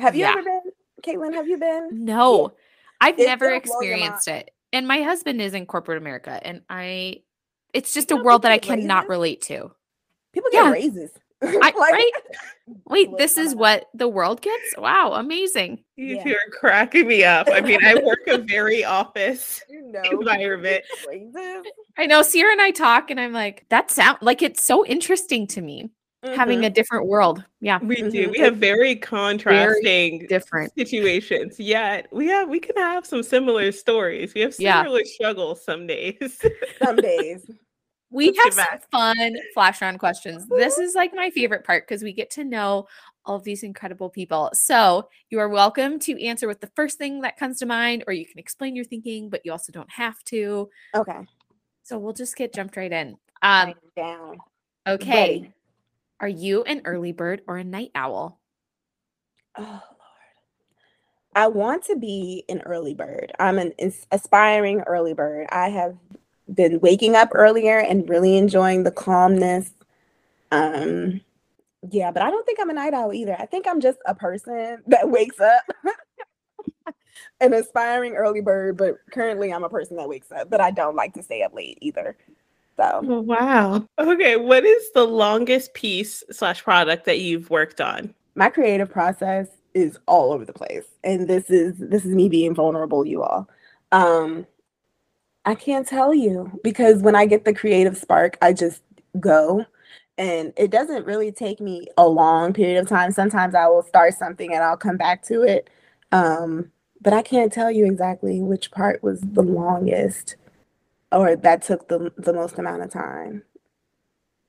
Have 0.00 0.14
you 0.16 0.22
Yeah. 0.22 0.32
ever 0.32 0.42
been, 0.42 0.62
Caitlin? 1.02 1.34
Have 1.34 1.48
you 1.48 1.58
been? 1.58 1.88
No, 2.04 2.52
I've 3.00 3.18
It 3.18 3.26
never 3.26 3.50
will 3.50 3.60
blow 3.60 3.80
your 3.82 3.96
mind. 3.96 4.14
experienced 4.14 4.28
it. 4.28 4.50
And 4.72 4.86
my 4.86 5.02
husband 5.02 5.40
is 5.40 5.54
in 5.54 5.66
corporate 5.66 5.98
America, 5.98 6.38
and 6.42 6.62
I, 6.70 7.22
it's 7.74 7.92
just 7.92 8.10
a 8.10 8.16
world 8.16 8.42
that 8.42 8.52
I 8.52 8.58
cannot 8.58 9.02
raises? 9.04 9.10
relate 9.10 9.42
to. 9.42 9.70
People 10.32 10.50
get 10.52 10.64
Yeah. 10.64 10.70
raises. 10.72 11.10
I, 11.42 11.46
Like- 11.60 11.74
right? 11.76 12.10
Wait, 12.86 13.08
this 13.16 13.36
is 13.38 13.54
what 13.54 13.86
the 13.94 14.06
world 14.06 14.42
gets? 14.42 14.76
Wow, 14.78 15.14
amazing. 15.14 15.82
You 15.96 16.16
Yeah. 16.16 16.22
two 16.24 16.30
are 16.34 16.50
cracking 16.52 17.08
me 17.08 17.24
up. 17.24 17.48
I 17.50 17.60
mean, 17.62 17.84
I 17.84 17.94
work 17.96 18.20
a 18.28 18.38
very 18.38 18.84
office 18.98 19.60
You 19.68 19.90
know, 19.90 20.02
environment. 20.02 20.84
I 21.98 22.06
know 22.06 22.22
Sierra 22.22 22.52
and 22.52 22.60
I 22.62 22.70
talk, 22.70 23.10
and 23.10 23.18
I'm 23.18 23.32
like, 23.32 23.66
that 23.70 23.90
sound 23.90 24.18
like 24.20 24.42
it's 24.42 24.62
so 24.62 24.84
interesting 24.86 25.46
to 25.48 25.60
me 25.60 25.90
having 26.22 26.60
Mhm. 26.60 26.66
a 26.66 26.70
different 26.70 27.06
world. 27.06 27.44
Yeah, 27.60 27.78
We 27.82 27.96
do. 27.96 28.28
Mhm. 28.28 28.30
We 28.32 28.38
have 28.40 28.56
very 28.56 28.94
contrasting 28.96 30.26
different. 30.26 30.72
situations. 30.74 31.58
Yet 31.58 32.08
we 32.12 32.26
have 32.26 32.48
we 32.48 32.60
can 32.60 32.76
have 32.76 33.06
some 33.06 33.22
similar 33.22 33.72
stories. 33.72 34.34
We 34.34 34.42
have 34.42 34.54
Yeah. 34.58 34.82
similar 34.82 35.04
struggles 35.04 35.64
some 35.64 35.86
days. 35.86 36.40
some 36.82 36.96
days. 36.96 37.50
We 38.12 38.32
Let's 38.32 38.56
have 38.58 38.80
some 38.82 38.88
fun 38.90 39.36
flash 39.54 39.80
round 39.80 39.98
questions. 40.00 40.46
This 40.48 40.78
is 40.78 40.94
like 40.94 41.14
my 41.14 41.30
favorite 41.30 41.64
part 41.64 41.86
because 41.86 42.02
we 42.02 42.12
get 42.12 42.28
to 42.32 42.44
know 42.44 42.88
all 43.24 43.36
of 43.36 43.44
these 43.44 43.62
incredible 43.62 44.10
people. 44.10 44.50
So 44.52 45.08
you 45.30 45.38
are 45.38 45.48
welcome 45.48 45.98
to 46.00 46.20
answer 46.24 46.48
with 46.48 46.60
the 46.60 46.70
first 46.74 46.98
thing 46.98 47.20
that 47.20 47.36
comes 47.36 47.60
to 47.60 47.66
mind, 47.66 48.02
or 48.08 48.12
you 48.12 48.26
can 48.26 48.38
explain 48.40 48.74
your 48.74 48.84
thinking, 48.84 49.28
but 49.30 49.42
you 49.44 49.52
also 49.52 49.70
don't 49.72 49.90
have 49.90 50.22
to. 50.24 50.68
Okay. 50.94 51.18
So 51.84 51.98
we'll 51.98 52.12
just 52.12 52.34
get 52.36 52.52
jumped 52.52 52.76
right 52.76 52.90
in. 52.90 53.16
Um, 53.42 53.74
down. 53.96 54.38
okay. 54.88 55.38
Ready. 55.40 55.52
Are 56.20 56.28
you 56.28 56.64
an 56.64 56.82
early 56.86 57.12
bird 57.12 57.42
or 57.48 57.58
a 57.58 57.64
night 57.64 57.92
owl? 57.94 58.40
Oh 59.56 59.62
Lord. 59.64 59.82
I 61.34 61.48
want 61.48 61.84
to 61.86 61.96
be 61.96 62.44
an 62.48 62.62
early 62.62 62.94
bird. 62.94 63.32
I'm 63.40 63.58
an 63.58 63.72
aspiring 64.12 64.82
early 64.82 65.14
bird. 65.14 65.48
I 65.52 65.68
have 65.70 65.96
been 66.52 66.80
waking 66.80 67.16
up 67.16 67.30
earlier 67.34 67.78
and 67.78 68.08
really 68.08 68.36
enjoying 68.36 68.84
the 68.84 68.92
calmness. 68.92 69.72
Um 70.52 71.22
yeah, 71.90 72.10
but 72.12 72.22
I 72.22 72.30
don't 72.30 72.46
think 72.46 72.60
I'm 72.60 72.70
a 72.70 72.74
night 72.74 72.94
owl 72.94 73.12
either. 73.14 73.36
I 73.38 73.46
think 73.46 73.66
I'm 73.68 73.80
just 73.80 73.98
a 74.06 74.14
person 74.14 74.82
that 74.88 75.10
wakes 75.10 75.40
up. 75.40 75.64
an 77.40 77.54
aspiring 77.54 78.14
early 78.14 78.40
bird, 78.42 78.76
but 78.76 78.96
currently 79.12 79.52
I'm 79.52 79.64
a 79.64 79.68
person 79.70 79.96
that 79.98 80.08
wakes 80.08 80.32
up, 80.32 80.50
but 80.50 80.60
I 80.60 80.70
don't 80.70 80.96
like 80.96 81.14
to 81.14 81.22
stay 81.22 81.42
up 81.42 81.54
late 81.54 81.78
either. 81.82 82.16
So 82.80 83.00
Oh, 83.04 83.20
wow. 83.20 83.86
Okay. 83.98 84.36
What 84.36 84.64
is 84.64 84.90
the 84.92 85.04
longest 85.06 85.74
piece 85.74 86.22
slash 86.30 86.62
product 86.62 87.04
that 87.04 87.20
you've 87.20 87.50
worked 87.50 87.80
on? 87.80 88.14
my 88.36 88.48
creative 88.48 88.88
process 88.88 89.48
is 89.74 89.98
all 90.06 90.32
over 90.32 90.44
the 90.44 90.52
place 90.52 90.84
and 91.02 91.28
this 91.28 91.50
is 91.50 91.74
this 91.78 92.04
is 92.04 92.14
me 92.14 92.28
being 92.28 92.54
vulnerable 92.54 93.04
you 93.04 93.22
all 93.22 93.48
um 93.90 94.46
i 95.44 95.54
can't 95.54 95.86
tell 95.86 96.14
you 96.14 96.50
because 96.62 97.02
when 97.02 97.16
i 97.16 97.26
get 97.26 97.44
the 97.44 97.52
creative 97.52 97.96
spark 97.96 98.38
i 98.40 98.52
just 98.52 98.82
go. 99.18 99.64
And 100.18 100.52
it 100.56 100.70
doesn't 100.70 101.06
really 101.06 101.32
take 101.32 101.60
me 101.60 101.86
a 101.96 102.06
long 102.06 102.52
period 102.52 102.78
of 102.78 102.88
time. 102.88 103.10
Sometimes 103.10 103.54
I 103.54 103.66
will 103.68 103.82
start 103.82 104.14
something 104.14 104.52
and 104.52 104.62
I'll 104.62 104.76
come 104.76 104.96
back 104.96 105.22
to 105.24 105.42
it. 105.42 105.70
Um, 106.12 106.70
but 107.00 107.14
I 107.14 107.22
can't 107.22 107.52
tell 107.52 107.70
you 107.70 107.86
exactly 107.86 108.40
which 108.40 108.70
part 108.70 109.02
was 109.02 109.20
the 109.22 109.42
longest 109.42 110.36
or 111.12 111.36
that 111.36 111.62
took 111.62 111.88
the 111.88 112.12
the 112.18 112.32
most 112.32 112.58
amount 112.58 112.82
of 112.82 112.90
time. 112.92 113.44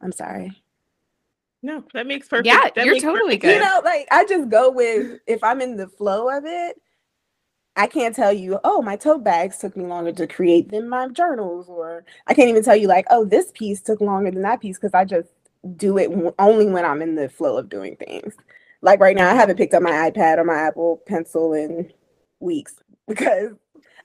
I'm 0.01 0.11
sorry. 0.13 0.63
No, 1.63 1.83
that 1.93 2.07
makes 2.07 2.27
perfect. 2.29 2.45
Yeah, 2.45 2.69
that 2.75 2.89
you're 2.89 2.95
totally 2.97 3.37
perfect 3.37 3.39
good. 3.39 3.51
You 3.51 3.59
know, 3.59 3.81
like 3.85 4.07
I 4.11 4.25
just 4.25 4.49
go 4.49 4.71
with 4.71 5.19
if 5.27 5.43
I'm 5.43 5.61
in 5.61 5.77
the 5.77 5.87
flow 5.89 6.29
of 6.35 6.45
it, 6.45 6.77
I 7.75 7.87
can't 7.87 8.15
tell 8.15 8.31
you, 8.33 8.59
oh, 8.63 8.81
my 8.83 8.95
tote 8.95 9.23
bags 9.23 9.57
took 9.57 9.75
me 9.75 9.85
longer 9.85 10.11
to 10.13 10.27
create 10.27 10.69
than 10.69 10.87
my 10.89 11.07
journals, 11.09 11.67
or 11.69 12.05
I 12.27 12.33
can't 12.35 12.49
even 12.49 12.63
tell 12.63 12.75
you, 12.75 12.87
like, 12.87 13.05
oh, 13.09 13.25
this 13.25 13.51
piece 13.53 13.81
took 13.81 13.99
longer 14.01 14.29
than 14.31 14.43
that 14.43 14.61
piece 14.61 14.77
because 14.77 14.93
I 14.93 15.05
just 15.05 15.29
do 15.77 15.97
it 15.97 16.09
w- 16.09 16.35
only 16.39 16.67
when 16.67 16.85
I'm 16.85 17.01
in 17.01 17.15
the 17.15 17.29
flow 17.29 17.57
of 17.57 17.69
doing 17.69 17.95
things. 17.95 18.35
Like 18.81 18.99
right 18.99 19.15
now, 19.15 19.31
I 19.31 19.35
haven't 19.35 19.57
picked 19.57 19.73
up 19.73 19.81
my 19.81 20.11
iPad 20.11 20.37
or 20.37 20.43
my 20.43 20.55
Apple 20.55 21.01
Pencil 21.07 21.53
in 21.53 21.91
weeks 22.39 22.75
because 23.07 23.53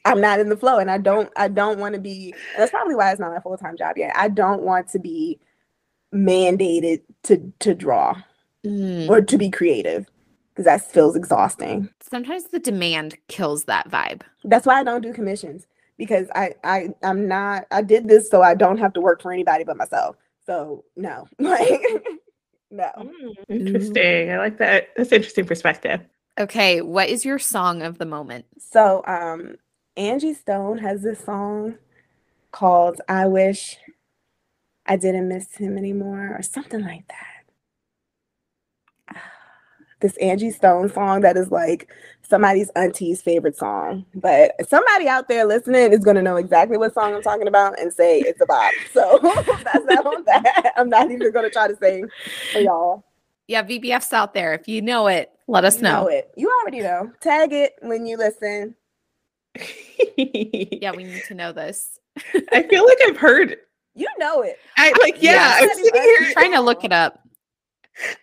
I'm 0.07 0.21
not 0.21 0.41
in 0.41 0.49
the 0.49 0.57
flow, 0.57 0.79
and 0.79 0.91
I 0.91 0.99
don't, 0.99 1.31
I 1.37 1.49
don't 1.49 1.79
want 1.79 1.95
to 1.95 2.01
be. 2.01 2.35
That's 2.57 2.71
probably 2.71 2.95
why 2.95 3.11
it's 3.11 3.21
not 3.21 3.33
my 3.33 3.41
full 3.41 3.57
time 3.59 3.77
job 3.77 3.97
yet. 3.99 4.13
I 4.17 4.29
don't 4.29 4.63
want 4.63 4.89
to 4.91 4.99
be 4.99 5.39
mandated 6.15 7.03
to 7.25 7.53
to 7.61 7.75
draw 7.75 8.15
Mm. 8.65 9.09
or 9.09 9.21
to 9.21 9.39
be 9.39 9.49
creative 9.49 10.07
because 10.53 10.65
that 10.65 10.91
feels 10.91 11.15
exhausting. 11.15 11.89
Sometimes 12.01 12.45
the 12.45 12.59
demand 12.59 13.17
kills 13.29 13.65
that 13.65 13.89
vibe. 13.89 14.23
That's 14.43 14.67
why 14.67 14.81
I 14.81 14.83
don't 14.83 15.03
do 15.03 15.13
commissions 15.13 15.67
because 15.99 16.27
I 16.35 16.55
I 16.65 16.89
I'm 17.05 17.29
not 17.29 17.67
I 17.71 17.83
did 17.83 18.09
this 18.09 18.29
so 18.29 18.43
I 18.43 18.55
don't 18.55 18.79
have 18.79 18.93
to 18.95 19.01
work 19.01 19.23
for 19.23 19.33
anybody 19.33 19.63
but 19.63 19.77
myself. 19.77 20.17
So 20.47 20.85
no, 20.97 21.29
like 21.39 21.81
no. 22.73 22.91
Mm, 22.99 23.35
interesting. 23.49 24.33
I 24.33 24.39
like 24.39 24.59
that. 24.59 24.89
That's 24.97 25.13
interesting 25.13 25.47
perspective. 25.47 26.01
Okay, 26.41 26.81
what 26.83 27.09
is 27.09 27.25
your 27.25 27.39
song 27.39 27.83
of 27.83 27.99
the 27.99 28.07
moment? 28.07 28.47
So 28.59 29.05
um 29.07 29.57
Angie 29.97 30.35
Stone 30.35 30.79
has 30.79 31.03
this 31.03 31.25
song 31.25 31.77
called 32.53 33.01
I 33.09 33.27
Wish 33.27 33.77
I 34.87 34.97
Didn't 34.97 35.29
Miss 35.29 35.57
Him 35.57 35.79
Anymore 35.79 36.35
or 36.39 36.43
something 36.43 36.83
like 36.83 37.05
that. 37.09 39.17
This 40.01 40.15
Angie 40.19 40.51
Stone 40.51 40.93
song 40.93 41.23
that 41.23 41.39
is 41.39 41.51
like 41.51 41.91
somebody's 42.21 42.69
auntie's 42.77 43.23
favorite 43.23 43.57
song. 43.57 44.05
But 44.15 44.53
somebody 44.69 45.09
out 45.09 45.27
there 45.27 45.47
listening 45.47 45.91
is 45.95 46.05
gonna 46.05 46.21
know 46.21 46.37
exactly 46.37 46.77
what 46.77 46.93
song 46.93 47.15
I'm 47.15 47.23
talking 47.23 47.49
about 47.49 47.81
and 47.81 47.91
say 47.91 48.21
it's 48.21 48.39
a 48.43 48.47
bop. 48.47 48.75
So 48.93 49.19
that's 49.23 49.87
not 49.87 50.05
on 50.05 50.23
that. 50.27 50.73
I'm 50.77 50.91
not 50.91 51.11
even 51.11 51.33
gonna 51.33 51.49
try 51.49 51.67
to 51.69 51.77
sing 51.77 52.11
for 52.53 52.59
y'all. 52.59 53.05
Yeah, 53.49 53.63
VBF's 53.63 54.13
out 54.13 54.35
there. 54.35 54.53
If 54.53 54.69
you 54.69 54.83
know 54.83 55.07
it, 55.07 55.31
let 55.49 55.65
us 55.65 55.77
You 55.77 55.85
know. 55.85 56.09
it. 56.09 56.31
You 56.37 56.55
already 56.61 56.81
know. 56.81 57.11
Tag 57.23 57.55
it 57.55 57.73
when 57.81 58.05
you 58.05 58.19
listen. 58.19 58.75
Yeah, 60.19 60.93
we 60.93 61.05
need 61.05 61.23
to 61.29 61.35
know 61.35 61.53
this. 61.53 61.99
I 62.53 62.63
feel 62.63 62.85
like 62.87 62.99
I've 63.07 63.17
heard. 63.17 63.57
You 63.95 64.09
know 64.19 64.43
it. 64.43 64.59
I 64.77 64.93
like. 65.03 65.23
Yeah, 65.23 65.33
Yeah. 65.33 65.59
I'm 65.61 65.75
sitting 65.75 65.91
I'm 65.95 66.03
here. 66.03 66.33
trying 66.33 66.53
to 66.53 66.61
look 66.61 66.85
it 66.85 66.93
up. 66.93 67.21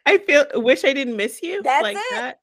I 0.05 0.17
feel. 0.19 0.45
Wish 0.55 0.83
I 0.85 0.93
didn't 0.93 1.17
miss 1.17 1.41
you. 1.41 1.61
That's 1.63 1.83
like 1.83 1.97
it. 1.97 2.03
that. 2.11 2.39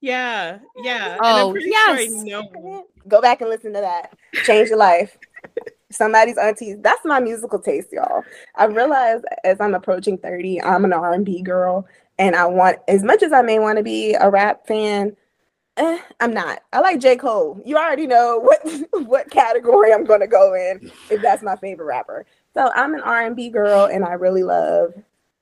Yeah, 0.00 0.58
yeah. 0.82 1.16
Oh, 1.22 1.50
I'm 1.50 1.56
yes. 1.60 2.28
sure 2.28 2.84
Go 3.08 3.22
back 3.22 3.40
and 3.40 3.48
listen 3.48 3.72
to 3.72 3.80
that. 3.80 4.12
Change 4.44 4.68
your 4.68 4.78
life. 4.78 5.16
Somebody's 5.90 6.36
auntie. 6.36 6.74
That's 6.74 7.04
my 7.04 7.20
musical 7.20 7.58
taste, 7.58 7.88
y'all. 7.92 8.22
I 8.56 8.66
realize 8.66 9.22
as 9.44 9.60
I'm 9.60 9.74
approaching 9.74 10.18
30, 10.18 10.60
I'm 10.62 10.84
an 10.84 10.92
R&B 10.92 11.40
girl, 11.42 11.86
and 12.18 12.36
I 12.36 12.44
want 12.46 12.78
as 12.88 13.02
much 13.02 13.22
as 13.22 13.32
I 13.32 13.42
may 13.42 13.58
want 13.58 13.78
to 13.78 13.82
be 13.84 14.14
a 14.14 14.28
rap 14.28 14.66
fan. 14.66 15.16
Eh, 15.76 15.98
I'm 16.20 16.32
not. 16.32 16.60
I 16.72 16.80
like 16.80 17.00
J. 17.00 17.16
Cole. 17.16 17.60
You 17.64 17.76
already 17.76 18.06
know 18.06 18.38
what 18.42 19.06
what 19.06 19.30
category 19.30 19.92
I'm 19.92 20.04
gonna 20.04 20.26
go 20.26 20.54
in 20.54 20.90
if 21.10 21.20
that's 21.20 21.42
my 21.42 21.56
favorite 21.56 21.86
rapper. 21.86 22.26
So 22.54 22.70
I'm 22.74 22.94
an 22.94 23.00
R&B 23.00 23.50
girl, 23.50 23.86
and 23.86 24.04
I 24.04 24.12
really 24.12 24.44
love 24.44 24.94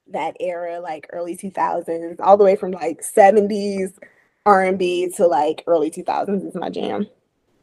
that 0.09 0.37
era, 0.41 0.80
like 0.80 1.07
early 1.12 1.37
2000s, 1.37 2.20
all 2.20 2.37
the 2.37 2.45
way 2.45 2.57
from 2.57 2.70
like 2.72 3.03
70s 3.03 3.93
R&B 4.47 5.11
to 5.16 5.26
like 5.26 5.62
early 5.66 5.91
2000s 5.91 6.49
is 6.49 6.55
my 6.55 6.70
jam. 6.70 7.07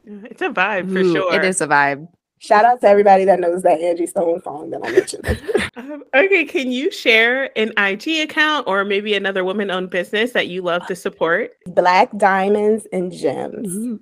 It's 0.06 0.42
a 0.42 0.50
vibe 0.50 0.92
for 0.92 1.00
Ooh, 1.00 1.14
sure. 1.14 1.34
It 1.36 1.46
is 1.46 1.62
a 1.62 1.68
vibe. 1.68 2.08
Shout 2.40 2.64
out 2.64 2.80
to 2.82 2.88
everybody 2.88 3.26
that 3.26 3.42
knows 3.42 3.64
that 3.64 3.82
Angie 3.82 4.08
Stone 4.08 4.42
song 4.42 4.70
that 4.70 4.82
I 4.84 4.92
mentioned. 4.92 5.70
Um, 5.76 6.04
okay, 6.14 6.46
can 6.46 6.72
you 6.72 6.92
share 6.92 7.58
an 7.58 7.72
IG 7.78 8.30
account 8.30 8.68
or 8.68 8.84
maybe 8.84 9.14
another 9.14 9.46
woman-owned 9.46 9.90
business 9.90 10.32
that 10.32 10.48
you 10.48 10.62
love 10.62 10.86
to 10.88 10.96
support? 10.96 11.54
Black 11.68 12.10
Diamonds 12.18 12.86
and 12.92 13.12
Gems. 13.12 14.00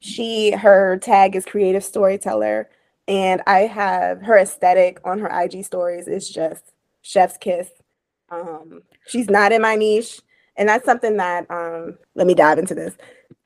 She 0.00 0.50
her 0.50 0.98
tag 0.98 1.34
is 1.34 1.44
creative 1.44 1.82
storyteller, 1.82 2.68
and 3.08 3.42
I 3.46 3.60
have 3.60 4.20
her 4.22 4.38
aesthetic 4.38 5.00
on 5.04 5.18
her 5.18 5.28
IG 5.28 5.64
stories 5.64 6.06
is 6.06 6.28
just 6.28 6.62
chef's 7.02 7.38
kiss. 7.38 7.68
Um, 8.30 8.82
she's 9.06 9.30
not 9.30 9.52
in 9.52 9.62
my 9.62 9.76
niche, 9.76 10.20
and 10.56 10.68
that's 10.68 10.84
something 10.84 11.16
that 11.16 11.50
um, 11.50 11.98
let 12.14 12.26
me 12.26 12.34
dive 12.34 12.58
into 12.58 12.74
this. 12.74 12.94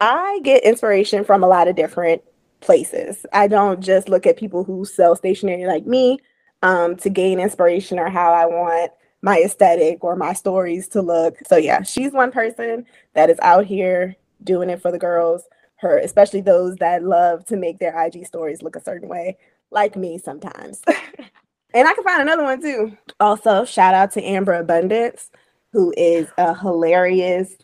I 0.00 0.40
get 0.42 0.64
inspiration 0.64 1.24
from 1.24 1.44
a 1.44 1.48
lot 1.48 1.68
of 1.68 1.76
different 1.76 2.22
places. 2.60 3.24
I 3.32 3.48
don't 3.48 3.80
just 3.80 4.08
look 4.08 4.26
at 4.26 4.36
people 4.36 4.64
who 4.64 4.84
sell 4.84 5.16
stationery 5.16 5.66
like 5.66 5.86
me 5.86 6.18
um, 6.62 6.96
to 6.96 7.10
gain 7.10 7.40
inspiration 7.40 7.98
or 7.98 8.08
how 8.08 8.32
I 8.32 8.46
want 8.46 8.92
my 9.22 9.38
aesthetic 9.38 10.02
or 10.02 10.16
my 10.16 10.32
stories 10.32 10.88
to 10.88 11.02
look. 11.02 11.36
So 11.46 11.56
yeah, 11.56 11.82
she's 11.82 12.12
one 12.12 12.30
person 12.30 12.86
that 13.14 13.30
is 13.30 13.38
out 13.40 13.64
here 13.66 14.16
doing 14.44 14.70
it 14.70 14.80
for 14.80 14.92
the 14.92 14.98
girls. 14.98 15.44
Her, 15.76 15.98
especially 15.98 16.40
those 16.40 16.76
that 16.76 17.04
love 17.04 17.44
to 17.46 17.56
make 17.56 17.78
their 17.78 17.96
IG 18.04 18.26
stories 18.26 18.62
look 18.62 18.74
a 18.74 18.82
certain 18.82 19.08
way, 19.08 19.36
like 19.70 19.96
me 19.96 20.18
sometimes. 20.18 20.82
and 21.74 21.86
I 21.86 21.94
can 21.94 22.02
find 22.02 22.22
another 22.22 22.42
one 22.42 22.60
too. 22.60 22.96
Also, 23.20 23.64
shout 23.64 23.94
out 23.94 24.10
to 24.12 24.22
Amber 24.22 24.54
Abundance, 24.54 25.30
who 25.72 25.94
is 25.96 26.26
a 26.36 26.58
hilarious 26.58 27.56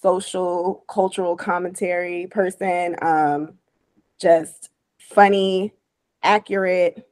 social 0.00 0.84
cultural 0.88 1.36
commentary 1.36 2.26
person. 2.30 2.96
Um, 3.02 3.54
just 4.18 4.70
funny, 4.98 5.72
accurate, 6.22 7.08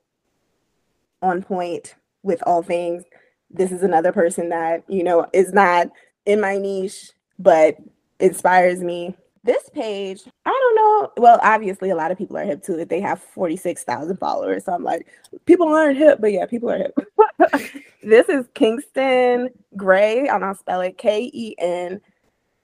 on 1.23 1.43
point 1.43 1.95
with 2.23 2.43
all 2.47 2.63
things. 2.63 3.05
This 3.51 3.73
is 3.73 3.83
another 3.83 4.13
person 4.13 4.49
that, 4.51 4.85
you 4.89 5.03
know, 5.03 5.27
is 5.33 5.53
not 5.53 5.89
in 6.25 6.41
my 6.41 6.59
niche, 6.59 7.11
but 7.39 7.77
inspires 8.21 8.81
me. 8.81 9.17
This 9.45 9.69
page, 9.73 10.23
I 10.45 10.51
don't 10.51 10.75
know. 10.75 11.23
Well, 11.23 11.39
obviously, 11.41 11.91
a 11.91 11.95
lot 11.95 12.11
of 12.11 12.19
people 12.19 12.37
are 12.37 12.45
hip 12.45 12.65
to 12.65 12.81
it. 12.81 12.89
They 12.89 13.01
have 13.01 13.21
46,000 13.21 14.17
followers. 14.17 14.65
So 14.65 14.73
I'm 14.73 14.83
like, 14.83 15.07
people 15.45 15.69
aren't 15.69 15.97
hip, 15.97 16.19
but 16.21 16.33
yeah, 16.33 16.47
people 16.47 16.69
are 16.69 16.79
hip. 16.79 16.99
this 18.03 18.29
is 18.29 18.47
Kensington 18.55 19.51
Grey, 19.77 20.27
and 20.27 20.45
I'll 20.45 20.57
spell 20.57 20.81
it 20.81 20.99
K 20.99 21.31
E 21.33 21.55
N 21.59 22.01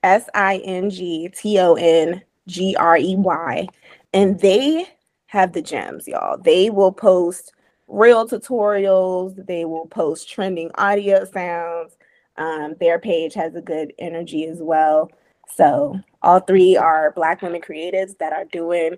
S 0.03 0.28
I 0.34 0.57
N 0.64 0.90
G 0.90 1.28
T 1.32 1.61
O 1.61 1.74
N 1.74 2.20
G 2.49 2.74
R 2.74 2.97
E 2.97 3.14
Y. 3.16 3.68
And 4.12 4.38
they 4.40 4.86
have 5.26 5.52
the 5.52 5.62
gems, 5.62 6.06
y'all. 6.06 6.38
They 6.38 6.70
will 6.70 6.92
post 6.92 7.52
real 7.88 8.28
tutorials, 8.28 9.46
they 9.46 9.64
will 9.64 9.86
post 9.86 10.28
trending 10.30 10.70
audio 10.76 11.24
sounds. 11.24 11.96
Um, 12.36 12.74
their 12.80 12.98
page 12.98 13.34
has 13.34 13.54
a 13.54 13.60
good 13.60 13.92
energy 13.98 14.46
as 14.46 14.58
well. 14.60 15.10
So, 15.54 15.98
all 16.22 16.40
three 16.40 16.76
are 16.76 17.12
Black 17.12 17.42
women 17.42 17.60
creatives 17.60 18.16
that 18.18 18.32
are 18.32 18.46
doing 18.46 18.96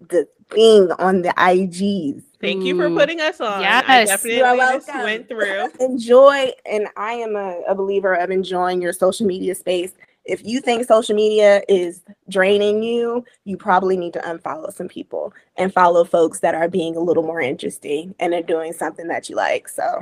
the 0.00 0.26
thing 0.50 0.90
on 0.92 1.22
the 1.22 1.28
IGs. 1.30 2.22
Thank 2.40 2.64
you 2.64 2.76
for 2.76 2.90
putting 2.90 3.20
us 3.20 3.40
on. 3.40 3.60
Yeah, 3.60 3.82
I 3.86 4.04
definitely 4.04 4.38
You're 4.38 4.56
welcome. 4.56 5.02
went 5.02 5.28
through. 5.28 5.68
enjoy 5.80 6.50
and 6.64 6.88
i 6.96 7.12
am 7.12 7.36
a, 7.36 7.60
a 7.68 7.74
believer 7.74 8.14
of 8.14 8.30
enjoying 8.30 8.80
your 8.80 8.92
social 8.92 9.26
media 9.26 9.54
space 9.54 9.92
if 10.24 10.44
you 10.44 10.60
think 10.60 10.86
social 10.86 11.14
media 11.14 11.62
is 11.68 12.02
draining 12.28 12.82
you 12.82 13.24
you 13.44 13.56
probably 13.56 13.96
need 13.96 14.12
to 14.12 14.18
unfollow 14.20 14.72
some 14.72 14.88
people 14.88 15.32
and 15.56 15.72
follow 15.72 16.04
folks 16.04 16.40
that 16.40 16.54
are 16.54 16.68
being 16.68 16.94
a 16.96 17.00
little 17.00 17.22
more 17.22 17.40
interesting 17.40 18.14
and 18.20 18.34
are 18.34 18.42
doing 18.42 18.72
something 18.72 19.08
that 19.08 19.28
you 19.28 19.36
like 19.36 19.68
so 19.68 20.00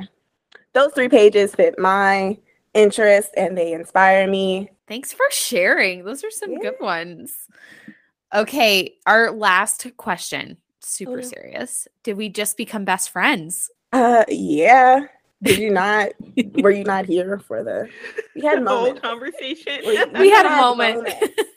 those 0.73 0.91
three 0.93 1.09
pages 1.09 1.55
fit 1.55 1.79
my 1.79 2.37
interest 2.73 3.31
and 3.37 3.57
they 3.57 3.73
inspire 3.73 4.27
me 4.27 4.69
Thanks 4.87 5.13
for 5.13 5.25
sharing. 5.29 6.03
Those 6.03 6.23
are 6.23 6.31
some 6.31 6.57
good 6.59 6.77
ones. 6.81 7.31
Okay, 8.33 8.95
our 9.05 9.29
last 9.31 9.85
question. 9.97 10.57
Super 10.81 11.19
Oh. 11.19 11.21
serious. 11.21 11.87
Did 12.03 12.17
we 12.17 12.29
just 12.29 12.57
become 12.57 12.85
best 12.85 13.11
friends? 13.11 13.69
uh 13.93 14.23
yeah 14.27 15.01
did 15.43 15.57
you 15.57 15.69
not 15.71 16.09
were 16.55 16.71
you 16.71 16.83
not 16.83 17.05
here 17.05 17.39
for 17.39 17.63
the 17.63 17.89
we 18.35 18.41
had 18.41 18.59
The 18.65 18.69
whole 18.69 18.93
conversation. 18.95 19.81
We- 19.85 19.97
We 20.19 20.29
had 20.29 20.45
a 20.45 20.49
had 20.49 20.57
moment. 20.57 21.07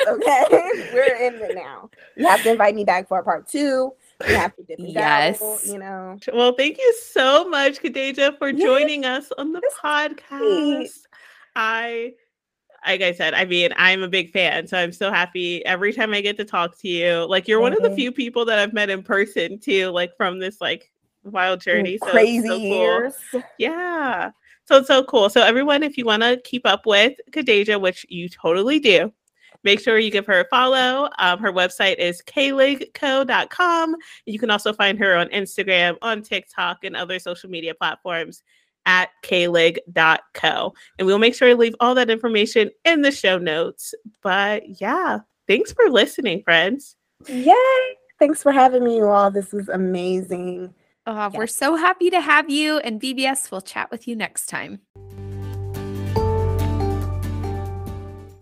okay 0.08 0.44
we're 0.92 1.14
in 1.26 1.34
it 1.42 1.54
now 1.54 1.88
you 2.16 2.26
have 2.26 2.42
to 2.42 2.50
invite 2.50 2.74
me 2.74 2.84
back 2.84 3.08
for 3.08 3.22
part 3.22 3.48
two 3.48 3.92
You 4.28 4.36
have 4.36 4.54
to 4.56 4.62
dip 4.62 4.78
and 4.78 4.88
Yes. 4.88 5.38
dabble, 5.38 5.60
you 5.66 5.78
know. 5.78 6.16
Well, 6.32 6.54
thank 6.56 6.78
you 6.78 6.94
so 7.10 7.48
much, 7.48 7.82
Kadeja, 7.82 8.38
for 8.38 8.50
Yes, 8.50 8.62
joining 8.62 9.04
us 9.04 9.32
on 9.36 9.52
the 9.52 9.60
this 9.60 9.74
great. 9.82 10.16
podcast. 10.30 10.98
I, 11.56 12.12
like 12.86 13.02
I 13.02 13.12
said, 13.12 13.34
I 13.34 13.44
mean, 13.44 13.70
I'm 13.76 14.02
a 14.04 14.08
big 14.08 14.30
fan, 14.30 14.66
so 14.68 14.76
I'm 14.78 14.92
so 14.92 15.10
happy 15.10 15.64
every 15.66 15.92
time 15.92 16.14
I 16.14 16.20
get 16.20 16.36
to 16.36 16.44
talk 16.44 16.78
to 16.80 16.88
you. 16.88 17.26
Like, 17.28 17.48
you're 17.48 17.60
one 17.60 17.72
of 17.72 17.82
the 17.82 17.88
Mhm. 17.90 17.94
few 17.96 18.12
people 18.12 18.44
that 18.44 18.58
I've 18.60 18.72
met 18.72 18.90
in 18.90 19.02
person 19.02 19.58
too, 19.58 19.88
like 19.90 20.16
from 20.16 20.38
this 20.38 20.60
like 20.60 20.92
wild 21.24 21.60
journey. 21.60 21.98
So 21.98 22.10
Crazy 22.10 22.46
so 22.46 22.58
cool. 22.58 22.60
years. 22.60 23.14
Yeah. 23.58 24.30
So 24.64 24.76
it's 24.78 24.88
so 24.88 25.04
cool. 25.04 25.28
So 25.28 25.42
everyone, 25.42 25.82
if 25.82 25.96
you 25.96 26.04
want 26.04 26.22
to 26.22 26.40
keep 26.44 26.66
up 26.66 26.86
with 26.86 27.14
Kadeja, 27.30 27.80
which 27.80 28.06
you 28.08 28.28
totally 28.28 28.78
do, 28.78 29.12
make 29.64 29.80
sure 29.80 29.98
you 29.98 30.10
give 30.10 30.26
her 30.26 30.40
a 30.40 30.48
follow. 30.48 31.08
Um, 31.18 31.38
her 31.40 31.52
website 31.52 31.98
is 31.98 32.22
kligco.com. 32.22 33.96
You 34.26 34.38
can 34.38 34.50
also 34.50 34.72
find 34.72 34.98
her 34.98 35.16
on 35.16 35.28
Instagram, 35.28 35.96
on 36.02 36.22
TikTok, 36.22 36.84
and 36.84 36.96
other 36.96 37.18
social 37.18 37.50
media 37.50 37.74
platforms 37.74 38.42
at 38.86 39.10
klig.co. 39.22 40.74
And 40.98 41.06
we'll 41.06 41.18
make 41.18 41.34
sure 41.34 41.48
to 41.48 41.56
leave 41.56 41.74
all 41.80 41.94
that 41.94 42.10
information 42.10 42.70
in 42.84 43.02
the 43.02 43.12
show 43.12 43.38
notes. 43.38 43.94
But 44.22 44.80
yeah, 44.80 45.20
thanks 45.46 45.72
for 45.72 45.88
listening, 45.88 46.42
friends. 46.42 46.96
Yay! 47.28 47.54
Thanks 48.18 48.42
for 48.42 48.52
having 48.52 48.84
me, 48.84 48.96
you 48.96 49.08
all. 49.08 49.30
This 49.30 49.52
was 49.52 49.68
amazing. 49.68 50.72
Oh, 51.06 51.30
we're 51.34 51.46
so 51.46 51.76
happy 51.76 52.10
to 52.10 52.20
have 52.20 52.48
you. 52.48 52.78
And 52.78 53.00
VBFs 53.00 53.50
will 53.50 53.60
chat 53.60 53.90
with 53.90 54.06
you 54.06 54.14
next 54.14 54.46
time. 54.46 54.80